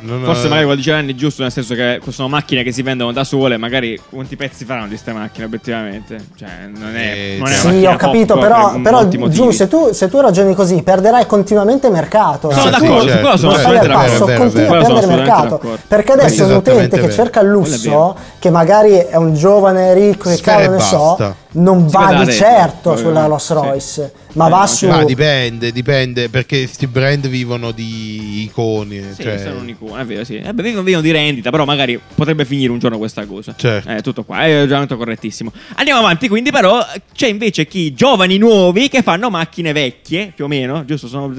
non- 0.01 0.22
Forse 0.25 0.45
magari 0.45 0.62
quello 0.62 0.77
diceva 0.77 0.97
anni 0.97 1.14
giusto, 1.14 1.43
nel 1.43 1.53
senso 1.53 1.75
che 1.75 2.01
sono 2.09 2.27
macchine 2.29 2.62
che 2.62 2.72
si 2.72 2.81
vendono 2.81 3.12
da 3.12 3.22
sole, 3.22 3.59
magari 3.59 4.01
quanti 4.09 4.35
pezzi 4.35 4.64
faranno 4.64 4.85
di 4.85 4.93
queste 4.93 5.12
macchine 5.12 5.45
obiettivamente? 5.45 6.25
Cioè, 6.39 6.49
non 6.75 6.97
è, 6.97 7.01
Eh, 7.12 7.37
non 7.39 7.49
è 7.49 7.61
una 7.62 7.70
Sì, 7.72 7.85
ho 7.85 7.97
capito, 7.97 8.39
però, 8.39 8.72
per 8.81 8.81
però. 8.81 9.29
Giù, 9.29 9.51
se 9.51 9.68
tu, 9.68 9.93
se 9.93 10.09
tu 10.09 10.20
ragioni 10.20 10.55
così, 10.55 10.81
perderai 10.83 11.27
continuamente 11.27 11.91
mercato. 11.91 12.51
Sono 12.51 12.62
Se 12.62 12.70
tu 12.70 12.81
d'accordo, 12.81 13.05
certo, 13.09 13.20
quello 13.20 13.37
sono 13.37 13.53
assolutamente 13.53 13.89
passo, 13.95 14.25
vero, 14.25 14.39
continui 14.41 14.66
vero, 14.66 14.75
a 14.75 14.79
perdere 14.85 15.01
sono 15.03 15.16
mercato. 15.16 15.43
assolutamente 15.45 15.83
Perché 15.89 16.12
adesso 16.12 16.43
è 16.43 16.45
un 16.47 16.51
utente 16.53 16.70
esattamente 16.70 17.01
che 17.01 17.12
cerca 17.12 17.41
il 17.41 17.47
è 17.47 17.51
lusso, 17.51 18.16
che 18.39 18.51
magari 18.51 18.93
è 18.95 19.16
un 19.16 19.35
giovane 19.35 19.93
ricco, 19.95 20.31
cavolo 20.41 20.64
e 20.64 20.77
ne 20.77 20.81
so, 20.81 21.35
non 21.57 21.87
va 21.89 22.25
di 22.25 22.33
certo 22.33 22.97
sulla 22.97 23.27
Rolls. 23.27 23.51
Royce, 23.53 24.12
ma 24.33 24.47
Eh, 24.47 24.51
va 24.51 24.61
no, 24.61 24.66
su 24.66 24.87
Ma 24.87 25.05
dipende, 25.05 25.64
dipende, 25.71 25.73
dipende, 25.73 26.29
perché 26.29 26.67
sti 26.67 26.87
brand 26.87 27.27
vivono 27.29 27.71
di 27.71 28.43
iconi. 28.45 29.03
Sì, 29.15 29.23
cioè- 29.23 29.39
sono 29.39 29.61
un'icona, 29.61 30.01
è 30.03 30.05
vero, 30.05 30.25
sì. 30.25 30.37
Eh 30.37 30.53
beh, 30.53 30.62
vivono, 30.62 30.83
vivono 30.83 31.03
di 31.03 31.11
rendita, 31.11 31.51
però 31.51 31.65
magari 31.65 31.99
potrebbe 32.15 32.45
finire 32.45 32.71
un 32.73 32.79
giorno 32.79 32.99
questa 32.99 33.25
cosa. 33.27 33.55
Certo. 33.57 33.89
Eh, 33.91 34.01
tutto 34.03 34.25
qua, 34.25 34.45
è 34.45 34.59
ragionamento 34.61 34.97
correttissimo. 34.97 35.53
Andiamo 35.77 36.01
avanti, 36.01 36.29
quindi, 36.29 36.51
però, 36.51 36.85
c'è 37.15 37.29
invece 37.29 37.67
chi, 37.67 37.95
giovani 37.95 38.39
nuovi, 38.39 38.89
che 38.89 39.03
fanno 39.03 39.31
macchine 39.31 39.73
vecchie, 39.73 40.33
più 40.35 40.45
o 40.45 40.49
meno, 40.49 40.85
giusto? 40.85 41.07
Sono, 41.09 41.33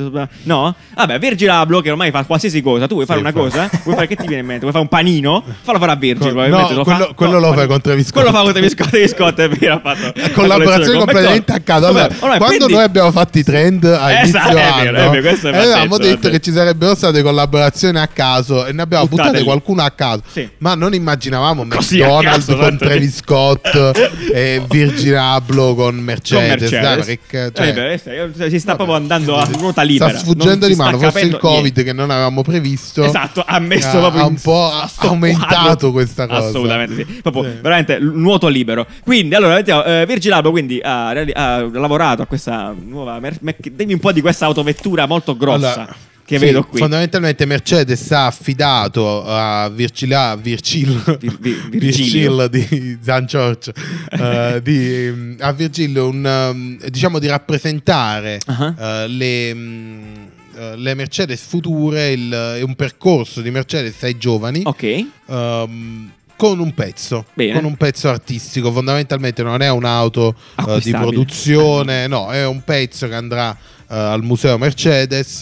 no? 0.43 0.76
Vabbè, 0.95 1.19
Virgil 1.19 1.49
Abloh, 1.49 1.82
che 1.82 1.91
ormai 1.91 2.11
fa 2.11 2.23
qualsiasi 2.26 2.61
cosa. 2.61 2.88
Tu 2.88 2.93
vuoi 2.95 3.05
fare 3.05 3.19
Sì, 3.19 3.26
una 3.26 3.34
fa- 3.34 3.39
cosa? 3.39 3.69
Vuoi 3.84 3.95
fare 3.95 4.07
che 4.07 4.15
ti 4.15 4.28
viene 4.28 4.41
in 4.41 4.45
mente? 4.47 4.61
Vuoi 4.61 4.71
fare 4.71 4.84
un 4.84 4.89
panino? 4.89 5.43
Fallo 5.61 5.80
fare 5.80 5.91
a 5.91 5.95
Virgil, 5.95 6.34
Co- 6.34 6.47
no, 6.47 6.71
lo 6.71 6.84
quello- 6.84 7.05
fa. 7.07 7.13
quello 7.13 7.39
lo 7.39 7.53
fai 7.53 7.67
con 7.67 7.82
Travis 7.82 8.07
Scott. 8.07 8.13
Quello 8.23 8.32
fa 8.38 8.43
con 8.43 8.51
Travis 8.53 8.71
Scott, 8.73 8.89
Travis 8.89 9.11
Scott 9.11 9.39
è 9.39 9.49
vero, 9.49 9.73
ha 9.76 9.80
fatto 9.80 10.11
la 10.19 10.30
collaborazione 10.32 10.97
completamente 10.97 11.51
a 11.51 11.59
caso. 11.59 11.88
Allora, 11.88 12.07
Vabbè, 12.19 12.38
quando 12.38 12.67
noi 12.67 12.84
abbiamo 12.84 13.11
fatto 13.11 13.38
i 13.38 13.43
trend 13.43 13.84
Esatto, 14.22 14.49
è 14.49 14.53
vero, 14.84 14.97
è 14.97 15.09
vero, 15.09 15.22
questo 15.22 15.49
è 15.49 15.53
e 15.53 15.57
avevamo 15.57 15.97
detto 15.97 16.16
vabbè. 16.22 16.30
che 16.32 16.39
ci 16.39 16.51
sarebbero 16.51 16.95
state 16.95 17.22
collaborazioni 17.22 17.97
a 17.99 18.07
caso 18.07 18.66
e 18.66 18.72
ne 18.72 18.82
abbiamo 18.82 19.07
Buttate 19.07 19.30
buttate 19.30 19.43
qualcuno 19.45 19.82
a 19.84 19.89
caso. 19.91 20.22
Sì. 20.32 20.49
Ma 20.59 20.76
non 20.76 20.93
immaginavamo 20.93 21.68
Così 21.68 21.97
McDonald's 21.99 22.45
caso, 22.45 22.57
con. 22.57 22.78
Travis 22.78 23.16
Scott 23.18 23.91
e 24.34 24.61
Virgin 24.70 25.16
Abloh 25.16 25.76
con 25.76 25.95
Mercedes. 25.95 26.70
Con 26.70 26.80
Mercedes. 26.80 27.05
Dai, 27.05 27.20
che 27.28 27.51
ca- 27.51 27.74
cioè, 27.74 27.99
Eh, 28.45 28.49
si 28.49 28.59
sta 28.59 28.76
proprio 28.76 28.95
andando 28.95 29.38
a 29.38 29.47
ruota 29.57 29.82
libera. 29.82 30.09
sta 30.11 30.20
sfuggendo 30.20 30.68
di 30.68 30.76
mano. 30.76 30.97
Forse 30.99 31.20
il 31.22 31.38
Covid 31.38 31.61
niente. 31.61 31.84
che 31.84 31.93
non 31.93 32.09
avevamo 32.09 32.41
previsto. 32.41 33.03
Esatto, 33.03 33.43
ha 33.45 33.59
messo 33.59 33.97
proprio 33.99 34.24
ha 34.24 34.26
un 34.26 34.39
po' 34.39 34.72
aumentato 34.97 35.91
questa 35.91 36.28
cosa. 36.28 36.47
Assolutamente 36.47 36.95
sì. 36.95 37.03
Proprio 37.22 37.43
Sì. 37.43 37.49
veramente 37.61 37.97
nuoto 37.99 38.47
libero. 38.47 38.86
Quindi, 39.03 39.36
allora, 39.36 39.55
vediamo, 39.55 39.84
eh, 39.84 40.05
Virgil 40.07 40.32
Abloh 40.34 40.51
quindi 40.51 40.80
ha, 40.84 41.09
ha 41.09 41.61
lavorato 41.72 42.22
a 42.22 42.26
questa 42.26 42.74
nuova 42.78 43.20
Mer- 43.20 43.38
dimmi 43.72 43.93
un 43.93 43.99
po' 44.05 44.11
di 44.13 44.21
questa 44.21 44.45
autovettura 44.45 45.05
molto 45.05 45.35
grossa 45.35 45.73
Allora, 45.73 45.95
che 46.25 46.37
sì, 46.39 46.45
vedo 46.45 46.63
qui. 46.63 46.79
Fondamentalmente 46.79 47.45
Mercedes 47.45 48.11
ha 48.11 48.25
affidato 48.27 49.23
a 49.25 49.69
Virgil, 49.69 50.39
Virgil, 50.41 51.17
Vir- 51.19 51.37
vi- 51.39 51.59
Virgilio. 51.77 52.47
Virgil 52.47 52.49
di 52.49 52.97
San 53.01 53.25
Giorgio 53.25 53.71
di, 54.63 55.09
mm, 55.11 55.35
a 55.39 55.51
Virgil 55.51 55.97
un, 55.97 56.49
um, 56.51 56.77
diciamo 56.89 57.19
di 57.19 57.27
rappresentare 57.27 58.39
Ah. 58.47 58.73
eh, 59.03 59.07
le, 59.07 59.49
eh, 59.49 60.75
le 60.77 60.93
Mercedes 60.93 61.41
future 61.41 62.11
il- 62.11 62.31
è 62.31 62.61
un 62.61 62.75
percorso 62.75 63.41
di 63.41 63.51
Mercedes 63.51 64.01
ai 64.03 64.17
giovani 64.17 64.61
Ok. 64.63 65.05
ehm, 65.27 66.11
con 66.37 66.59
un 66.59 66.73
pezzo, 66.73 67.25
Bene. 67.33 67.53
con 67.53 67.63
un 67.63 67.77
pezzo 67.77 68.09
artistico. 68.09 68.69
Fondamentalmente 68.71 69.41
non 69.41 69.61
è 69.61 69.69
un'auto 69.69 70.35
eh, 70.67 70.79
di 70.81 70.91
produzione, 70.91 72.07
no, 72.07 72.29
è 72.31 72.45
un 72.45 72.61
pezzo 72.63 73.07
che 73.07 73.15
andrà 73.15 73.55
al 73.88 74.23
museo 74.23 74.57
Mercedes. 74.57 75.41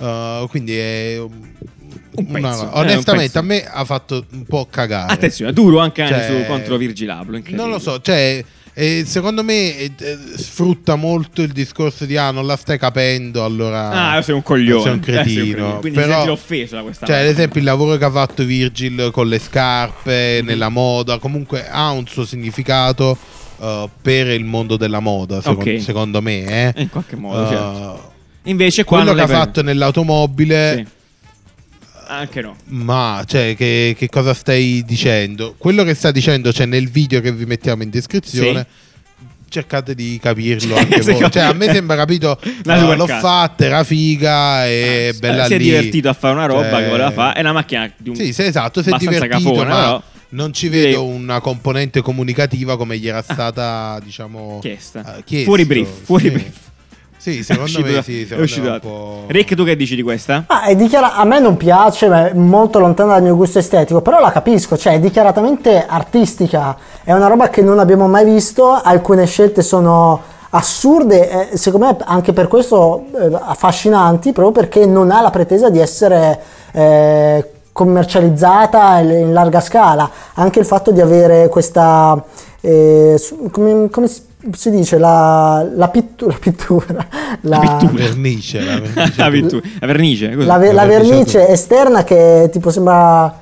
eh, 0.00 0.46
quindi 0.50 0.76
è 0.76 1.16
Un 1.18 1.30
una- 2.28 2.50
pezzo, 2.50 2.64
eh, 2.66 2.78
onestamente 2.78 3.26
pezzo. 3.32 3.38
a 3.38 3.42
me 3.42 3.64
ha 3.64 3.84
fatto 3.84 4.24
un 4.32 4.44
po' 4.44 4.66
cagare. 4.70 5.12
Attenzione, 5.12 5.52
duro 5.52 5.78
anche 5.80 6.06
Cioè, 6.06 6.26
su, 6.26 6.46
contro 6.46 6.76
Virgil 6.76 7.10
Abloh. 7.10 7.36
incredibile. 7.36 7.56
Non 7.66 7.70
lo 7.70 7.78
so, 7.80 8.00
cioè, 8.00 8.44
eh, 8.74 9.02
secondo 9.06 9.42
me 9.42 9.76
eh, 9.76 9.90
eh, 9.98 10.18
sfrutta 10.36 10.94
molto 10.94 11.42
il 11.42 11.50
discorso 11.50 12.04
di 12.04 12.16
ah, 12.16 12.30
non 12.30 12.46
la 12.46 12.56
stai 12.56 12.78
capendo, 12.78 13.44
allora 13.44 14.12
Ah, 14.14 14.22
sei 14.22 14.36
un 14.36 14.42
coglione. 14.42 14.82
sei 14.82 14.92
un 14.92 14.98
Eh, 14.98 15.02
sei 15.04 15.14
un 15.16 15.22
cretino. 15.24 15.44
cretino. 15.44 15.78
Quindi 15.80 15.98
Però- 15.98 16.08
ti 16.12 16.14
senti 16.26 16.30
offeso 16.30 16.74
da 16.76 16.82
questa 16.82 17.06
Cioè, 17.06 17.16
ad 17.16 17.26
esempio, 17.26 17.58
il 17.58 17.66
lavoro 17.66 17.96
che 17.96 18.04
ha 18.04 18.10
fatto 18.10 18.44
Virgil 18.44 19.10
con 19.12 19.26
le 19.28 19.38
scarpe, 19.40 20.40
nella 20.44 20.68
moda, 20.68 21.18
comunque 21.18 21.68
ha 21.68 21.90
un 21.90 22.06
suo 22.06 22.24
significato 22.24 23.18
eh, 23.60 23.88
per 24.02 24.28
il 24.28 24.44
mondo 24.44 24.76
della 24.76 25.00
moda, 25.00 25.40
secondo, 25.40 25.70
Ok. 25.70 25.80
secondo 25.82 26.20
me. 26.22 26.44
eh. 26.74 26.82
In 26.82 26.88
qualche 26.90 27.16
modo, 27.16 27.44
Eh, 27.44 27.48
certo. 27.48 28.12
Invece 28.44 28.84
qua 28.84 28.98
quello 29.02 29.14
che 29.14 29.20
ha 29.20 29.24
è 29.24 29.28
fatto 29.28 29.62
nell'automobile, 29.62 30.74
Sì. 30.76 30.96
Anche 32.10 32.40
no. 32.40 32.56
ma 32.68 33.22
cioè, 33.26 33.54
che, 33.54 33.94
che 33.98 34.08
cosa 34.08 34.32
stai 34.32 34.82
dicendo? 34.86 35.54
Quello 35.58 35.84
che 35.84 35.92
sta 35.92 36.10
dicendo 36.10 36.50
c'è 36.52 36.64
nel 36.64 36.88
video 36.88 37.20
che 37.20 37.30
vi 37.32 37.44
mettiamo 37.44 37.82
in 37.82 37.90
descrizione. 37.90 38.66
Cercate 39.50 39.94
di 39.94 40.18
capirlo 40.20 40.76
anche 40.78 41.02
Sì, 41.02 41.12
voi. 41.12 41.30
Cioè, 41.30 41.42
a 41.42 41.52
me 41.52 41.66
sembra 41.70 41.96
capito. 41.96 42.38
Eh, 42.68 42.78
super 42.78 42.96
l'ho 42.96 43.06
fatta, 43.06 43.64
era 43.64 43.84
figa 43.84 44.66
e 44.66 45.14
bella 45.18 45.44
si 45.46 45.54
è 45.54 45.58
lì. 45.58 45.64
divertito 45.64 46.08
a 46.08 46.12
fare 46.14 46.32
una 46.34 46.46
roba 46.46 46.70
Cioè, 46.70 46.82
che 46.84 46.88
voleva 46.88 47.10
fare. 47.10 47.34
È 47.36 47.40
una 47.40 47.52
macchina 47.52 47.90
di 47.96 48.08
un 48.10 48.14
Sì, 48.16 48.32
sì, 48.32 48.42
esatto, 48.42 48.82
si 48.82 48.88
è 48.90 48.96
divertito, 48.96 49.28
cafona, 49.28 49.68
ma 49.68 49.74
però 49.76 50.02
non 50.30 50.52
ci 50.52 50.68
direi- 50.68 50.92
vedo 50.92 51.04
una 51.04 51.40
componente 51.40 52.02
comunicativa 52.02 52.76
come 52.76 52.98
gli 52.98 53.08
era 53.08 53.22
stata, 53.22 53.98
diciamo, 54.02 54.58
chiesta. 54.60 55.16
eh, 55.18 55.24
chiesto. 55.24 55.46
Fuori 55.46 55.64
brief, 55.64 55.88
fuori 56.04 56.24
Sì. 56.24 56.30
brief. 56.30 56.56
Sì, 57.20 57.42
secondo 57.42 57.64
uscito 57.64 57.86
me 57.86 57.92
da- 57.94 58.02
sì, 58.02 58.20
è 58.20 58.22
secondo 58.22 58.44
uscito 58.44 58.62
me 58.62 58.68
è 58.68 58.72
un 58.74 58.78
da- 58.80 58.86
po'... 58.88 59.24
Rick, 59.26 59.54
tu 59.56 59.64
che 59.64 59.74
dici 59.76 59.96
di 59.96 60.02
questa? 60.02 60.44
Ah, 60.46 60.62
è 60.62 60.76
dichiara- 60.76 61.14
a 61.16 61.24
me 61.24 61.40
non 61.40 61.56
piace, 61.56 62.08
ma 62.08 62.28
è 62.28 62.32
molto 62.32 62.78
lontana 62.78 63.14
dal 63.14 63.22
mio 63.22 63.34
gusto 63.34 63.58
estetico, 63.58 64.00
però 64.02 64.20
la 64.20 64.30
capisco, 64.30 64.76
cioè 64.78 64.94
è 64.94 65.00
dichiaratamente 65.00 65.84
artistica, 65.84 66.76
è 67.02 67.12
una 67.12 67.26
roba 67.26 67.48
che 67.50 67.60
non 67.60 67.80
abbiamo 67.80 68.06
mai 68.06 68.24
visto, 68.24 68.70
alcune 68.72 69.26
scelte 69.26 69.62
sono 69.62 70.22
assurde, 70.50 71.50
e 71.52 71.56
secondo 71.56 71.86
me 71.86 71.96
anche 72.06 72.32
per 72.32 72.46
questo 72.48 73.06
eh, 73.20 73.36
affascinanti, 73.38 74.32
proprio 74.32 74.52
perché 74.62 74.86
non 74.86 75.10
ha 75.10 75.20
la 75.20 75.30
pretesa 75.30 75.70
di 75.70 75.80
essere 75.80 76.40
eh, 76.72 77.50
commercializzata 77.78 78.98
in 78.98 79.32
larga 79.32 79.60
scala, 79.60 80.10
anche 80.34 80.58
il 80.58 80.64
fatto 80.64 80.90
di 80.90 81.00
avere 81.00 81.48
questa, 81.48 82.20
eh, 82.60 83.16
come, 83.52 83.88
come 83.88 84.08
si 84.08 84.70
dice, 84.70 84.98
la, 84.98 85.64
la 85.76 85.88
pittu- 85.88 86.26
la 86.30 86.36
pittura, 86.40 87.06
la, 87.42 87.58
pittura. 87.60 87.92
Vernice, 88.04 88.60
la 88.64 88.80
vernice. 88.80 89.12
la, 89.16 89.28
virtù- 89.30 89.62
la 89.80 89.86
vernice. 89.86 90.34
la, 90.34 90.56
ve- 90.58 90.72
la 90.72 90.82
La 90.82 90.88
vernice 90.88 91.48
esterna 91.48 92.02
che 92.02 92.48
tipo 92.50 92.70
sembra 92.70 93.32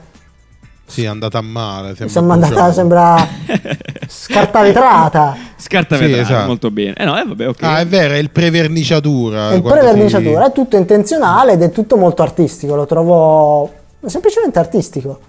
Sì, 0.84 1.04
è 1.04 1.06
andata 1.06 1.38
a 1.38 1.42
male. 1.42 1.94
Sembra 1.96 2.08
sembra, 2.08 2.34
andata, 2.34 2.72
sembra 2.72 3.28
scarta 4.06 4.60
vetrata 4.62 5.34
Scarta 5.56 5.96
Sì, 5.96 6.12
esatto. 6.12 6.46
molto 6.46 6.70
bene. 6.70 6.92
Eh 6.94 7.04
no, 7.06 7.18
eh, 7.18 7.24
vabbè, 7.24 7.48
ok. 7.48 7.62
Ah, 7.62 7.80
è 7.80 7.86
vero, 7.86 8.12
è 8.12 8.18
il 8.18 8.30
preverniciatura. 8.30 9.50
è 9.50 9.54
il 9.54 9.62
preverniciatura 9.62 10.44
si- 10.44 10.50
è 10.50 10.52
tutto 10.52 10.76
intenzionale 10.76 11.52
ed 11.52 11.62
è 11.62 11.70
tutto 11.70 11.96
molto 11.96 12.22
artistico 12.22 12.74
lo 12.76 12.84
trovo 12.86 13.72
semplicemente 14.10 14.58
artistico 14.58 15.20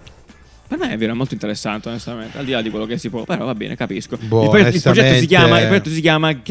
Per 0.68 0.78
me 0.78 0.92
è 0.92 0.98
vero, 0.98 1.14
è 1.14 1.16
molto 1.16 1.34
interessante, 1.34 1.88
onestamente. 1.88 2.38
Al 2.38 2.44
di 2.44 2.52
là 2.52 2.62
di 2.62 2.70
quello 2.70 2.86
che 2.86 2.98
si 2.98 3.10
può, 3.10 3.24
però 3.24 3.46
va 3.46 3.56
bene, 3.56 3.76
capisco. 3.78 4.18
Boh, 4.20 4.44
il, 4.44 4.50
progetto, 4.50 4.76
il 4.76 4.82
progetto 4.82 5.20
si 5.20 5.26
chiama, 5.26 5.62
il 5.62 5.68
progetto 5.68 5.90
si 5.90 6.02
chiama 6.02 6.34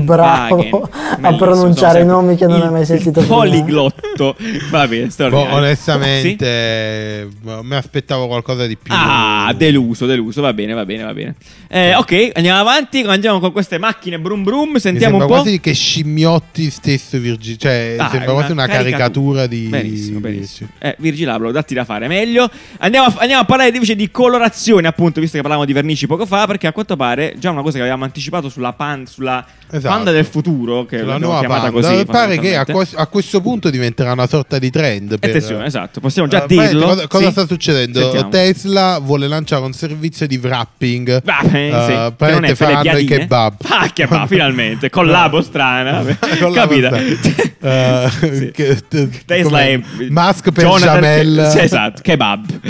bravo 0.00 0.62
Gelandwagen. 0.62 0.82
a 1.20 1.34
pronunciare 1.34 2.04
nomi 2.04 2.36
che 2.36 2.46
non 2.46 2.58
il- 2.58 2.62
hai 2.62 2.70
mai 2.70 2.84
sentito 2.84 3.20
prima. 3.20 3.34
Poliglotto. 3.34 4.36
va 4.70 4.86
bene, 4.86 5.04
Boh, 5.06 5.10
straordinario. 5.10 5.56
onestamente, 5.56 6.46
eh, 6.46 7.28
mi 7.62 7.74
aspettavo 7.74 8.26
qualcosa 8.28 8.66
di 8.66 8.76
più. 8.76 8.92
Ah, 8.96 9.52
deluso, 9.56 10.06
deluso, 10.06 10.40
va 10.42 10.52
bene, 10.52 10.74
va 10.74 10.84
bene, 10.84 11.02
va 11.02 11.12
bene. 11.12 11.34
Eh, 11.68 11.94
ok, 11.96 12.30
andiamo 12.34 12.60
avanti, 12.60 13.00
andiamo 13.00 13.40
con 13.40 13.50
queste 13.52 13.78
macchine 13.78 14.18
brum 14.20 14.42
brum, 14.44 14.76
sentiamo 14.76 15.16
un 15.16 15.22
po'. 15.22 15.28
quasi 15.28 15.58
che 15.60 15.72
scimmiotti 15.72 16.70
stesso 16.70 17.18
Virgil, 17.18 17.56
cioè 17.56 17.96
Ah, 17.98 18.08
sembra 18.10 18.32
quasi 18.32 18.52
una 18.52 18.66
caricatura 18.68 19.46
di 19.46 19.66
Benissimo, 19.66 20.20
benissimo. 20.20 20.70
Eh, 20.78 20.94
Virgil 21.00 21.28
Abloh, 21.28 21.50
datti 21.50 21.74
da 21.74 21.84
fare 21.84 22.06
meglio. 22.06 22.48
Andiamo 22.78 23.06
a, 23.06 23.14
andiamo 23.18 23.42
a 23.42 23.44
parlare 23.44 23.70
invece 23.70 23.96
di 23.96 24.10
colorazione, 24.10 24.86
appunto, 24.86 25.20
visto 25.20 25.36
che 25.36 25.42
parlavamo 25.42 25.66
di 25.66 25.72
vernici 25.72 26.06
poco 26.06 26.26
fa, 26.26 26.46
perché 26.46 26.66
a 26.66 26.72
quanto 26.72 26.96
pare 26.96 27.34
già 27.38 27.50
una 27.50 27.62
cosa 27.62 27.74
che 27.76 27.80
avevamo 27.80 28.04
anticipato 28.04 28.48
sulla, 28.48 28.72
pan, 28.72 29.06
sulla 29.06 29.44
Esatto. 29.72 29.94
panda 29.94 30.10
del 30.10 30.24
futuro, 30.24 30.84
che 30.84 30.96
la 30.98 31.12
l'abbiamo 31.12 31.26
nuova 31.32 31.38
chiamata 31.40 31.70
Panda. 31.70 31.88
così. 31.88 32.04
pare 32.04 32.38
che 32.38 32.56
a, 32.56 32.64
quos- 32.64 32.94
a 32.96 33.06
questo 33.06 33.40
punto 33.40 33.70
diventerà 33.70 34.12
una 34.12 34.26
sorta 34.26 34.58
di 34.58 34.68
trend. 34.70 35.18
Per, 35.18 35.28
Attenzione, 35.30 35.64
esatto, 35.66 36.00
possiamo 36.00 36.26
già 36.28 36.38
praticamente 36.38 36.74
dirlo. 36.76 36.92
Cosa, 36.94 37.06
cosa 37.06 37.24
Sì? 37.26 37.30
sta 37.32 37.46
succedendo? 37.46 38.00
Sentiamo. 38.00 38.28
Tesla 38.30 38.98
vuole 38.98 39.28
lanciare 39.28 39.64
un 39.64 39.72
servizio 39.72 40.26
di 40.26 40.36
wrapping. 40.38 41.22
Va 41.24 41.40
bene, 41.48 41.68
Eh, 41.68 41.84
sì. 41.84 42.24
È 42.24 42.40
le 42.40 42.54
faranno 42.54 42.98
i 42.98 43.04
kebab. 43.04 43.54
Ah, 43.68 43.88
kebab, 43.92 44.26
finalmente. 44.26 44.90
Collabo 44.90 45.40
strana. 45.40 46.02
Con 46.40 46.52
la 46.52 46.60
Capita. 46.60 46.90
Eh, 47.62 48.08
Sì. 48.32 48.50
che- 48.52 48.78
t- 48.88 49.24
Tesla 49.26 49.60
è 49.62 49.78
Musk 50.08 50.50
per 50.50 50.64
Jonathan- 50.64 50.89
Jamel. 50.94 51.48
Sì, 51.50 51.58
esatto, 51.60 52.02
kebab. 52.02 52.60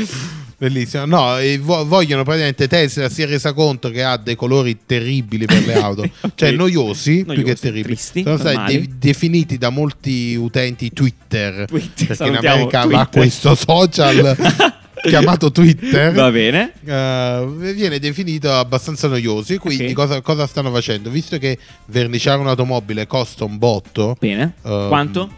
Bellissimo. 0.59 1.07
No, 1.07 1.37
vo- 1.61 1.87
vogliono 1.87 2.23
praticamente 2.23 2.69
Tesla 2.69 3.09
si 3.09 3.23
è 3.23 3.27
resa 3.27 3.55
conto 3.55 3.89
che 3.91 4.03
ha 4.05 4.19
dei 4.19 4.37
colori 4.37 4.77
terribili 4.85 5.47
per 5.47 5.65
le 5.65 5.73
auto, 5.75 6.03
Ok. 6.21 6.33
cioè 6.35 6.51
noiosi, 6.51 7.15
più 7.25 7.27
Noiosi, 7.29 7.45
che 7.45 7.55
terribili. 7.55 7.95
tristi, 7.95 8.23
Sono 8.23 8.37
stati 8.37 8.79
de- 8.81 8.89
definiti 8.99 9.57
da 9.57 9.71
molti 9.71 10.35
utenti 10.39 10.93
Twitter, 10.93 11.65
Twitter, 11.67 12.07
perché 12.09 12.27
in 12.27 12.37
America 12.37 12.81
va 12.85 13.07
Twitter. 13.07 13.09
questo 13.09 13.55
social 13.55 14.37
chiamato 15.01 15.51
Twitter. 15.51 16.13
Va 16.13 16.31
bene. 16.31 16.73
eh, 16.85 17.47
viene 17.75 17.99
definito 17.99 18.53
abbastanza 18.53 19.09
noioso. 19.09 19.55
E 19.55 19.57
quindi 19.57 19.87
Ok. 19.87 19.93
cosa, 19.95 20.21
cosa 20.21 20.47
stanno 20.47 20.71
facendo? 20.71 21.09
Visto 21.09 21.39
che 21.39 21.57
verniciare 21.87 22.39
un'automobile 22.39 23.07
costa 23.07 23.45
un 23.45 23.57
botto, 23.57 24.15
Bene. 24.21 24.53
Ehm, 24.63 24.89
Quanto? 24.89 25.31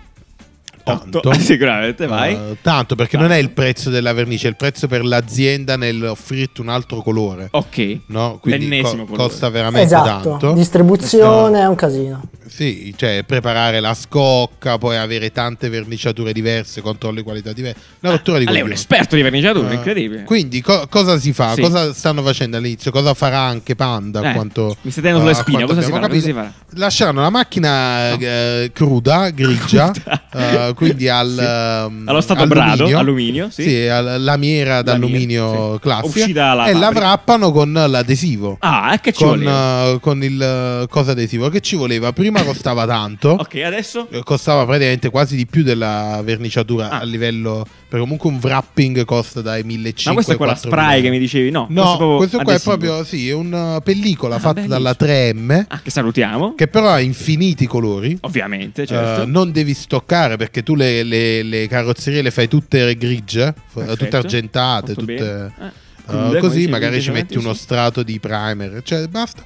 Otto. 0.85 1.20
Tanto. 1.20 1.33
Sicuramente, 1.41 2.07
vai. 2.07 2.35
Eh, 2.35 2.57
tanto 2.62 2.95
perché 2.95 3.16
non 3.16 3.30
è 3.33 3.37
il 3.37 3.51
prezzo 3.51 3.91
della 3.91 4.12
vernice, 4.12 4.47
è 4.47 4.51
il 4.51 4.57
prezzo 4.57 4.87
per 4.89 5.05
l'azienda 5.05 5.76
nell'offrirti 5.76 6.61
un 6.61 6.68
altro 6.68 7.01
colore. 7.03 7.49
ok. 7.51 7.99
No? 8.07 8.39
Quindi 8.41 8.68
L'ennesimo 8.68 9.05
co- 9.05 9.11
colore. 9.12 9.28
costa 9.28 9.49
veramente 9.49 9.87
Esatto, 9.87 10.28
tanto. 10.30 10.53
distribuzione 10.53 11.61
è 11.61 11.66
un 11.66 11.74
casino. 11.74 12.22
Sì, 12.55 12.92
cioè 12.96 13.22
preparare 13.26 13.80
la 13.80 13.94
scocca, 13.94 14.76
poi 14.76 14.96
avere 14.96 15.32
tante 15.32 15.68
verniciature 15.70 16.32
diverse, 16.32 16.82
controlli 16.82 17.22
qualità 17.22 17.53
diverse. 17.53 17.78
Una 18.00 18.12
rottura 18.12 18.38
di 18.38 18.44
Ah, 18.44 18.50
lei 18.50 18.59
è 18.59 18.62
un 18.62 18.68
coglioni. 18.68 18.74
esperto 18.80 19.16
di 19.16 19.22
verniciature, 19.22 19.70
Eh, 19.70 19.74
incredibile. 19.74 20.24
Quindi 20.24 20.61
co- 20.61 20.86
cosa 20.90 21.18
si 21.18 21.32
fa? 21.32 21.55
Sì. 21.55 21.62
Cosa 21.62 21.94
stanno 21.94 22.22
facendo 22.22 22.59
all'inizio? 22.59 22.90
Cosa 22.90 23.14
farà 23.14 23.38
anche 23.38 23.74
Panda? 23.74 24.20
Eh, 24.30 24.34
quanto, 24.34 24.76
mi 24.82 24.90
stai 24.90 25.03
tenendo 25.03 25.20
sulle 25.26 25.32
a 25.38 25.42
spine, 25.42 25.64
cosa 25.64 25.80
si 25.80 25.90
farà? 25.90 26.09
Cosa 26.09 26.20
si 26.20 26.32
farà? 26.32 26.53
Lasceranno 26.74 27.20
la 27.22 27.30
macchina 27.30 28.11
eh, 28.18 28.70
cruda, 28.74 29.30
grigia, 29.30 29.90
eh, 30.34 30.72
quindi 30.74 31.09
al, 31.09 31.30
Sì. 31.30 31.40
ehm, 31.40 32.03
Allo 32.09 32.20
stato 32.20 32.42
alluminio. 32.42 32.76
brado, 32.76 32.98
alluminio, 32.98 33.48
sì. 33.50 33.86
al- 33.86 34.22
lamiera 34.22 34.82
d'alluminio 34.82 35.74
sì. 35.74 35.80
classica 35.80 36.66
e 36.66 36.74
la 36.74 36.88
wrappano 36.90 37.50
con 37.50 37.72
l'adesivo. 37.72 38.57
Ah, 38.61 38.98
che 39.00 39.12
ci 39.12 39.24
con, 39.24 39.38
voleva? 39.38 39.84
eh, 39.92 39.98
con 40.00 40.22
il 40.22 40.86
cosa 40.90 41.12
adesivo 41.12 41.48
che 41.48 41.61
ci 41.61 41.76
voleva 41.76 42.12
prima 42.12 42.41
costava 42.45 42.86
tanto 42.86 43.28
Ok, 43.30 43.55
adesso? 43.64 44.09
eh, 44.11 44.22
costava 44.22 44.64
praticamente 44.64 45.11
quasi 45.11 45.36
di 45.36 45.47
più 45.47 45.62
della 45.62 46.20
verniciatura 46.24 46.88
Ah. 46.90 46.99
a 47.01 47.05
livello 47.05 47.64
perché 47.64 47.99
comunque 47.99 48.30
un 48.30 48.38
wrapping 48.43 49.05
costa 49.05 49.40
dai 49.43 49.62
1500 49.64 50.09
Ma 50.09 50.14
questa 50.14 50.32
è 50.32 50.36
quella 50.36 50.55
spray 50.55 51.03
che 51.03 51.11
mi 51.11 51.18
dicevi? 51.18 51.51
No, 51.51 51.66
no 51.68 51.97
proprio 51.97 52.16
questo 52.16 52.38
qua 52.38 52.53
adesivo. 52.53 52.74
è 52.74 52.78
proprio 52.78 53.05
sì 53.05 53.28
è 53.28 53.32
una 53.34 53.80
pellicola 53.82 54.36
Ah, 54.36 54.38
fatta 54.38 54.61
bellissimo. 54.62 54.78
dalla 54.78 54.95
3M 54.99 55.64
Ah, 55.68 55.80
che 55.82 55.90
salutiamo. 55.90 56.55
che 56.55 56.68
però 56.68 56.88
ha 56.90 57.01
infiniti 57.01 57.66
colori 57.66 58.16
Ovviamente, 58.22 58.86
certo. 58.86 59.22
Eh, 59.22 59.26
non 59.26 59.53
devi 59.53 59.74
stoccare 59.74 60.36
perché 60.36 60.62
tu 60.62 60.74
le, 60.74 61.03
le- 61.03 61.43
le 61.43 61.66
carrozzerie 61.68 62.22
le 62.22 62.30
fai 62.30 62.49
tutte 62.49 62.97
grigie, 62.97 63.55
Perfetto. 63.72 63.97
tutte 63.97 64.16
argentate, 64.16 64.95
Molto 64.97 65.01
tutte. 65.01 65.53
Eh, 65.61 65.70
come 66.07 66.38
così 66.40 66.66
magari 66.66 67.01
ci 67.01 67.11
metti 67.11 67.36
uno 67.38 67.53
sì. 67.55 67.61
strato 67.61 68.03
di 68.03 68.18
primer, 68.18 68.80
cioè 68.82 69.07
basta. 69.07 69.45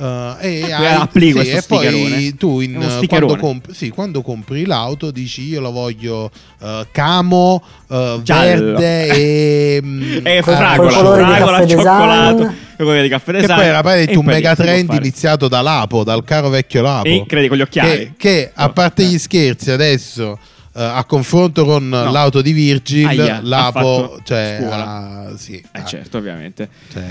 Eh, 0.00 0.36
e, 0.40 0.60
poi 0.60 0.72
hai- 0.72 0.94
applico 0.94 1.42
sì, 1.42 1.50
questo 1.50 1.80
e 1.80 1.90
poi 1.90 2.34
tu 2.36 2.60
in- 2.60 3.04
quando, 3.08 3.36
comp- 3.36 3.72
sì, 3.72 3.88
quando 3.88 4.22
compri 4.22 4.64
l'auto 4.64 5.10
dici 5.10 5.42
io 5.48 5.60
lo 5.60 5.72
voglio 5.72 6.30
eh, 6.62 6.86
camo, 6.92 7.62
eh, 7.90 8.20
Giallo. 8.22 8.76
verde 8.78 9.08
e, 9.08 9.80
mm, 9.82 10.26
E 10.26 10.36
eh, 10.36 10.42
fragola, 10.42 10.88
di 10.88 11.32
fragola, 11.32 11.66
cioccolato, 11.66 12.54
colore 12.76 13.02
di 13.02 13.08
caffè 13.08 13.32
che 13.32 13.40
design. 13.40 13.56
poi 13.56 13.66
era 13.66 13.94
E 13.94 14.16
un 14.16 14.24
mega 14.24 14.54
trend 14.54 14.92
iniziato 14.92 15.48
da 15.48 15.62
Lapo, 15.62 16.04
dal 16.04 16.22
caro 16.22 16.48
vecchio 16.48 16.80
Lapo. 16.82 17.08
E 17.08 17.24
credi 17.26 17.48
con 17.48 17.56
gli 17.56 17.62
occhiali. 17.62 17.90
Che, 17.90 18.12
che, 18.16 18.50
a 18.54 18.68
parte 18.68 19.02
eh. 19.02 19.06
gli 19.06 19.18
scherzi 19.18 19.72
adesso 19.72 20.38
eh, 20.78 20.82
a 20.84 21.04
confronto 21.04 21.64
con 21.64 21.88
No. 21.88 22.10
l'auto 22.12 22.40
di 22.40 22.52
Virgil 22.52 23.06
Aia, 23.06 23.40
Lapo 23.42 24.20
cioè, 24.24 24.58
ah, 24.70 25.32
sì, 25.36 25.54
Eh 25.56 25.80
ah, 25.80 25.84
certo, 25.84 26.18
ovviamente. 26.18 26.68
cioè, 26.92 27.02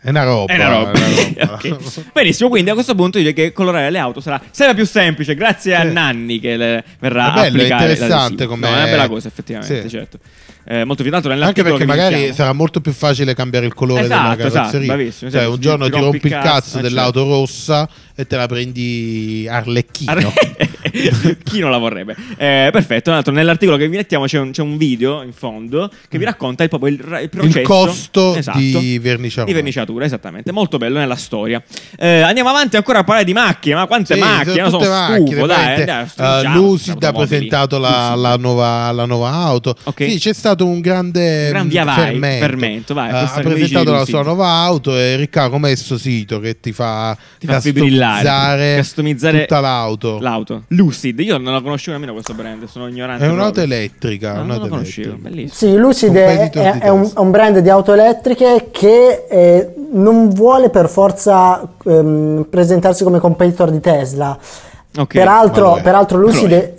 è 0.00 0.10
una 0.10 0.24
roba 0.24 0.52
È 0.52 0.56
una 0.56 0.68
roba. 0.68 0.92
è 0.92 0.98
una 1.42 1.46
roba. 1.46 1.54
Ok. 1.54 2.12
Benissimo, 2.12 2.48
quindi 2.50 2.70
a 2.70 2.74
questo 2.74 2.94
punto 2.94 3.18
direi 3.18 3.32
che 3.32 3.52
colorare 3.52 3.90
le 3.90 3.98
auto 3.98 4.20
sarà 4.20 4.40
sempre 4.50 4.74
più 4.74 4.84
semplice 4.86 5.34
grazie 5.34 5.74
a 5.74 5.82
Sì. 5.82 5.92
Nanni 5.92 6.38
che 6.40 6.56
le 6.56 6.84
verrà 6.98 7.30
bello, 7.30 7.40
a 7.40 7.44
è 7.44 7.48
applicare 7.48 7.92
interessante 7.92 8.46
come- 8.46 8.68
No, 8.68 8.74
è 8.74 8.76
una 8.82 8.84
bella 8.90 9.08
cosa 9.08 9.28
effettivamente, 9.28 9.82
Sì. 9.82 9.88
certo. 9.88 10.18
Eh, 10.70 10.84
molto 10.84 11.02
più 11.02 11.10
tanto 11.10 11.30
anche 11.30 11.62
perché 11.62 11.86
magari 11.86 12.12
linkiamo- 12.14 12.34
sarà 12.36 12.52
molto 12.52 12.82
più 12.82 12.92
facile 12.92 13.32
cambiare 13.34 13.64
il 13.64 13.72
colore 13.72 14.02
Esatto, 14.02 14.20
della 14.36 14.36
esatto, 14.48 14.52
carrozzeria 14.54 14.86
bravissimo, 14.94 15.30
cioè 15.30 15.40
esatto, 15.40 15.54
un 15.54 15.60
giorno 15.62 15.84
ti 15.88 15.98
rompi 15.98 16.26
il 16.26 16.32
cazzo 16.32 16.78
eh, 16.78 16.82
dell'auto 16.82 17.20
certo. 17.20 17.34
rossa 17.34 17.88
e 18.14 18.26
te 18.26 18.36
la 18.36 18.46
prendi 18.46 19.46
Arlecchino 19.48 20.12
Chi 21.44 21.58
non 21.60 21.70
la 21.70 21.78
vorrebbe? 21.78 22.14
Eh, 22.36 22.68
perfetto. 22.72 23.02
Tra 23.04 23.14
l'altro, 23.14 23.32
nell'articolo 23.32 23.76
che 23.76 23.88
vi 23.88 23.96
mettiamo 23.96 24.24
c'è 24.26 24.38
un, 24.38 24.50
c'è 24.50 24.62
un 24.62 24.76
video 24.76 25.22
in 25.22 25.32
fondo 25.32 25.90
che 26.08 26.18
vi 26.18 26.24
racconta 26.24 26.62
il, 26.62 26.68
proprio 26.68 26.92
il, 26.94 27.18
il 27.22 27.28
processo. 27.28 27.58
il 27.58 27.64
costo 27.64 28.34
Esatto. 28.36 28.58
di 28.58 28.98
verniciatura 28.98 29.46
Di 29.46 29.52
verniciatura, 29.52 30.04
esattamente. 30.04 30.52
Molto 30.52 30.78
bello 30.78 30.98
nella 30.98 31.16
storia. 31.16 31.62
Eh, 31.98 32.20
andiamo 32.20 32.50
avanti 32.50 32.76
ancora 32.76 33.00
a 33.00 33.04
parlare 33.04 33.24
di 33.24 33.32
macchine. 33.32 33.74
Ma 33.74 33.86
quante 33.86 34.14
Sì, 34.14 34.20
macchine? 34.20 34.68
sono 34.70 34.82
sono 34.82 34.90
macchine, 34.94 35.26
stufo, 35.30 35.46
dai. 35.46 35.84
dai, 35.84 36.04
Eh, 36.04 36.08
stringiamo 36.08 36.60
Lucid 36.60 37.02
ha 37.02 37.12
presentato 37.12 37.78
la, 37.78 38.14
la 38.14 38.36
nuova, 38.36 38.90
la 38.92 39.04
nuova 39.04 39.30
auto. 39.32 39.74
Ok. 39.84 40.08
Sì, 40.10 40.18
c'è 40.18 40.32
stato 40.32 40.66
un 40.66 40.80
grande 40.80 41.48
gran 41.48 41.66
mm, 41.66 41.68
via 41.68 41.84
vai, 41.84 41.94
fermento. 41.96 42.46
fermento, 42.46 42.94
vai, 42.94 43.08
Eh, 43.08 43.18
questa 43.18 43.38
ha 43.38 43.42
presentato 43.42 43.92
la 43.92 44.04
sua 44.04 44.22
nuova 44.22 44.46
auto 44.48 44.96
e 44.96 45.16
Riccardo 45.16 45.50
com'è 45.50 45.74
sto 45.74 45.96
sito 45.98 46.40
che 46.40 46.60
ti 46.60 46.72
fa, 46.72 47.16
Ti 47.38 47.46
customizzare 47.46 48.76
customizzare 48.76 49.40
tutta 49.40 49.60
l'auto. 49.60 50.18
L'auto. 50.20 50.64
Lucid. 50.68 51.18
Io 51.20 51.38
non 51.38 51.52
la 51.54 51.60
conoscevo 51.62 51.92
nemmeno 51.96 52.12
questo 52.12 52.34
brand. 52.34 52.64
Sono 52.66 52.88
ignorante. 52.88 53.24
È 53.24 53.28
un'auto 53.28 53.52
proprio. 53.52 53.64
elettrica. 53.64 54.34
Non 54.34 54.44
un'auto 54.44 54.62
lo 54.64 54.68
conoscevo. 54.68 55.08
elettrica. 55.08 55.28
Bellissimo. 55.30 55.72
Sì, 55.72 55.78
Lucid 55.78 56.14
è, 56.16 56.50
è- 56.50 56.78
è 56.80 56.88
un, 56.88 57.04
è 57.14 57.18
un 57.18 57.30
brand 57.30 57.58
di 57.58 57.70
auto 57.70 57.92
elettriche 57.94 58.68
che 58.70 59.24
eh, 59.28 59.74
non 59.92 60.28
vuole 60.28 60.68
per 60.68 60.88
forza 60.88 61.66
ehm, 61.86 62.46
presentarsi 62.50 63.02
come 63.04 63.18
competitor 63.18 63.70
di 63.70 63.80
Tesla. 63.80 64.36
Ok. 64.96 65.06
peraltro, 65.12 65.64
ma 65.64 65.70
lo 65.72 65.76
è. 65.78 65.82
peraltro 65.82 66.18
Lucid 66.18 66.50
è- 66.52 66.74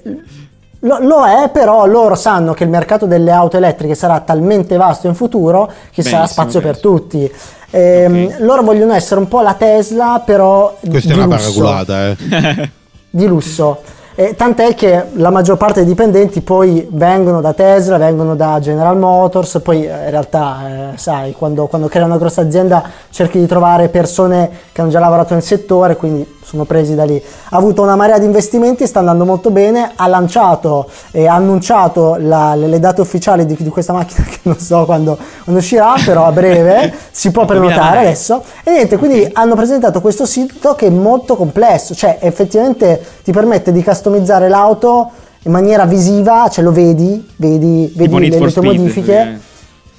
lo, 0.82 0.98
lo 1.00 1.26
è, 1.26 1.50
però 1.50 1.86
loro 1.86 2.16
sanno 2.16 2.54
che 2.54 2.64
il 2.64 2.70
mercato 2.70 3.06
delle 3.06 3.32
auto 3.32 3.58
elettriche 3.58 3.96
sarà 3.96 4.20
talmente 4.22 4.78
vasto 4.78 5.08
in 5.08 5.14
futuro 5.16 5.72
che 5.92 6.02
sarà 6.04 6.18
Benissimo, 6.20 6.42
spazio 6.42 6.62
per 6.62 6.80
benissimo. 6.80 6.98
tutti. 6.98 7.32
Ehm, 7.72 8.26
Ok. 8.26 8.40
Loro 8.40 8.62
vogliono 8.64 8.94
essere 8.94 9.20
un 9.20 9.28
po' 9.28 9.42
la 9.42 9.54
Tesla, 9.56 10.22
però 10.26 10.78
Questa 10.90 11.12
è 11.12 11.16
una 11.16 11.28
paraculata, 11.28 12.10
eh. 12.10 12.70
di 13.10 13.26
lusso. 13.26 13.82
E 14.20 14.36
tant'è 14.36 14.76
che 14.76 15.06
la 15.14 15.30
maggior 15.30 15.56
parte 15.56 15.80
dei 15.80 15.88
dipendenti 15.88 16.42
poi 16.42 16.86
vengono 16.92 17.40
da 17.40 17.54
Tesla, 17.54 17.96
vengono 17.98 18.36
da 18.36 18.60
General 18.60 18.98
Motors, 18.98 19.62
poi 19.64 19.86
eh, 19.86 19.88
in 19.88 20.10
realtà, 20.10 20.92
eh, 20.92 20.98
sai, 20.98 21.32
quando, 21.32 21.68
quando 21.68 21.88
crei 21.88 22.04
una 22.04 22.18
grossa 22.18 22.42
azienda 22.42 22.84
cerchi 23.12 23.40
di 23.40 23.46
trovare 23.46 23.88
persone 23.88 24.50
che 24.74 24.82
hanno 24.82 24.90
già 24.90 25.00
lavorato 25.00 25.36
nel 25.36 25.44
settore, 25.44 25.96
quindi 25.96 26.36
sono 26.50 26.66
presi 26.66 26.96
da 26.96 27.04
lì. 27.04 27.22
Ha 27.50 27.56
avuto 27.56 27.84
una 27.84 27.96
marea 27.96 28.18
di 28.18 28.26
investimenti, 28.26 28.88
sta 28.88 29.00
andando 29.00 29.24
molto 29.24 29.52
bene, 29.52 29.92
ha 29.96 30.08
lanciato 30.08 30.90
e 31.12 31.28
ha 31.28 31.36
annunciato 31.36 32.18
la- 32.20 32.56
le, 32.56 32.66
le 32.66 32.80
date 32.80 33.02
ufficiali 33.02 33.46
di, 33.46 33.56
di 33.56 33.70
questa 33.70 33.94
macchina 33.94 34.26
che 34.28 34.40
non 34.42 34.58
so 34.58 34.84
quando, 34.86 35.16
quando 35.44 35.62
uscirà, 35.62 35.94
però 36.04 36.26
a 36.26 36.32
breve 36.32 36.92
si 37.12 37.30
può 37.30 37.46
2000 37.46 37.70
prenotare 37.70 38.00
adesso. 38.00 38.42
E 38.64 38.72
niente, 38.72 38.98
quindi 38.98 39.30
hanno 39.32 39.54
presentato 39.54 40.02
questo 40.02 40.26
sito 40.26 40.74
che 40.74 40.88
è 40.88 40.90
molto 40.90 41.36
complesso, 41.36 41.94
cioè 41.94 42.18
effettivamente 42.20 43.00
ti 43.24 43.32
permette 43.32 43.72
di 43.72 43.84
customizzare 44.10 44.50
l'auto 44.50 45.12
in 45.44 45.52
maniera 45.52 45.86
visiva, 45.86 46.50
cioè 46.50 46.64
lo 46.64 46.72
vedi, 46.72 47.26
vedi, 47.38 47.92
vedi 47.96 48.04
Tipo 48.04 48.18
le, 48.18 48.30
le 48.30 48.38
tue 48.38 48.50
Speed, 48.50 48.66
modifiche, 48.66 49.40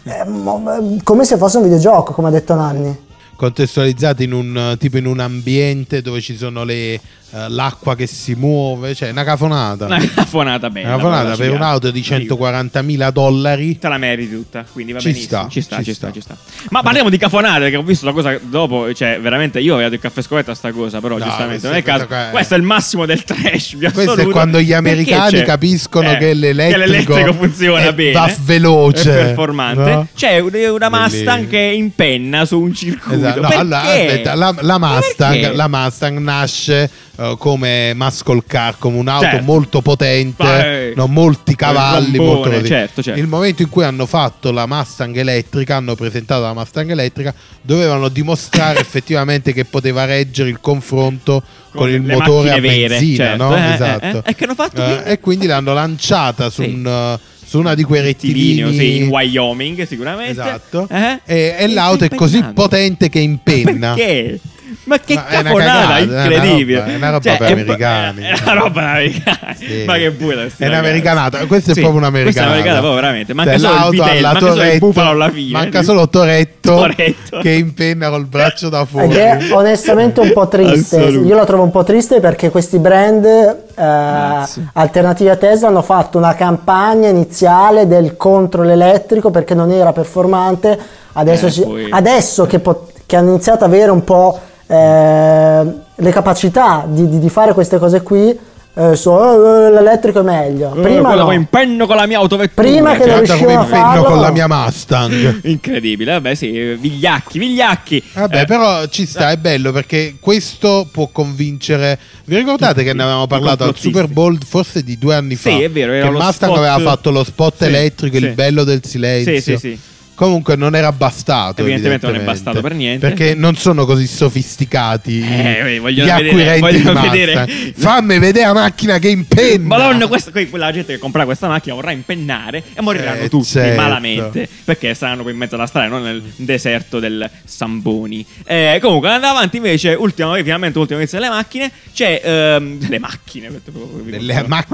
eh, 0.02 0.24
mo- 0.26 0.98
come 1.02 1.24
se 1.24 1.36
fosse 1.36 1.56
un 1.58 1.62
videogioco, 1.62 2.12
come 2.12 2.28
ha 2.28 2.30
detto 2.30 2.54
Nanni. 2.54 3.08
Contestualizzate 3.36 4.24
in 4.24 4.32
un 4.32 4.76
tipo 4.78 4.98
in 4.98 5.06
un 5.06 5.18
ambiente 5.18 6.02
dove 6.02 6.20
ci 6.20 6.36
sono 6.36 6.62
le, 6.62 6.74
eh, 6.74 7.00
l'acqua 7.48 7.94
che 7.96 8.06
si 8.06 8.34
muove, 8.34 8.94
cioè 8.94 9.10
una 9.10 9.24
cafonata. 9.24 9.86
Una 9.86 9.98
cafonata 10.14 10.70
bella. 10.70 10.88
Una 10.88 10.96
cafonata 10.96 11.36
per 11.36 11.50
un'auto 11.52 11.90
di 11.90 12.00
piace. 12.00 12.26
140.000 12.26 13.10
dollari. 13.12 13.78
Te 13.78 13.88
la 13.88 13.98
meriti 13.98 14.34
tutta, 14.34 14.64
quindi 14.72 14.92
va 14.92 14.98
Ci 14.98 15.08
benissimo. 15.10 15.26
sta, 15.40 15.48
ci 15.48 15.60
sta, 15.60 15.76
ci 15.78 15.84
ci 15.84 15.94
sta, 15.94 16.06
sta. 16.08 16.12
ci 16.14 16.20
sta. 16.20 16.36
Ma 16.70 16.82
parliamo 16.82 17.08
di 17.08 17.18
cafonate, 17.18 17.60
perché 17.60 17.76
ho 17.76 17.82
visto 17.82 18.04
la 18.06 18.12
cosa 18.12 18.38
dopo, 18.40 18.92
cioè 18.94 19.18
veramente 19.20 19.60
io 19.60 19.74
avevo 19.74 19.94
il 19.94 20.00
caffè 20.00 20.22
scovetta 20.22 20.52
a 20.52 20.54
sta 20.54 20.72
cosa, 20.72 21.00
però 21.00 21.18
No, 21.18 21.24
giustamente 21.24 21.66
non 21.66 21.76
è 21.76 21.82
caso. 21.82 22.06
è- 22.08 22.30
Questo 22.30 22.54
è 22.54 22.56
il 22.56 22.62
massimo 22.64 23.06
del 23.06 23.22
trash. 23.24 23.76
Questo 23.92 24.14
è 24.16 24.26
quando 24.28 24.60
gli 24.60 24.72
americani 24.72 25.42
capiscono 25.42 26.10
eh, 26.12 26.16
che 26.16 26.34
l'elettrico 26.34 26.78
l'elettrico 27.14 27.32
funziona 27.34 27.92
bene. 27.92 28.12
va 28.12 28.34
veloce, 28.40 29.10
È 29.12 29.24
performante. 29.26 29.90
no? 29.92 30.06
C'è 30.14 30.38
un- 30.40 30.48
una 30.74 30.88
Mustang 30.90 31.48
che 31.48 31.58
è 31.70 31.72
in 31.72 31.94
penna 31.94 32.44
su 32.44 32.60
un 32.60 32.74
circuito. 32.74 33.18
Esatto. 33.18 33.40
No, 33.40 33.48
allora, 33.48 33.80
aspetta, 33.82 34.34
la, 34.34 34.54
la 34.60 34.78
Mustang, 34.78 35.52
la 35.54 35.68
Mustang 35.68 36.18
nasce 36.18 36.90
eh, 37.20 37.34
come 37.38 37.92
muscle 37.94 38.42
car, 38.46 38.76
come 38.78 38.96
un'auto 38.96 39.24
Certo. 39.26 39.44
molto 39.44 39.82
potente, 39.82 40.92
non 40.96 41.12
molti 41.12 41.54
cavalli, 41.54 42.16
rombone, 42.16 42.48
molto 42.50 42.66
certo, 42.66 43.02
certo. 43.02 43.20
Il 43.20 43.26
momento 43.26 43.60
in 43.62 43.68
cui 43.68 43.84
hanno 43.84 44.06
fatto 44.06 44.50
la 44.50 44.66
Mustang 44.66 45.14
elettrica, 45.16 45.76
hanno 45.76 45.94
presentato 45.94 46.42
la 46.42 46.54
Mustang 46.54 46.90
elettrica, 46.90 47.34
dovevano 47.60 48.08
dimostrare 48.08 48.78
effettivamente 48.80 49.52
che 49.52 49.64
poteva 49.66 50.04
reggere 50.06 50.48
il 50.48 50.60
confronto 50.60 51.42
con, 51.72 51.88
il 51.90 52.02
le 52.04 52.14
motore 52.14 52.52
a 52.52 52.60
vere, 52.60 52.88
benzina, 52.88 53.24
certo. 53.24 53.42
no? 53.44 53.56
Eh, 53.56 53.60
eh, 53.60 53.72
esatto. 53.74 54.22
eh. 54.24 54.30
E 54.30 54.36
hanno 54.40 54.54
fatto 54.54 54.82
Eh, 54.82 54.86
quindi? 54.94 55.10
e 55.10 55.20
quindi 55.20 55.46
l'hanno 55.46 55.74
lanciata 55.74 56.48
su, 56.50 56.62
Sì. 56.62 56.68
un, 56.70 56.86
eh, 56.86 57.18
su 57.44 57.58
una 57.58 57.74
di 57.74 57.82
quei 57.82 58.00
Rettilineo, 58.00 58.68
rettilini. 58.68 58.94
sì, 58.96 59.02
in 59.02 59.08
Wyoming 59.08 59.86
sicuramente. 59.86 60.30
Esatto. 60.32 60.88
Eh? 60.90 61.20
E, 61.24 61.56
e 61.58 61.68
l'auto 61.68 62.04
è 62.04 62.08
così 62.08 62.42
potente 62.54 63.08
che 63.08 63.18
impenna. 63.20 63.94
Perché? 63.94 64.40
Ma 64.84 64.98
che 64.98 65.14
Ma 65.14 65.22
caponata 65.24 65.72
cagata, 65.72 65.96
è 65.98 66.02
una 66.04 66.24
incredibile! 66.24 66.78
roba- 66.80 66.90
è 66.92 66.96
una 66.96 67.10
roba 67.10 67.20
Cioè, 67.28 67.36
per 67.36 67.46
è- 67.48 67.52
americani. 67.52 68.22
È 68.22 68.32
una 68.42 68.52
roba 68.54 68.70
per 68.70 68.82
americani. 68.84 69.56
Sì. 69.56 69.84
Ma 69.86 69.96
che 69.96 70.10
buona 70.12 70.42
È 70.56 70.66
un'americanata, 70.66 71.46
questa 71.46 71.70
è 71.70 71.74
Sì, 71.74 71.80
proprio 71.80 72.00
un'americanata. 72.00 72.22
Questa 72.22 72.40
è 72.40 72.44
un'americanata, 72.44 72.80
proprio 72.80 73.00
veramente. 73.00 73.34
Manca 73.34 73.50
Cioè, 73.50 73.60
solo 73.60 73.84
il 73.84 73.90
vitello, 73.90 74.20
manca 74.20 74.38
solo 74.40 74.50
il 74.52 74.58
Toretto, 74.58 74.86
bufalo 74.86 75.10
alla 75.10 75.30
fine. 75.30 75.52
Manca 75.52 75.82
solo 75.82 76.08
Toretto, 76.08 76.74
Toretto. 76.76 77.38
che 77.40 77.50
impenna 77.50 78.08
col 78.10 78.24
braccio 78.26 78.68
da 78.68 78.84
fuori. 78.86 79.06
Ed 79.06 79.16
è 79.16 79.38
onestamente 79.52 80.20
un 80.20 80.32
po' 80.32 80.48
triste. 80.48 81.00
Io 81.02 81.34
la 81.36 81.44
trovo 81.44 81.62
un 81.62 81.70
po' 81.70 81.84
triste 81.84 82.18
perché 82.20 82.50
questi 82.50 82.78
brand 82.78 83.24
eh, 83.24 84.44
alternativi 84.72 85.28
a 85.28 85.36
Tesla 85.36 85.68
hanno 85.68 85.82
fatto 85.82 86.18
una 86.18 86.34
campagna 86.34 87.08
iniziale 87.08 87.86
del 87.86 88.16
contro 88.16 88.62
l'elettrico 88.62 89.30
perché 89.30 89.54
non 89.54 89.70
era 89.70 89.92
performante. 89.92 90.78
Adesso, 91.12 91.46
Eh, 91.46 91.62
poi- 91.64 91.86
adesso 91.90 92.46
che, 92.46 92.58
pot- 92.60 92.92
che 93.06 93.16
hanno 93.16 93.30
iniziato 93.30 93.64
ad 93.64 93.72
avere 93.72 93.90
un 93.90 94.04
po' 94.04 94.38
eh, 94.70 95.64
le 95.96 96.10
capacità 96.12 96.84
di, 96.86 97.08
di- 97.08 97.18
di 97.18 97.28
fare 97.28 97.52
queste 97.52 97.78
cose 97.78 98.02
qui, 98.02 98.38
eh, 98.72 98.94
so, 98.94 99.66
eh, 99.66 99.70
l'elettrico 99.72 100.20
è 100.20 100.22
meglio. 100.22 100.72
Eh, 100.76 100.80
Prima 100.80 101.12
no. 101.14 101.32
impenno 101.32 101.86
con 101.86 101.96
la 101.96 102.06
mia 102.06 102.18
autovettura. 102.18 102.66
Prima 102.66 102.92
che 102.92 103.04
non 103.04 103.18
Guarda 103.24 103.34
come 103.36 103.46
riuscivo 103.46 103.50
a 103.50 103.64
impenno 103.64 103.84
farlo. 103.84 104.04
con 104.04 104.20
la 104.20 104.30
mia 104.30 104.46
Mustang. 104.46 105.40
Incredibile, 105.44 106.12
vabbè, 106.12 106.34
sì, 106.36 106.50
vigliacchi, 106.78 107.38
vigliacchi. 107.40 108.02
Vabbè, 108.14 108.40
Eh, 108.42 108.44
però 108.44 108.86
ci 108.86 109.06
sta, 109.06 109.32
è 109.32 109.36
bello 109.38 109.72
perché 109.72 110.14
questo 110.20 110.86
può 110.90 111.08
convincere. 111.10 111.98
Vi 112.24 112.36
ricordate 112.36 112.84
che 112.84 112.92
ne 112.94 113.02
avevamo 113.02 113.26
parlato 113.26 113.64
al. 113.64 113.74
Super 113.76 114.06
Bowl 114.06 114.38
forse 114.46 114.84
di 114.84 114.96
due 114.96 115.16
anni 115.16 115.34
fa? 115.34 115.50
Sì, 115.50 115.62
è 115.62 115.70
vero, 115.70 115.92
era 115.92 116.06
Che 116.06 116.12
lo 116.12 116.18
Mustang 116.20 116.52
spot- 116.52 116.56
aveva 116.64 116.78
fatto 116.78 117.10
lo 117.10 117.24
spot 117.24 117.54
Sì, 117.58 117.64
elettrico, 117.64 118.16
sì. 118.18 118.24
il 118.24 118.32
bello 118.34 118.62
del 118.62 118.84
silenzio. 118.84 119.34
Sì, 119.34 119.40
sì, 119.40 119.56
sì. 119.58 119.80
Comunque 120.20 120.54
non 120.54 120.74
era 120.74 120.92
bastato. 120.92 121.62
Evidentemente 121.62 122.04
non 122.04 122.14
è 122.16 122.18
evidentemente, 122.18 122.24
bastato 122.24 122.60
per 122.60 122.74
niente. 122.74 123.08
Perché 123.08 123.34
non 123.34 123.56
sono 123.56 123.86
così 123.86 124.06
sofisticati 124.06 125.20
Eh, 125.22 125.80
gli 125.80 125.80
vedere- 125.80 126.60
Mustang. 126.60 127.10
vedere- 127.10 127.72
Fammi 127.74 128.18
vedere 128.18 128.46
la 128.48 128.52
macchina 128.52 128.98
che 128.98 129.08
impenna. 129.08 129.66
Madonna, 129.78 130.06
questa, 130.08 130.30
que- 130.30 130.50
quella 130.50 130.70
gente 130.72 130.92
che 130.92 130.98
comprerà 130.98 131.24
questa 131.24 131.48
macchina 131.48 131.74
vorrà 131.74 131.92
impennare 131.92 132.62
e 132.74 132.82
moriranno 132.82 133.22
Eh, 133.22 133.28
tutti 133.30 133.46
certo. 133.46 133.80
malamente 133.80 134.46
perché 134.62 134.92
saranno 134.92 135.22
poi 135.22 135.32
in 135.32 135.38
mezzo 135.38 135.54
alla 135.54 135.64
strada, 135.64 135.88
non 135.88 136.02
nel 136.02 136.22
deserto 136.36 136.98
del 136.98 137.30
Samboni. 137.46 138.22
Eh, 138.44 138.78
comunque, 138.82 139.08
andando 139.08 139.38
avanti, 139.38 139.56
invece, 139.56 139.94
ultimo, 139.94 140.34
finalmente, 140.34 140.78
ultimo 140.78 140.98
inizio 140.98 141.18
delle 141.18 141.30
macchine. 141.30 141.70
C'è 141.94 142.20
ehm, 142.22 142.78
delle 142.78 142.98
macchine, 142.98 143.48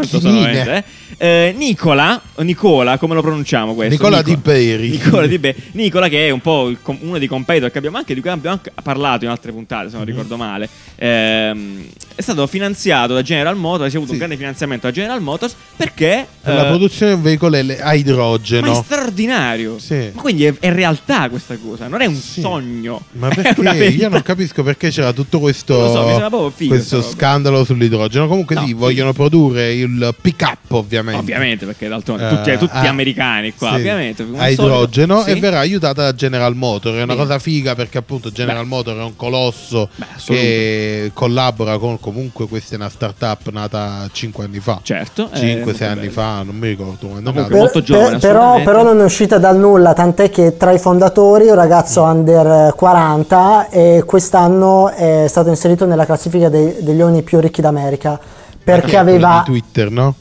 sono 0.08 0.40
veramente, 0.40 0.84
eh. 1.18 1.46
Eh, 1.48 1.54
Nicola, 1.56 2.20
Nicola, 2.38 2.98
come 2.98 3.14
lo 3.14 3.22
pronunciamo 3.22 3.74
questo? 3.74 3.92
Nicola 3.94 4.16
Nico- 4.16 4.28
Di 4.30 4.36
Beri. 4.36 4.88
Nicola 4.90 5.26
Di 5.26 5.35
Beri. 5.38 5.62
Nicola, 5.72 6.08
che 6.08 6.26
è 6.26 6.30
un 6.30 6.40
po' 6.40 6.68
il 6.68 6.78
uno 7.00 7.18
dei 7.18 7.28
competitor 7.28 7.70
che 7.70 7.78
abbiamo 7.78 7.96
anche, 7.96 8.14
di 8.14 8.20
cui 8.20 8.30
abbiamo 8.30 8.56
anche 8.56 8.72
parlato 8.82 9.24
in 9.24 9.30
altre 9.30 9.52
puntate, 9.52 9.88
se 9.90 9.94
non 9.96 10.02
Mhm. 10.02 10.08
ricordo 10.08 10.36
male. 10.36 10.68
Ehm, 10.96 11.84
è 12.14 12.22
stato 12.22 12.46
finanziato 12.46 13.12
da 13.12 13.22
General 13.22 13.56
Motors, 13.56 13.92
ha 13.92 13.96
avuto 13.96 14.06
Sì. 14.06 14.12
un 14.12 14.18
grande 14.18 14.36
finanziamento 14.36 14.86
da 14.86 14.92
General 14.92 15.20
Motors 15.20 15.54
perché 15.76 16.26
Per 16.40 16.54
la 16.54 16.64
eh, 16.64 16.68
produzione 16.68 17.12
di 17.12 17.16
un 17.18 17.22
veicolo 17.22 17.56
a 17.56 17.62
ma 17.62 17.90
è 17.90 17.94
idrogeno. 17.96 18.74
straordinario. 18.74 19.78
Sì. 19.78 20.10
Ma 20.14 20.20
quindi 20.22 20.44
è, 20.46 20.54
è 20.58 20.72
realtà 20.72 21.28
questa 21.28 21.56
cosa, 21.58 21.88
non 21.88 22.00
è 22.00 22.06
un 22.06 22.14
Sì. 22.14 22.40
sogno. 22.40 23.02
Ma 23.12 23.28
perché 23.28 23.60
io 23.86 24.08
non 24.08 24.22
capisco 24.22 24.62
perché 24.62 24.88
c'era 24.90 25.12
tutto 25.12 25.40
questo, 25.40 25.92
so, 25.92 26.52
questo 26.66 27.02
scandalo 27.02 27.64
sull'idrogeno. 27.64 28.26
Comunque, 28.28 28.54
No, 28.56 28.64
sì, 28.66 28.72
vogliono 28.72 29.12
produrre 29.12 29.74
il 29.74 30.14
pick 30.20 30.40
up, 30.42 30.72
ovviamente. 30.72 31.20
Ovviamente, 31.20 31.66
perché 31.66 31.88
d'altronde 31.88 32.26
Eh, 32.26 32.30
tutti, 32.30 32.56
tutti 32.56 32.76
ah, 32.86 32.88
americani 32.88 33.52
qua, 33.54 33.74
ovviamente. 33.74 34.24
a 34.36 34.48
idrogeno 34.48 35.24
Sì. 35.26 35.36
e 35.36 35.40
verrà 35.40 35.58
aiutata 35.58 36.02
da 36.02 36.14
General 36.14 36.54
Motors. 36.54 36.96
È 36.96 37.02
una 37.02 37.12
Sì. 37.12 37.18
cosa 37.18 37.38
figa 37.38 37.74
perché, 37.74 37.98
appunto, 37.98 38.30
General 38.32 38.62
Beh. 38.62 38.68
Motors 38.68 38.98
è 38.98 39.02
un 39.02 39.16
colosso 39.16 39.88
Beh, 39.94 40.06
che 40.24 41.10
collabora 41.14 41.78
con 41.78 41.98
comunque 42.00 42.46
questa 42.48 42.74
è 42.74 42.78
una 42.78 42.88
startup 42.88 43.48
nata 43.50 44.08
5 44.10 44.44
anni 44.44 44.60
fa. 44.60 44.80
Certo, 44.82 45.28
eh, 45.32 45.38
5-6 45.38 45.64
molto 45.64 45.84
anni 45.84 45.94
bello. 46.00 46.10
fa, 46.10 46.42
non 46.42 46.56
mi 46.56 46.68
ricordo 46.68 47.06
quando 47.08 47.30
è 47.30 47.32
Ma 47.34 47.40
nata. 47.42 47.54
molto 47.56 47.82
giovane, 47.82 48.18
però, 48.18 48.62
però 48.62 48.82
non 48.82 49.00
è 49.00 49.04
uscita 49.04 49.38
dal 49.38 49.56
nulla, 49.58 49.92
tant'è 49.92 50.30
che 50.30 50.56
tra 50.56 50.72
i 50.72 50.78
fondatori 50.78 51.48
un 51.48 51.54
ragazzo 51.54 52.04
Mm. 52.04 52.08
under 52.10 52.74
40 52.76 53.68
e 53.68 54.02
quest'anno 54.06 54.90
è 54.90 55.26
stato 55.28 55.48
inserito 55.48 55.86
nella 55.86 56.04
classifica 56.06 56.48
dei- 56.48 56.76
degli 56.80 57.00
uomini 57.00 57.22
più 57.22 57.40
ricchi 57.40 57.60
d'America 57.60 58.18
perché 58.62 58.92
È 58.92 58.96
aveva... 58.96 59.42
di 59.44 59.52
Twitter, 59.52 59.90
no? 59.90 60.14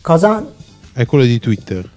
Cosa? 0.00 0.44
È 0.92 1.06
quello 1.06 1.24
di 1.24 1.38
Twitter. 1.38 1.88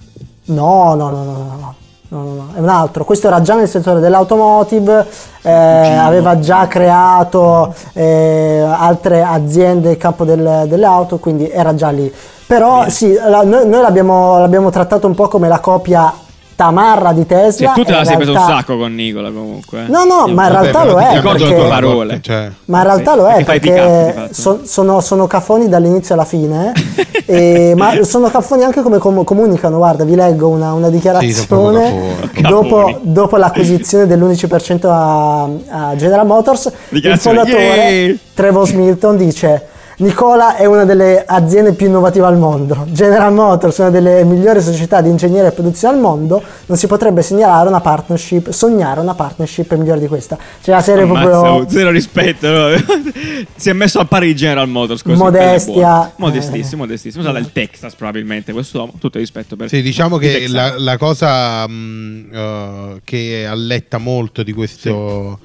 No, 0.46 0.94
no, 0.96 1.10
no, 1.10 1.24
no, 1.24 1.58
no, 1.60 1.76
no. 2.14 2.24
No, 2.24 2.34
no, 2.34 2.48
è 2.56 2.60
un 2.60 2.70
altro. 2.70 3.04
Questo 3.06 3.28
era 3.28 3.42
già 3.42 3.56
nel 3.56 3.68
settore 3.68 4.00
dell'automotive, 4.00 5.06
eh, 5.42 5.52
aveva 5.52 6.40
già 6.40 6.68
creato 6.68 7.74
eh, 7.94 8.60
altre 8.68 9.24
aziende 9.24 9.92
in 9.92 9.98
campo 9.98 10.24
del- 10.24 10.66
delle 10.68 10.86
auto, 10.86 11.18
quindi 11.18 11.50
era 11.50 11.74
già 11.76 11.90
lì. 11.90 12.14
Però 12.46 12.88
sì, 12.90 13.14
la- 13.14 13.44
noi, 13.44 13.68
noi 13.68 13.82
l'abbiamo, 13.82 14.38
l'abbiamo 14.38 14.70
trattato 14.70 15.08
un 15.08 15.16
po' 15.16 15.28
come 15.28 15.48
la 15.48 15.60
copia 15.60 16.14
tamarra 16.56 17.12
di 17.14 17.22
Sì, 17.22 17.28
Tesla. 17.28 17.72
tu 17.74 17.84
te 17.84 17.92
la 17.92 18.04
sei 18.06 18.16
preso 18.16 18.32
un 18.32 18.38
realtà- 18.38 18.56
sacco 18.58 18.78
con 18.78 18.94
Nicola 18.96 19.32
comunque. 19.32 19.80
eh. 19.86 19.90
No, 19.90 20.04
no, 20.04 20.28
ma 20.28 20.46
in 20.48 20.52
realtà 20.52 20.84
lo 20.86 20.96
ti 20.98 21.04
è. 21.04 21.14
ricordo 21.16 21.44
le 21.44 21.50
perché- 21.50 21.56
tue 21.60 21.68
parole. 21.70 22.20
Cioè, 22.22 22.52
Ma 22.66 22.78
in 22.80 22.84
realtà 22.84 23.16
lo 23.16 23.28
è 23.28 23.44
Perché 23.44 23.72
perché 23.72 24.14
fatto. 24.16 24.34
son- 24.34 24.66
sono, 24.66 25.00
sono 25.02 25.28
caffoni 25.28 25.68
dall'inizio 25.70 26.14
alla 26.16 26.26
fine, 26.26 26.72
e- 27.26 27.74
ma 27.76 28.04
sono 28.04 28.30
caffoni 28.30 28.64
anche 28.64 28.82
come 28.82 28.98
com- 28.98 29.24
comunicano. 29.24 29.78
Guarda, 29.78 30.04
vi 30.04 30.16
leggo 30.16 30.48
una, 30.50 30.74
una 30.74 30.88
Sì, 30.88 30.94
dichiarazione 30.94 31.94
proprio 32.38 32.50
dopo, 32.50 33.00
dopo 33.02 33.38
l'acquisizione 33.38 34.06
dell'11% 34.08 34.88
a, 34.90 35.44
a 35.90 35.96
General 35.96 36.26
Motors. 36.26 36.72
Il 36.90 37.18
fondatore 37.20 37.90
yeah! 37.90 38.16
Trevor 38.34 38.74
Milton 38.74 39.18
dice. 39.18 39.68
Nicola 40.04 40.58
è 40.58 40.66
una 40.66 40.84
delle 40.84 41.24
aziende 41.26 41.72
più 41.72 41.88
innovative 41.88 42.26
al 42.26 42.38
mondo. 42.38 42.86
General 42.90 43.34
Motors 43.34 43.78
è 43.78 43.82
una 43.82 43.90
delle 43.90 44.26
migliori 44.26 44.62
società 44.62 45.00
di 45.00 45.08
ingegneria 45.08 45.48
e 45.48 45.52
produzione 45.54 45.96
al 45.96 46.02
mondo. 46.02 46.44
Non 46.66 46.78
si 46.78 46.88
potrebbe 46.88 47.22
segnalare 47.22 47.70
una 47.70 47.80
partnership, 47.80 48.50
sognare 48.50 49.00
una 49.00 49.14
partnership 49.14 49.74
migliore 49.76 50.02
di 50.02 50.08
questa. 50.08 50.38
Cioè 50.62 50.76
la 50.76 50.82
serie 50.82 51.04
Ammazza, 51.04 51.30
proprio 51.30 51.70
zero 51.70 51.90
rispetto. 51.90 52.48
no? 52.50 52.76
si 53.56 53.70
è 53.70 53.74
messo 53.74 54.00
a 54.00 54.06
pari 54.06 54.28
di 54.28 54.36
General 54.36 54.68
Motors 54.68 55.02
così. 55.02 55.18
Modestia. 55.18 55.74
buono. 55.74 56.04
Eh. 56.04 56.12
Modestissimo, 56.18 56.82
modestissimo. 56.84 57.24
Sa 57.24 57.32
del 57.32 57.52
Texas 57.54 57.96
probabilmente 57.96 58.52
quest'uomo. 58.52 58.92
Tutto 59.00 59.18
il 59.18 59.24
rispetto 59.24 59.56
per 59.56 59.70
Sì, 59.70 59.82
diciamo 59.82 60.18
che 60.18 60.50
la, 60.50 60.78
la 60.78 60.98
cosa 60.98 61.66
mh, 61.66 62.30
eh, 62.34 63.02
che 63.06 63.46
alletta 63.50 64.00
molto 64.00 64.44
di 64.44 64.52
questo 64.52 65.40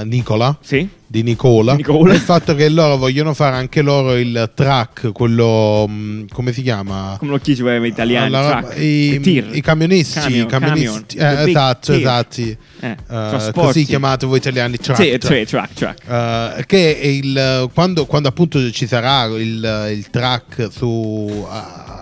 eh, 0.00 0.04
Nicola, 0.04 0.56
Sì? 0.60 0.88
di 1.06 1.22
Nicola, 1.22 1.74
Nicola. 1.74 2.14
il 2.14 2.20
fatto 2.20 2.54
che 2.54 2.70
loro 2.70 2.96
vogliono 2.96 3.34
fare 3.34 3.56
anche 3.56 3.82
loro 3.82 4.16
il 4.16 4.50
track, 4.54 5.12
quello 5.12 5.86
mh, 5.86 6.26
come 6.32 6.52
si 6.52 6.62
chiama? 6.62 7.16
Come 7.18 7.32
lo 7.32 7.38
voi 7.38 7.86
italiani? 7.88 8.30
La- 8.30 8.72
i, 8.76 9.20
i 9.52 9.60
camionisti, 9.60 10.20
Camion, 10.20 10.46
i 10.46 10.48
camionisti 10.48 11.16
camion, 11.16 11.38
eh, 11.38 11.50
esatto, 11.50 11.92
esatto. 11.92 12.40
Eh, 12.40 12.96
trasporti. 13.06 13.60
così 13.60 13.84
chiamate 13.84 14.24
voi 14.26 14.38
italiani 14.38 14.76
track, 14.78 15.02
Sì, 15.02 15.18
track. 15.18 15.46
track, 15.46 15.72
track. 15.74 16.58
Eh, 16.58 16.64
che 16.66 16.98
il, 17.02 17.70
quando, 17.74 18.06
quando 18.06 18.28
appunto 18.28 18.70
ci 18.70 18.86
sarà 18.86 19.24
il, 19.24 19.88
il 19.94 20.08
track 20.10 20.68
su 20.72 21.46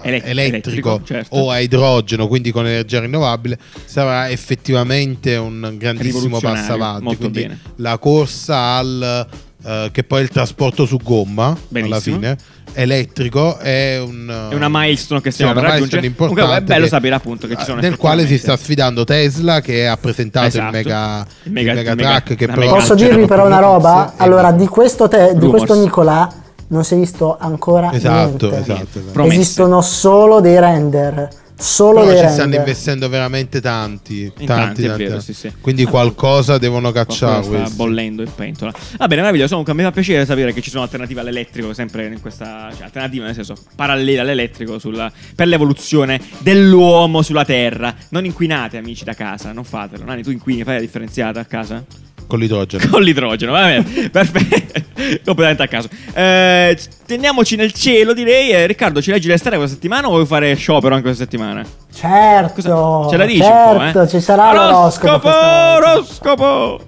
Elett- 0.02 0.26
elettrico, 0.26 0.58
elettrico, 0.90 1.00
certo. 1.04 1.36
o 1.36 1.50
a 1.50 1.58
idrogeno, 1.60 2.26
quindi 2.26 2.50
con 2.52 2.66
energia 2.66 3.00
rinnovabile, 3.00 3.58
sarà 3.84 4.28
effettivamente 4.30 5.36
un 5.36 5.74
grandissimo 5.76 6.38
passo 6.40 6.72
avanti. 6.72 7.16
Quindi 7.16 7.40
bene. 7.42 7.58
la 7.76 7.98
corsa 7.98 8.56
al 8.76 9.26
eh, 9.62 9.90
che 9.92 10.04
poi 10.04 10.20
è 10.20 10.22
il 10.22 10.30
trasporto 10.30 10.86
su 10.86 10.96
gomma 10.96 11.46
alla 11.48 11.56
Benissimo. 11.68 12.16
fine 12.16 12.36
elettrico 12.72 13.58
è 13.58 13.98
un 14.00 14.48
È 14.50 14.54
una 14.54 14.68
milestone 14.70 15.20
che 15.20 15.30
stiamo 15.30 15.52
per 15.52 15.64
raggiungere. 15.64 16.06
importante 16.06 16.40
Comunque 16.40 16.64
è 16.64 16.66
bello 16.66 16.84
che- 16.84 16.88
sapere 16.88 17.14
appunto 17.14 17.46
che 17.46 17.56
ci 17.56 17.64
sono 17.64 17.80
nel 17.80 17.96
quale 17.96 18.26
si 18.26 18.38
sta 18.38 18.56
sfidando 18.56 19.04
Tesla 19.04 19.60
che 19.60 19.86
ha 19.86 19.96
presentato 19.96 20.46
Esatto. 20.46 20.66
il 20.66 20.72
mega, 20.72 21.26
Il 21.42 21.52
mega- 21.52 21.70
il 21.72 21.76
mega 21.76 21.90
il 21.90 21.96
mega- 21.96 22.08
truck 22.20 22.36
che 22.38 22.46
però 22.46 22.60
mega- 22.60 22.72
Posso 22.72 22.94
dirvi 22.94 23.26
però 23.26 23.44
una 23.46 23.58
roba? 23.58 24.14
Allora, 24.16 24.52
di 24.52 24.66
questo, 24.66 25.08
te- 25.08 25.34
di 25.36 25.46
questo 25.48 25.74
Nicola 25.78 26.32
non 26.70 26.84
si 26.84 26.94
è 26.94 26.98
visto 26.98 27.36
ancora 27.38 27.92
esatto, 27.92 28.48
niente. 28.50 28.72
esatto, 28.72 28.98
esatto. 28.98 29.22
Esistono 29.26 29.80
solo 29.82 30.40
dei 30.40 30.58
render. 30.58 31.28
Solo 31.60 32.00
Però 32.00 32.04
dei 32.06 32.14
ci 32.14 32.20
render. 32.22 32.38
stanno 32.40 32.54
investendo 32.54 33.08
veramente 33.10 33.60
tanti, 33.60 34.22
tanti, 34.28 34.44
tanti, 34.46 34.82
tanti, 34.86 35.02
vero, 35.04 35.20
sì, 35.20 35.34
sì. 35.34 35.52
Quindi 35.60 35.82
Ah, 35.82 35.88
qualcosa 35.90 36.56
devono 36.56 36.90
cacciare 36.90 37.40
Qualcosa 37.46 37.66
sta 37.66 37.74
bollendo 37.76 38.22
in 38.22 38.30
pentola. 38.34 38.72
Va 38.96 39.06
bene, 39.08 39.20
meraviglioso. 39.20 39.50
Comunque 39.56 39.74
mi 39.74 39.82
fa 39.82 39.90
piacere 39.90 40.24
sapere 40.24 40.54
che 40.54 40.62
ci 40.62 40.70
sono 40.70 40.84
alternative 40.84 41.20
all'elettrico, 41.20 41.74
sempre 41.74 42.06
in 42.06 42.18
questa. 42.22 42.70
Cioè, 42.74 42.84
alternative 42.84 43.26
nel 43.26 43.34
senso 43.34 43.56
parallele 43.76 44.20
all'elettrico 44.20 44.78
sulla- 44.78 45.12
per 45.34 45.48
l'evoluzione 45.48 46.18
dell'uomo 46.38 47.20
sulla 47.20 47.44
Terra. 47.44 47.94
Non 48.08 48.24
inquinate, 48.24 48.78
amici 48.78 49.04
da 49.04 49.12
casa, 49.12 49.52
non 49.52 49.64
fatelo. 49.64 50.04
Nani, 50.04 50.22
tu 50.22 50.30
inquini, 50.30 50.64
fai 50.64 50.76
la 50.76 50.80
differenziata 50.80 51.40
a 51.40 51.44
casa? 51.44 51.84
Con 52.30 52.38
l'idrogeno. 52.38 52.84
Con 52.88 53.02
l'idrogeno, 53.02 53.50
va 53.50 53.64
bene. 53.64 53.82
Perfetto. 54.08 54.80
Completamente 55.24 55.62
a 55.64 55.66
caso. 55.66 55.88
Eh, 56.14 56.78
teniamoci 57.04 57.56
nel 57.56 57.72
cielo, 57.72 58.14
direi. 58.14 58.50
Eh, 58.50 58.68
Riccardo, 58.68 59.02
ci 59.02 59.10
leggi 59.10 59.26
le 59.26 59.36
stelle 59.36 59.56
questa 59.56 59.74
settimana 59.74 60.06
o 60.06 60.10
vuoi 60.10 60.26
fare 60.26 60.54
sciopero 60.54 60.94
anche 60.94 61.06
questa 61.06 61.24
settimana? 61.24 61.64
Certo, 61.92 62.52
Cosa- 62.62 63.10
Ce 63.10 63.16
la 63.16 63.24
dici 63.26 63.40
certo, 63.42 63.80
un 63.82 63.90
po', 63.92 64.02
eh? 64.02 64.08
ci 64.08 64.20
sarà 64.20 64.52
l'oroscopo. 64.52 65.28
Oroscopo. 65.28 66.84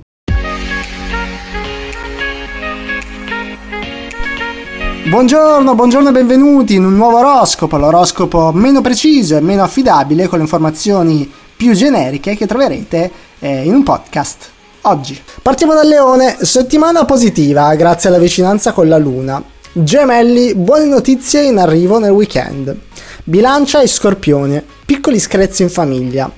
Buongiorno, 5.09 5.75
buongiorno 5.75 6.09
e 6.11 6.13
benvenuti 6.13 6.75
in 6.77 6.85
un 6.85 6.95
nuovo 6.95 7.19
oroscopo, 7.19 7.77
l'oroscopo 7.77 8.53
meno 8.53 8.81
preciso 8.81 9.37
e 9.37 9.41
meno 9.41 9.65
affidabile 9.65 10.29
con 10.29 10.39
le 10.39 10.45
informazioni 10.45 11.29
più 11.57 11.73
generiche 11.75 12.37
che 12.37 12.47
troverete 12.47 13.11
eh, 13.41 13.65
in 13.65 13.75
un 13.75 13.83
podcast. 13.83 14.51
Oggi 14.85 15.17
partiamo 15.41 15.75
dal 15.75 15.87
leone, 15.87 16.39
settimana 16.41 17.05
positiva 17.05 17.73
grazie 17.77 18.09
alla 18.09 18.19
vicinanza 18.19 18.73
con 18.73 18.89
la 18.89 18.99
luna. 18.99 19.41
Gemelli, 19.73 20.57
buone 20.57 20.87
notizie 20.87 21.43
in 21.43 21.59
arrivo 21.59 22.01
nel 22.01 22.11
weekend. 22.11 22.77
Bilancia 23.23 23.81
e 23.81 23.87
scorpione, 23.87 24.65
piccoli 24.85 25.21
screzi 25.21 25.63
in 25.63 25.71
famiglia. 25.71 26.29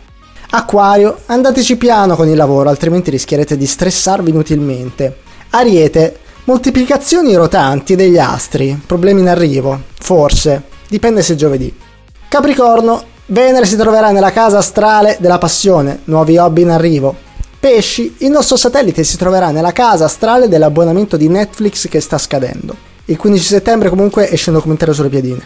Acquario, 0.51 1.21
andateci 1.25 1.79
piano 1.79 2.17
con 2.17 2.29
il 2.29 2.37
lavoro, 2.37 2.69
altrimenti 2.69 3.11
rischierete 3.11 3.57
di 3.57 3.65
stressarvi 3.65 4.29
inutilmente. 4.29 5.21
Ariete, 5.51 6.19
moltiplicazioni 6.45 7.35
rotanti 7.35 7.97
degli 7.97 8.19
astri, 8.19 8.79
problemi 8.85 9.23
in 9.23 9.29
arrivo, 9.29 9.85
forse, 9.99 10.65
dipende 10.87 11.23
se 11.23 11.35
giovedì. 11.35 11.75
Capricorno, 12.29 13.13
Venere 13.27 13.65
si 13.65 13.77
troverà 13.77 14.11
nella 14.11 14.33
casa 14.33 14.59
astrale 14.59 15.17
della 15.19 15.39
passione, 15.39 16.01
nuovi 16.05 16.37
hobby 16.37 16.61
in 16.61 16.69
arrivo. 16.69 17.24
Pesci, 17.65 18.17
il 18.19 18.31
nostro 18.31 18.57
satellite 18.57 19.05
si 19.05 19.17
troverà 19.17 19.51
nella 19.51 19.73
casa 19.73 20.05
astrale 20.05 20.49
dell'abbonamento 20.49 21.17
di 21.17 21.31
Netflix 21.31 21.89
che 21.89 21.99
sta 21.99 22.19
scadendo. 22.19 22.77
Il 23.07 23.17
15 23.17 23.43
settembre 23.43 23.89
comunque 23.89 24.31
esce 24.31 24.51
un 24.51 24.57
documentario 24.57 24.93
sulle 24.93 25.09
piedine. 25.09 25.41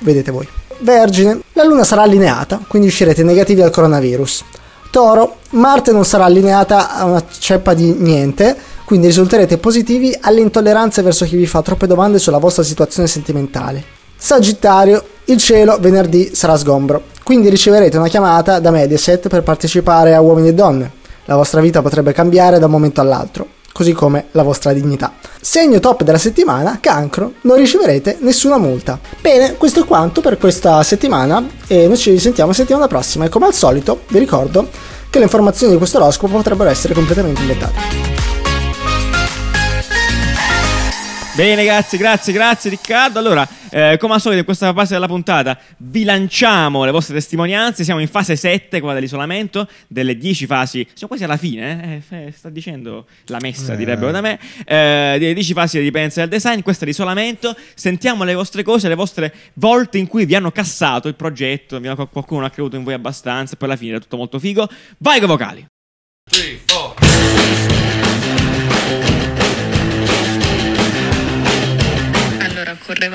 Vedete 0.00 0.32
voi. 0.32 0.48
Vergine, 0.80 1.42
la 1.52 1.62
luna 1.62 1.84
sarà 1.84 2.02
allineata, 2.02 2.60
quindi 2.66 2.88
uscirete 2.88 3.22
negativi 3.22 3.62
al 3.62 3.70
coronavirus. 3.70 4.42
Toro, 4.90 5.36
Marte 5.50 5.92
non 5.92 6.04
sarà 6.04 6.24
allineata 6.24 6.92
a 6.92 7.04
una 7.04 7.22
ceppa 7.38 7.72
di 7.72 7.92
niente, 7.92 8.56
quindi 8.84 9.06
risulterete 9.06 9.58
positivi 9.58 10.12
alle 10.22 10.40
intolleranze 10.40 11.02
verso 11.02 11.24
chi 11.24 11.36
vi 11.36 11.46
fa 11.46 11.62
troppe 11.62 11.86
domande 11.86 12.18
sulla 12.18 12.38
vostra 12.38 12.64
situazione 12.64 13.06
sentimentale. 13.06 13.84
Sagittario, 14.16 15.04
il 15.26 15.38
cielo 15.38 15.78
venerdì 15.78 16.34
sarà 16.34 16.56
sgombro, 16.56 17.04
quindi 17.22 17.48
riceverete 17.48 17.96
una 17.96 18.08
chiamata 18.08 18.58
da 18.58 18.72
Mediaset 18.72 19.28
per 19.28 19.44
partecipare 19.44 20.14
a 20.16 20.20
Uomini 20.20 20.48
e 20.48 20.54
Donne. 20.54 20.98
La 21.30 21.36
vostra 21.36 21.60
vita 21.60 21.80
potrebbe 21.80 22.12
cambiare 22.12 22.58
da 22.58 22.64
un 22.66 22.72
momento 22.72 23.00
all'altro, 23.00 23.46
così 23.72 23.92
come 23.92 24.26
la 24.32 24.42
vostra 24.42 24.72
dignità. 24.72 25.12
Segno 25.40 25.78
top 25.78 26.02
della 26.02 26.18
settimana, 26.18 26.78
cancro, 26.80 27.34
non 27.42 27.56
riceverete 27.56 28.16
nessuna 28.22 28.58
multa. 28.58 28.98
Bene, 29.20 29.54
questo 29.54 29.82
è 29.82 29.84
quanto 29.84 30.22
per 30.22 30.38
questa 30.38 30.82
settimana 30.82 31.46
e 31.68 31.86
noi 31.86 31.96
ci 31.96 32.10
risentiamo 32.10 32.52
settimana 32.52 32.88
prossima 32.88 33.26
e 33.26 33.28
come 33.28 33.46
al 33.46 33.54
solito 33.54 34.00
vi 34.08 34.18
ricordo 34.18 34.70
che 35.08 35.18
le 35.18 35.24
informazioni 35.26 35.70
di 35.70 35.78
questo 35.78 35.98
oroscopo 35.98 36.34
potrebbero 36.34 36.68
essere 36.68 36.94
completamente 36.94 37.42
inventate. 37.42 38.29
Bene, 41.40 41.64
grazie, 41.64 41.96
grazie, 41.96 42.34
grazie 42.34 42.68
Riccardo. 42.68 43.18
Allora, 43.18 43.48
eh, 43.70 43.96
come 43.98 44.12
al 44.12 44.20
solito 44.20 44.40
in 44.40 44.44
questa 44.44 44.74
fase 44.74 44.92
della 44.92 45.06
puntata 45.06 45.58
bilanciamo 45.78 46.84
le 46.84 46.90
vostre 46.90 47.14
testimonianze. 47.14 47.82
Siamo 47.82 48.00
in 48.00 48.08
fase 48.08 48.36
7, 48.36 48.78
quella 48.78 48.92
dell'isolamento, 48.92 49.66
delle 49.88 50.18
10 50.18 50.44
fasi. 50.44 50.86
Siamo 50.92 51.06
quasi 51.08 51.24
alla 51.24 51.38
fine, 51.38 52.02
eh? 52.10 52.26
Eh, 52.26 52.32
sta 52.36 52.50
dicendo 52.50 53.06
la 53.28 53.38
messa, 53.40 53.72
Eh. 53.72 53.76
direbbero 53.78 54.10
da 54.10 54.20
me. 54.20 54.38
Eh, 54.66 55.16
delle 55.18 55.32
10 55.32 55.54
fasi 55.54 55.78
di 55.78 55.84
dipendenza 55.84 56.20
del 56.20 56.28
design, 56.28 56.60
questo 56.60 56.84
è 56.84 56.86
l'isolamento. 56.86 57.56
Sentiamo 57.72 58.24
le 58.24 58.34
vostre 58.34 58.62
cose, 58.62 58.88
le 58.88 58.94
vostre 58.94 59.32
volte 59.54 59.96
in 59.96 60.08
cui 60.08 60.26
vi 60.26 60.34
hanno 60.34 60.50
cassato 60.50 61.08
il 61.08 61.14
progetto, 61.14 61.80
vi 61.80 61.88
qualcuno 62.10 62.44
ha 62.44 62.50
creduto 62.50 62.76
in 62.76 62.84
voi 62.84 62.92
abbastanza, 62.92 63.54
e 63.54 63.56
poi 63.56 63.68
alla 63.68 63.78
fine 63.78 63.96
è 63.96 64.00
tutto 64.00 64.18
molto 64.18 64.38
figo. 64.38 64.68
Vai 64.98 65.20
con 65.20 65.28
i 65.28 65.32
vocali. 65.32 65.66
Allora, 66.30 66.94
correva 66.94 67.99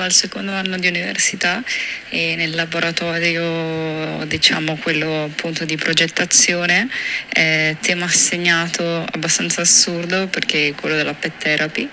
al 0.06 0.12
secondo 0.12 0.52
anno 0.52 0.78
di 0.78 0.86
università 0.86 1.62
e 2.08 2.34
nel 2.36 2.54
laboratorio, 2.54 4.24
diciamo 4.24 4.76
quello 4.76 5.24
appunto 5.24 5.64
di 5.64 5.76
progettazione, 5.76 6.88
eh, 7.28 7.76
tema 7.80 8.06
assegnato 8.06 9.04
abbastanza 9.10 9.60
assurdo 9.60 10.28
perché 10.28 10.68
è 10.68 10.74
quello 10.74 10.96
della 10.96 11.14
pet 11.14 11.32
therapy 11.38 11.88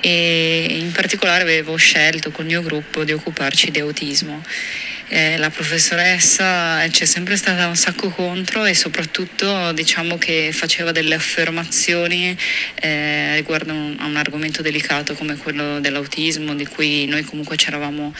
e 0.00 0.66
in 0.78 0.92
particolare 0.92 1.42
avevo 1.42 1.76
scelto 1.76 2.30
col 2.30 2.46
mio 2.46 2.62
gruppo 2.62 3.04
di 3.04 3.12
occuparci 3.12 3.70
di 3.70 3.80
autismo. 3.80 4.42
Eh, 5.12 5.36
la 5.38 5.50
professoressa 5.50 6.86
c'è 6.88 7.04
sempre 7.04 7.36
stata 7.36 7.66
un 7.66 7.74
sacco 7.74 8.10
contro 8.10 8.64
e 8.64 8.74
soprattutto 8.74 9.72
diciamo 9.72 10.18
che 10.18 10.50
faceva 10.52 10.92
delle 10.92 11.16
affermazioni 11.16 12.36
eh, 12.76 13.34
riguardo 13.34 13.72
a 13.72 14.06
un 14.06 14.14
argomento 14.14 14.62
delicato 14.62 15.14
come 15.14 15.36
quello 15.36 15.80
dell'autismo 15.80 16.54
di 16.54 16.64
cui 16.64 17.06
noi 17.06 17.24
comunque 17.24 17.56
ci 17.56 17.66
eravamo 17.66 18.14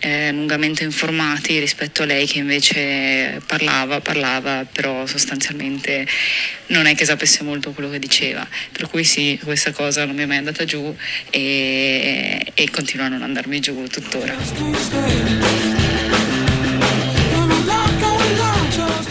eh, 0.00 0.30
lungamente 0.32 0.84
informati 0.84 1.58
rispetto 1.58 2.02
a 2.02 2.06
lei 2.06 2.26
che 2.26 2.38
invece 2.38 3.40
parlava, 3.46 4.00
parlava, 4.00 4.66
però 4.70 5.06
sostanzialmente 5.06 6.06
non 6.68 6.86
è 6.86 6.94
che 6.94 7.04
sapesse 7.04 7.42
molto 7.42 7.72
quello 7.72 7.90
che 7.90 7.98
diceva. 7.98 8.46
Per 8.72 8.88
cui 8.88 9.04
sì, 9.04 9.38
questa 9.42 9.72
cosa 9.72 10.04
non 10.04 10.14
mi 10.14 10.22
è 10.22 10.26
mai 10.26 10.38
andata 10.38 10.64
giù 10.64 10.94
e, 11.30 12.52
e 12.54 12.70
continua 12.70 13.06
a 13.06 13.08
non 13.08 13.22
andarmi 13.22 13.60
giù 13.60 13.86
tuttora. 13.86 14.34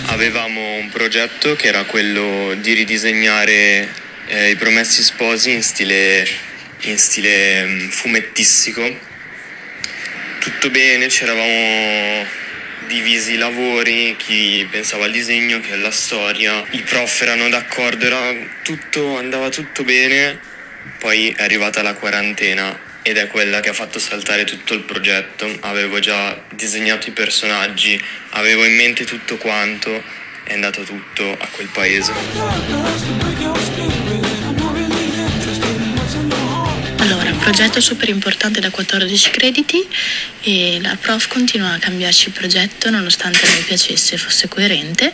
Avevamo 0.07 0.75
un 0.75 0.89
progetto 0.89 1.55
che 1.55 1.67
era 1.67 1.83
quello 1.83 2.55
di 2.61 2.73
ridisegnare 2.73 3.89
eh, 4.27 4.49
i 4.51 4.55
promessi 4.55 5.03
sposi 5.03 5.51
in 5.51 5.61
stile, 5.61 6.25
in 6.81 6.97
stile 6.97 7.65
mm, 7.65 7.89
fumettistico. 7.89 9.13
Tutto 10.45 10.69
bene, 10.69 11.09
ci 11.09 11.23
eravamo 11.23 12.23
divisi 12.85 13.33
i 13.33 13.37
lavori, 13.37 14.15
chi 14.15 14.67
pensava 14.69 15.05
al 15.05 15.11
disegno, 15.11 15.59
chi 15.59 15.71
alla 15.71 15.89
storia. 15.89 16.63
I 16.69 16.83
prof 16.83 17.21
erano 17.21 17.49
d'accordo, 17.49 18.05
era 18.05 18.31
tutto, 18.61 19.17
andava 19.17 19.49
tutto 19.49 19.83
bene. 19.83 20.37
Poi 20.99 21.33
è 21.35 21.41
arrivata 21.41 21.81
la 21.81 21.95
quarantena 21.95 22.79
ed 23.01 23.17
è 23.17 23.25
quella 23.25 23.59
che 23.59 23.69
ha 23.69 23.73
fatto 23.73 23.97
saltare 23.97 24.43
tutto 24.43 24.75
il 24.75 24.81
progetto. 24.81 25.51
Avevo 25.61 25.97
già 25.97 26.39
disegnato 26.51 27.09
i 27.09 27.13
personaggi, 27.13 27.99
avevo 28.29 28.65
in 28.65 28.75
mente 28.75 29.03
tutto 29.03 29.37
quanto, 29.37 30.03
è 30.43 30.53
andato 30.53 30.83
tutto 30.83 31.35
a 31.39 31.47
quel 31.47 31.69
paese. 31.73 32.13
Progetto 37.45 37.79
super 37.79 38.09
importante 38.09 38.59
da 38.59 38.71
14 38.71 39.29
crediti 39.29 39.87
e 40.41 40.79
la 40.81 40.97
prof 40.99 41.27
continua 41.27 41.73
a 41.73 41.77
cambiarci 41.77 42.29
il 42.29 42.33
progetto 42.33 42.89
nonostante 42.89 43.45
a 43.45 43.49
me 43.51 43.59
piacesse 43.59 44.17
fosse 44.17 44.47
coerente 44.47 45.13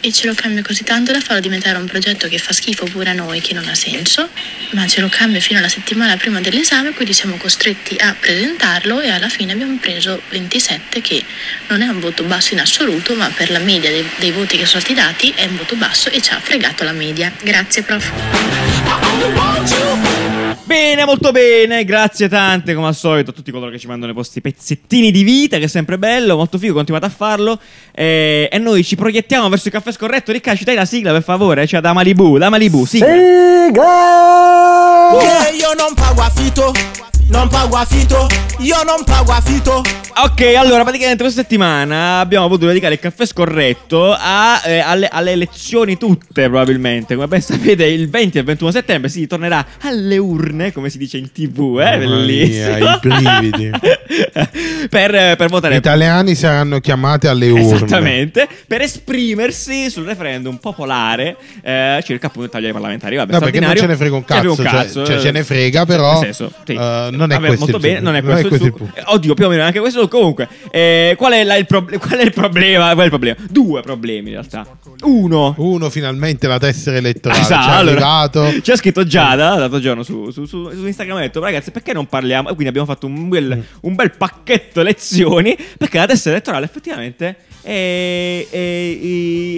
e 0.00 0.10
ce 0.10 0.28
lo 0.28 0.32
cambia 0.32 0.62
così 0.62 0.82
tanto 0.82 1.12
da 1.12 1.20
farlo 1.20 1.40
diventare 1.40 1.76
un 1.76 1.84
progetto 1.84 2.26
che 2.26 2.38
fa 2.38 2.54
schifo 2.54 2.86
pure 2.86 3.10
a 3.10 3.12
noi, 3.12 3.42
che 3.42 3.52
non 3.52 3.68
ha 3.68 3.74
senso, 3.74 4.30
ma 4.70 4.86
ce 4.86 5.02
lo 5.02 5.10
cambia 5.10 5.40
fino 5.40 5.58
alla 5.58 5.68
settimana 5.68 6.16
prima 6.16 6.40
dell'esame, 6.40 6.92
quindi 6.92 7.12
siamo 7.12 7.36
costretti 7.36 7.96
a 7.98 8.16
presentarlo 8.18 9.02
e 9.02 9.10
alla 9.10 9.28
fine 9.28 9.52
abbiamo 9.52 9.76
preso 9.76 10.22
27 10.30 11.02
che 11.02 11.22
non 11.66 11.82
è 11.82 11.86
un 11.86 12.00
voto 12.00 12.24
basso 12.24 12.54
in 12.54 12.60
assoluto, 12.60 13.14
ma 13.14 13.28
per 13.28 13.50
la 13.50 13.58
media 13.58 13.90
dei, 13.90 14.08
dei 14.16 14.30
voti 14.30 14.56
che 14.56 14.64
sono 14.64 14.80
stati 14.80 14.94
dati 14.94 15.34
è 15.36 15.44
un 15.44 15.58
voto 15.58 15.76
basso 15.76 16.08
e 16.08 16.22
ci 16.22 16.32
ha 16.32 16.40
fregato 16.40 16.82
la 16.84 16.92
media. 16.92 17.30
Grazie 17.42 17.82
prof. 17.82 18.10
Bene, 20.68 21.06
molto 21.06 21.32
bene, 21.32 21.82
grazie 21.86 22.28
tante 22.28 22.74
come 22.74 22.88
al 22.88 22.94
solito 22.94 23.30
a 23.30 23.32
tutti 23.32 23.50
coloro 23.50 23.70
che 23.70 23.78
ci 23.78 23.86
mandano 23.86 24.12
i 24.12 24.14
vostri 24.14 24.42
pezzettini 24.42 25.10
di 25.10 25.22
vita, 25.22 25.56
che 25.56 25.64
è 25.64 25.66
sempre 25.66 25.96
bello, 25.96 26.36
molto 26.36 26.58
figo, 26.58 26.74
continuate 26.74 27.06
a 27.06 27.08
farlo. 27.08 27.58
Eh, 27.90 28.50
e 28.52 28.58
noi 28.58 28.84
ci 28.84 28.94
proiettiamo 28.94 29.48
verso 29.48 29.68
il 29.68 29.72
caffè 29.72 29.92
scorretto. 29.92 30.30
Ricca, 30.30 30.54
ci 30.54 30.64
dai 30.64 30.74
la 30.74 30.84
sigla 30.84 31.12
per 31.12 31.22
favore? 31.22 31.66
Cioè 31.66 31.80
da 31.80 31.94
Malibu, 31.94 32.36
da 32.36 32.50
Malibu, 32.50 32.84
sigla. 32.84 33.06
Sigla! 33.06 33.88
Yeah, 35.22 35.48
io 35.56 35.72
non 35.74 35.94
pago 35.94 36.20
affitto, 36.20 36.70
non 37.28 37.48
pago 37.48 37.76
affitto, 37.76 38.26
io 38.58 38.82
non 38.84 39.04
pago 39.04 39.32
affitto. 39.32 39.82
Ok, 40.20 40.54
allora 40.56 40.82
praticamente 40.82 41.22
questa 41.22 41.42
settimana 41.42 42.18
abbiamo 42.18 42.48
potuto 42.48 42.66
dedicare 42.66 42.94
il 42.94 43.00
caffè 43.00 43.24
scorretto 43.24 44.12
a, 44.18 44.60
eh, 44.64 44.80
alle, 44.80 45.06
alle 45.08 45.32
elezioni 45.32 45.96
tutte 45.96 46.48
probabilmente. 46.48 47.14
Come 47.14 47.28
ben 47.28 47.40
sapete 47.40 47.84
il 47.84 48.08
20 48.08 48.36
e 48.36 48.40
il 48.40 48.46
21 48.46 48.70
settembre 48.72 49.10
si 49.10 49.26
tornerà 49.28 49.64
alle 49.82 50.16
urne, 50.16 50.72
come 50.72 50.90
si 50.90 50.98
dice 50.98 51.18
in 51.18 51.30
tv, 51.30 51.78
eh? 51.78 51.98
Mamma 51.98 52.16
Bellissimo. 52.16 52.76
mia, 52.78 52.94
i 52.94 52.98
brividi. 53.00 53.70
per, 54.90 55.36
per 55.36 55.48
votare 55.48 55.74
Gli 55.74 55.78
italiani 55.78 56.34
saranno 56.34 56.80
chiamati 56.80 57.28
alle 57.28 57.50
urne. 57.50 57.74
Esattamente, 57.74 58.48
per 58.66 58.80
esprimersi 58.80 59.88
sul 59.90 60.04
referendum 60.04 60.56
popolare 60.56 61.36
eh, 61.62 62.00
circa 62.04 62.26
appunto 62.26 62.48
i 62.48 62.50
tagliari 62.50 62.72
parlamentari. 62.72 63.16
Vabbè, 63.16 63.32
No, 63.32 63.38
perché 63.38 63.60
non 63.60 63.76
ce 63.76 63.86
ne 63.86 63.96
frega 63.96 64.16
un 64.16 64.24
Ce 64.26 64.34
ne 64.34 64.40
cazzo, 64.40 64.54
frega 64.54 64.70
un 64.70 64.76
cioè, 64.76 64.84
cazzo, 64.84 65.06
cioè, 65.06 65.16
eh. 65.16 65.20
ce 65.20 65.30
ne 65.30 65.44
frega, 65.44 65.86
però 65.86 66.12
Nel 66.14 66.34
senso, 66.34 66.52
sì. 66.64 66.72
eh, 66.72 67.08
non 67.18 67.30
è 67.32 67.34
Vabbè, 67.34 67.46
questo 67.48 67.64
molto 67.70 67.76
il 67.86 67.92
bene, 67.92 68.00
non 68.00 68.14
è 68.14 68.20
Non 68.20 68.30
è 68.30 68.32
questo, 68.40 68.48
questo 68.48 68.66
il 68.66 68.72
il 68.72 68.78
succo. 68.78 68.92
punto. 68.92 69.10
Eh, 69.10 69.14
Oddio, 69.14 69.34
più 69.34 69.44
o 69.46 69.48
meno 69.48 69.62
anche 69.62 69.80
questo. 69.80 70.08
Comunque, 70.08 70.48
eh, 70.70 71.14
qual, 71.18 71.32
è 71.32 71.44
la- 71.44 71.56
il 71.56 71.66
prob- 71.66 71.96
qual 71.98 72.18
è 72.18 72.22
il 72.24 72.32
problema? 72.32 72.84
Qual 72.92 72.98
è 73.00 73.04
il 73.04 73.08
problema? 73.08 73.36
Due 73.50 73.82
problemi 73.82 74.28
in 74.28 74.34
realtà. 74.34 74.66
Uno. 75.02 75.54
Uno 75.58 75.90
finalmente 75.90 76.46
la 76.46 76.58
tessera 76.58 76.96
elettorale 76.96 77.40
Esatto, 77.40 77.70
allora, 77.70 77.90
arrivato. 77.92 78.52
C'è 78.62 78.76
scritto 78.76 79.04
Giada 79.04 79.56
l'altro 79.56 79.80
giorno 79.80 80.02
su, 80.02 80.30
su- 80.30 80.44
su- 80.46 80.70
su 80.70 80.86
Instagram 80.86 81.18
ha 81.18 81.20
detto 81.20 81.40
ragazzi 81.40 81.70
perché 81.70 81.92
non 81.92 82.06
parliamo 82.06 82.48
e 82.48 82.52
quindi 82.52 82.68
abbiamo 82.68 82.86
fatto 82.86 83.06
un 83.06 83.28
bel, 83.28 83.62
un 83.82 83.94
bel 83.94 84.12
pacchetto 84.16 84.82
lezioni 84.82 85.56
perché 85.76 85.98
la 85.98 86.06
tessera 86.06 86.34
elettorale 86.36 86.64
effettivamente 86.64 87.36
è, 87.62 88.46
è, 88.50 88.56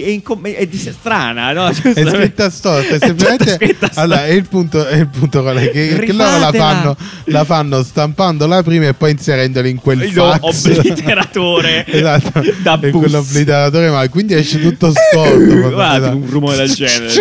è, 0.03 0.09
incom- 0.09 0.47
è 0.47 0.67
strana 0.71 1.53
no? 1.53 1.67
È 1.67 1.73
scritta 1.73 2.49
storta, 2.49 2.95
è 2.95 2.99
semplicemente 2.99 3.51
scritta 3.53 3.85
storta. 3.87 4.01
allora, 4.01 4.25
è 4.25 4.31
il 4.31 4.47
punto, 4.47 4.85
è 4.85 4.97
il 4.97 5.07
punto 5.07 5.41
qual 5.41 5.57
è? 5.57 5.69
Che, 5.71 5.99
che 5.99 6.13
loro 6.13 6.37
la 6.39 6.51
fanno, 6.51 6.95
la 7.25 7.43
fanno 7.51 7.83
stampandola 7.83 8.63
prima 8.63 8.87
e 8.87 8.93
poi 8.93 9.11
inserendola 9.11 9.67
in 9.67 9.75
quel 9.75 9.99
fax. 10.09 10.39
obliteratore 10.41 11.83
esatto, 11.91 12.41
da 12.63 12.79
in 12.81 12.91
quell'obliteratore, 12.91 13.89
ma 13.89 14.07
quindi 14.07 14.35
esce 14.35 14.61
tutto 14.61 14.93
storto. 14.93 15.59
Guarda, 15.69 16.15
un 16.15 16.29
rumore 16.29 16.55
del 16.55 16.71
genere 16.73 17.11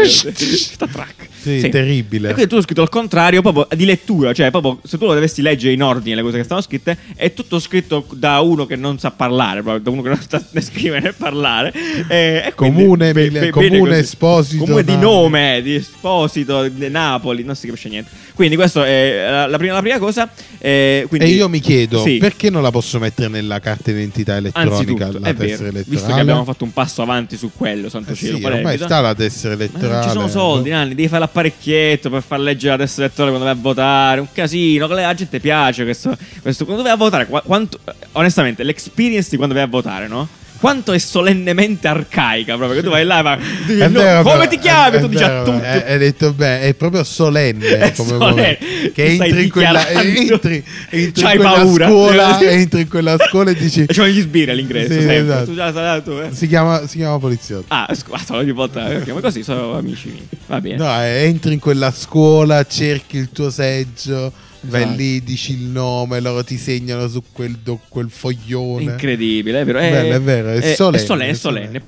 Tatrac. 0.77 1.29
Sì, 1.41 1.69
terribile. 1.71 2.29
E 2.29 2.33
quindi 2.33 2.51
tu 2.51 2.57
hai 2.57 2.63
scritto 2.63 2.83
al 2.83 2.91
contrario, 2.91 3.41
proprio 3.41 3.67
di 3.75 3.87
lettura, 3.87 4.33
cioè 4.35 4.51
proprio 4.51 4.79
se 4.85 4.99
tu 4.99 5.07
lo 5.07 5.15
dovessi 5.15 5.41
leggere 5.41 5.73
in 5.73 5.83
ordine 5.83 6.17
le 6.17 6.23
cose 6.23 6.37
che 6.37 6.45
stanno 6.45 6.61
scritte, 6.61 6.97
è 7.17 7.33
tutto 7.33 7.59
scritto 7.59 8.07
da 8.13 8.41
uno 8.41 8.67
che 8.67 8.77
non 8.77 8.99
sa 8.99 9.11
parlare, 9.11 9.63
proprio, 9.63 9.83
da 9.83 9.91
uno 9.91 10.03
che 10.03 10.09
non 10.11 10.21
sa 10.29 10.45
né 10.51 10.61
scrivere 10.61 11.01
né 11.01 11.13
parlare. 11.13 11.73
E, 12.09 12.43
e 12.47 12.53
quindi 12.55 12.83
Comune, 12.83 13.13
be- 13.13 13.29
Mile- 13.29 13.41
be- 13.41 13.51
comune. 13.51 13.99
Esposito, 13.99 14.65
Comune 14.65 14.85
di 14.85 14.97
nome, 14.97 15.61
di 15.63 15.75
Esposito, 15.77 16.69
di 16.69 16.89
Napoli, 16.91 17.43
non 17.43 17.57
si 17.57 17.67
capisce 17.67 17.89
niente. 17.89 18.11
Quindi 18.41 18.57
questa 18.57 18.87
è 18.87 19.27
la, 19.31 19.47
la 19.49 19.59
prima, 19.59 19.75
la 19.75 19.81
prima 19.83 19.99
cosa. 19.99 20.27
eh, 20.59 21.05
quindi- 21.11 21.27
E 21.27 21.31
io 21.35 21.47
mi 21.51 21.61
chiedo 21.61 22.01
Sì. 22.03 22.17
perché 22.17 22.49
non 22.49 22.63
la 22.63 22.71
posso 22.71 22.99
mettere 22.99 23.29
nella 23.29 23.61
carta 23.61 23.91
d'identità 23.93 24.37
elettronica 24.37 25.05
Anzitutto, 25.05 25.19
la 25.19 25.35
tessera 25.35 25.45
vero, 25.45 25.69
elettorale? 25.69 25.85
visto 25.87 26.07
che 26.15 26.21
abbiamo 26.21 26.45
fatto 26.45 26.65
un 26.65 26.73
passo 26.73 27.03
avanti 27.03 27.37
su 27.37 27.51
quello, 27.55 27.91
santo 27.91 28.13
Eh 28.13 28.15
cielo. 28.15 28.39
sì, 28.39 28.45
ormai 28.45 28.79
sta 28.79 29.01
la 29.03 29.15
tessera 29.15 29.55
Ma 29.57 29.63
elettorale. 29.63 29.93
non 29.93 30.03
ci 30.05 30.09
sono 30.09 30.29
soldi, 30.29 30.71
Nanni, 30.71 30.95
devi 30.95 31.09
fare 31.09 31.21
l'apparecchietto 31.21 32.09
per 32.09 32.23
far 32.23 32.41
leggere 32.41 32.77
la 32.79 32.83
testa 32.85 33.03
elettorale 33.03 33.37
quando 33.37 33.51
vai 33.53 33.59
a 33.59 33.63
votare, 33.63 34.21
un 34.21 34.29
casino, 34.33 34.87
la 34.87 35.15
gente 35.15 35.39
piace 35.39 35.85
questo, 35.85 36.17
questo- 36.41 36.65
quando 36.65 36.83
vai 36.83 36.93
a 36.93 36.97
votare, 36.97 37.27
qua- 37.27 37.43
quanto, 37.43 37.79
onestamente, 38.13 38.63
l'experience 38.63 39.29
di 39.29 39.37
quando 39.37 39.55
vai 39.55 39.65
a 39.65 39.67
votare, 39.69 40.09
no? 40.09 40.27
Quanto 40.61 40.93
è 40.93 40.99
solennemente 40.99 41.89
arcaica 41.89 42.57
proprio, 42.57 42.79
che 42.79 42.85
tu 42.85 42.91
vai 42.91 43.05
là 43.07 43.21
e 43.21 43.23
vai, 43.23 43.39
no, 43.39 43.89
vero, 43.89 44.23
come 44.23 44.37
però, 44.37 44.49
ti 44.51 44.59
chiami? 44.59 45.01
tu 45.01 45.09
dici 45.09 45.23
a 45.23 45.43
tutti. 45.43 45.65
Hai 45.65 45.99
detto 45.99 46.33
bene, 46.35 46.61
è 46.61 46.75
proprio 46.75 47.03
solenne. 47.03 47.67
È 47.81 47.93
come 47.95 48.11
solenne. 48.11 48.59
Che 48.93 49.05
entri 49.05 49.45
in 49.45 49.51
quella, 49.51 49.89
entri, 49.89 50.29
entri 50.29 50.65
in 50.91 51.13
C'hai 51.15 51.37
quella 51.37 51.53
paura. 51.53 51.87
scuola, 51.89 52.41
entri 52.45 52.81
in 52.83 52.89
quella 52.89 53.17
scuola 53.19 53.51
e 53.51 53.55
dici. 53.55 53.85
E 53.85 53.87
c'ho 53.87 54.07
gli 54.07 54.21
sbirri 54.21 54.51
all'ingresso, 54.51 55.01
Sì, 55.01 55.09
esatto. 55.09 55.45
Tu 55.47 55.55
già 55.55 55.73
sai, 55.73 56.03
tu, 56.03 56.11
eh. 56.11 56.29
Si 56.33 56.47
chiama, 56.47 56.87
si 56.87 56.99
chiama 56.99 57.19
poliziotto. 57.19 57.65
Ah, 57.69 57.89
scusa, 57.95 58.37
ogni 58.37 58.53
volta, 58.53 58.85
ok, 58.85 59.09
ma 59.09 59.21
così 59.21 59.43
sono 59.43 59.75
amici 59.79 60.09
miei. 60.09 60.27
Va 60.47 60.61
bene. 60.61 60.77
No, 60.77 61.03
eh, 61.03 61.25
entri 61.25 61.55
in 61.55 61.59
quella 61.59 61.91
scuola, 61.91 62.67
cerchi 62.67 63.17
il 63.17 63.31
tuo 63.33 63.49
seggio, 63.49 64.31
vai 64.63 64.83
Esatto. 64.83 64.97
lì, 64.97 65.23
dici 65.23 65.53
il 65.53 65.63
nome, 65.63 66.21
loro 66.21 66.45
ti 66.45 66.57
segnano 66.57 67.09
su 67.09 67.23
quel, 67.33 67.57
do- 67.63 67.81
quel 67.89 68.11
foglione. 68.11 68.83
Incredibile, 68.85 69.61
è 69.61 69.65
vero. 69.65 69.79
È, 69.79 69.91
Bello, 69.91 70.15
è 70.15 70.21
vero, 70.21 70.49
è 70.51 70.75
solenne, 70.75 71.03
È 71.03 71.07
solenne, 71.07 71.31
è 71.31 71.35
è 71.35 71.35
solenne. 71.35 71.83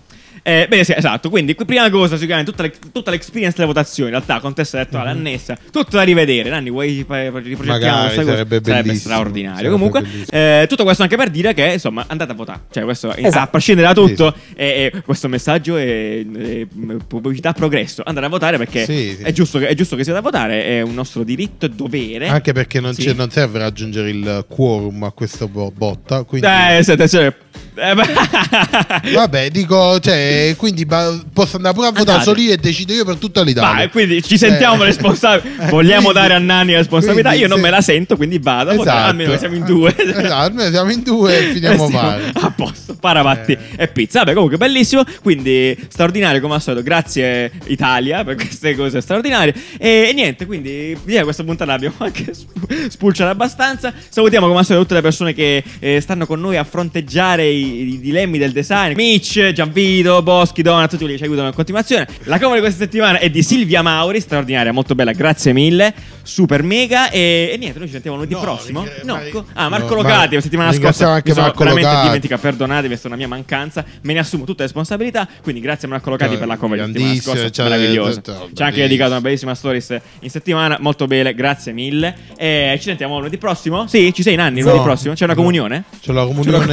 Eh, 0.44 0.66
bene, 0.68 0.82
sì, 0.82 0.92
esatto. 0.96 1.30
Quindi, 1.30 1.54
qui- 1.54 1.64
prima 1.64 1.88
cosa, 1.88 2.16
sicuramente 2.16 2.50
tutta, 2.50 2.64
le- 2.64 2.72
tutta 2.92 3.10
l'experience 3.12 3.54
delle 3.56 3.68
votazioni, 3.68 4.10
in 4.10 4.16
realtà, 4.16 4.40
contesta 4.40 4.78
elettorale 4.78 5.12
Mhm. 5.12 5.18
annessa, 5.18 5.56
tutto 5.70 5.96
da 5.96 6.02
rivedere. 6.02 6.50
Nanni, 6.50 6.68
vuoi 6.70 6.96
riprogettiamo 7.08 7.64
Magari, 7.66 8.02
questa 8.02 8.22
cosa? 8.22 8.32
sarebbe 8.32 8.60
bellissimo, 8.60 8.94
straordinario. 8.98 9.56
sarebbe 9.56 9.72
Comunque, 9.72 10.00
bellissimo. 10.02 10.26
eh, 10.32 10.66
tutto 10.68 10.82
questo 10.84 11.02
anche 11.04 11.16
per 11.16 11.30
dire 11.30 11.54
che, 11.54 11.72
insomma, 11.74 12.04
andate 12.08 12.32
a 12.32 12.34
votare. 12.34 12.60
Cioè, 12.72 12.82
questo, 12.82 13.14
Esatto. 13.14 13.38
a 13.38 13.46
prescindere 13.46 13.86
da 13.86 13.94
tutto, 13.94 14.34
è- 14.56 14.90
è- 14.92 15.02
questo 15.02 15.28
messaggio 15.28 15.76
è, 15.76 16.26
è 16.26 16.66
pubblicità 17.06 17.52
progresso. 17.52 18.02
Andate 18.04 18.26
a 18.26 18.28
votare 18.30 18.58
perché 18.58 18.84
Sì, 18.84 19.14
sì. 19.16 19.22
È, 19.22 19.30
giusto 19.32 19.58
che, 19.60 19.68
è 19.68 19.74
giusto 19.74 19.94
che 19.94 20.02
siate 20.02 20.18
a 20.18 20.22
votare, 20.22 20.64
è 20.64 20.80
un 20.80 20.94
nostro 20.94 21.22
diritto 21.22 21.66
e 21.66 21.70
dovere. 21.70 22.26
Anche 22.26 22.52
perché 22.52 22.80
non, 22.80 22.94
Sì. 22.94 23.14
non 23.14 23.30
serve 23.30 23.60
raggiungere 23.60 24.10
il 24.10 24.44
quorum 24.48 25.04
a 25.04 25.12
questa 25.12 25.46
bo- 25.46 25.70
botta. 25.74 26.24
Quindi, 26.24 26.46
Eh, 26.48 26.82
sì, 26.82 26.90
attenzione. 26.90 27.34
Eh, 27.74 27.94
vabbè, 29.14 29.50
dico, 29.50 29.98
cioè, 30.00 30.54
quindi 30.58 30.86
posso 30.86 31.56
andare 31.56 31.74
pure 31.74 31.86
a 31.86 31.90
votare 31.90 32.18
Andate. 32.18 32.24
solo 32.24 32.40
io 32.40 32.52
e 32.52 32.56
decido 32.58 32.92
io 32.92 33.04
per 33.04 33.16
tutta 33.16 33.42
l'Italia. 33.42 33.72
Vai, 33.74 33.90
quindi 33.90 34.22
ci 34.22 34.36
sentiamo 34.36 34.82
Eh. 34.82 34.86
responsabili. 34.86 35.50
Eh, 35.62 35.66
Vogliamo 35.68 36.10
quindi- 36.10 36.20
dare 36.20 36.34
a 36.34 36.38
Nanni 36.38 36.72
la 36.72 36.78
responsabilità. 36.78 37.28
quindi 37.30 37.42
Io 37.44 37.48
non 37.48 37.58
se- 37.58 37.62
me 37.64 37.70
la 37.70 37.80
sento, 37.80 38.16
quindi 38.16 38.38
vado. 38.38 38.70
a 38.70 38.74
votare, 38.74 38.98
Esatto. 38.98 39.10
Almeno 39.10 39.38
siamo 39.38 39.54
in 39.54 39.64
due. 39.64 39.94
Esatto, 39.96 40.34
almeno 40.34 40.70
siamo 40.70 40.90
in 40.90 41.02
due 41.02 41.38
e 41.38 41.52
finiamo 41.52 41.84
Eh, 41.84 41.86
stiamo 41.88 42.06
male. 42.06 42.32
A 42.34 42.50
posto, 42.50 42.94
paravatti 42.98 43.56
e 43.76 43.88
pizza. 43.88 44.18
Vabbè, 44.20 44.32
comunque 44.34 44.56
bellissimo. 44.58 45.04
Quindi 45.22 45.76
straordinario 45.88 46.40
come 46.40 46.54
al 46.54 46.62
solito. 46.62 46.82
Grazie 46.82 47.50
Italia 47.66 48.24
per 48.24 48.34
queste 48.36 48.74
cose 48.74 49.00
straordinarie. 49.00 49.54
E, 49.78 50.06
e 50.08 50.12
niente, 50.12 50.46
quindi 50.46 50.96
via 51.04 51.22
questa 51.22 51.44
puntata 51.44 51.70
l'abbiamo 51.72 51.94
anche 51.98 52.34
sp- 52.34 52.88
spulciata 52.88 53.30
abbastanza. 53.30 53.92
Salutiamo 54.08 54.46
come 54.46 54.58
al 54.58 54.64
solito 54.64 54.82
tutte 54.84 54.96
le 54.96 55.02
persone 55.02 55.32
che 55.34 55.62
eh, 55.78 56.00
stanno 56.00 56.26
con 56.26 56.40
noi 56.40 56.56
a 56.56 56.64
fronteggiare 56.64 57.46
i, 57.46 57.61
i 57.62 58.00
dilemmi 58.00 58.38
del 58.38 58.52
design. 58.52 58.94
Mitch, 58.94 59.52
Gianvito, 59.52 60.22
Boschi, 60.22 60.62
Donna, 60.62 60.82
tutti 60.86 60.98
quelli 60.98 61.12
che 61.12 61.18
ci 61.18 61.24
aiutano 61.24 61.48
in 61.48 61.54
continuazione. 61.54 62.06
La 62.24 62.38
cover 62.38 62.54
di 62.56 62.60
questa 62.60 62.82
settimana 62.84 63.18
è 63.18 63.30
di 63.30 63.42
Silvia 63.42 63.82
Mauri, 63.82 64.20
straordinaria, 64.20 64.72
molto 64.72 64.94
bella, 64.94 65.12
grazie 65.12 65.52
mille. 65.52 65.92
Super 66.22 66.62
mega. 66.62 67.10
E, 67.10 67.50
e 67.52 67.56
niente, 67.58 67.78
noi 67.78 67.86
ci 67.88 67.92
sentiamo 67.94 68.16
lunedì 68.16 68.34
No, 68.34 68.40
prossimo. 68.40 68.84
ringra- 68.84 69.02
No, 69.04 69.20
co- 69.30 69.44
ah, 69.54 69.68
Marco 69.68 69.94
no, 69.94 70.02
Locati, 70.02 70.34
la 70.36 70.40
settimana 70.40 70.72
scorsa. 70.72 71.08
anche 71.10 71.28
mi 71.30 71.34
sono 71.34 71.46
Marco 71.46 71.58
veramente 71.64 71.88
Locati. 71.88 72.06
dimentica, 72.06 72.38
perdonatemi, 72.38 72.94
è 72.94 72.96
stata 72.96 73.08
una 73.14 73.16
mia 73.16 73.28
mancanza. 73.28 73.84
Me 74.02 74.12
ne 74.12 74.18
assumo 74.20 74.44
tutte 74.44 74.58
le 74.60 74.64
responsabilità. 74.64 75.28
Quindi 75.42 75.60
grazie 75.60 75.88
a 75.88 75.90
Marco 75.90 76.10
Locati 76.10 76.30
Ciao, 76.32 76.38
per 76.38 76.48
la 76.48 76.56
cover 76.56 76.78
di 76.86 76.92
settimana 76.92 77.20
scorsa, 77.20 77.50
ciao, 77.50 77.68
meravigliosa. 77.68 78.20
ciao, 78.22 78.48
Ci 78.54 78.62
ha 78.62 78.66
anche 78.66 78.80
dedicato 78.80 79.10
una 79.10 79.20
bellissima 79.20 79.54
stories 79.54 79.96
in 80.20 80.30
settimana, 80.30 80.76
molto 80.80 81.06
bene, 81.06 81.34
grazie 81.34 81.72
mille. 81.72 82.14
E 82.36 82.74
ci 82.78 82.84
sentiamo 82.84 83.16
lunedì 83.18 83.36
prossimo? 83.38 83.86
Sì, 83.86 84.12
ci 84.14 84.22
sei 84.22 84.36
Nanni, 84.36 84.60
lunedì 84.60 84.78
No. 84.78 84.84
prossimo? 84.84 85.14
C'è 85.14 85.24
una 85.24 85.32
No. 85.34 85.38
comunione? 85.38 85.84
C'è 86.00 86.12
la 86.12 86.20
C'è 86.22 86.50
la 86.50 86.58
comunione 86.60 86.72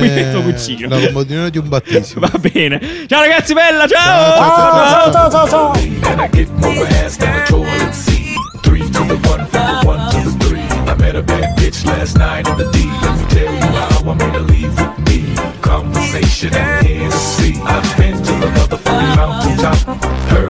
cugino. 0.87 0.99
la 0.99 1.11
comunione 1.11 1.49
di 1.49 1.57
un 1.57 1.67
battesimo. 1.67 2.27
Va 2.31 2.37
bene. 2.37 2.79
Ciao 3.07 3.21
ragazzi, 3.21 3.53
bella, 3.53 3.87
ciao! 3.87 4.35
Ciao, 4.35 5.11
ciao, 5.11 5.29
ciao, 5.29 5.47
ciao. 5.47 5.71
And 5.71 6.21
I 6.21 6.29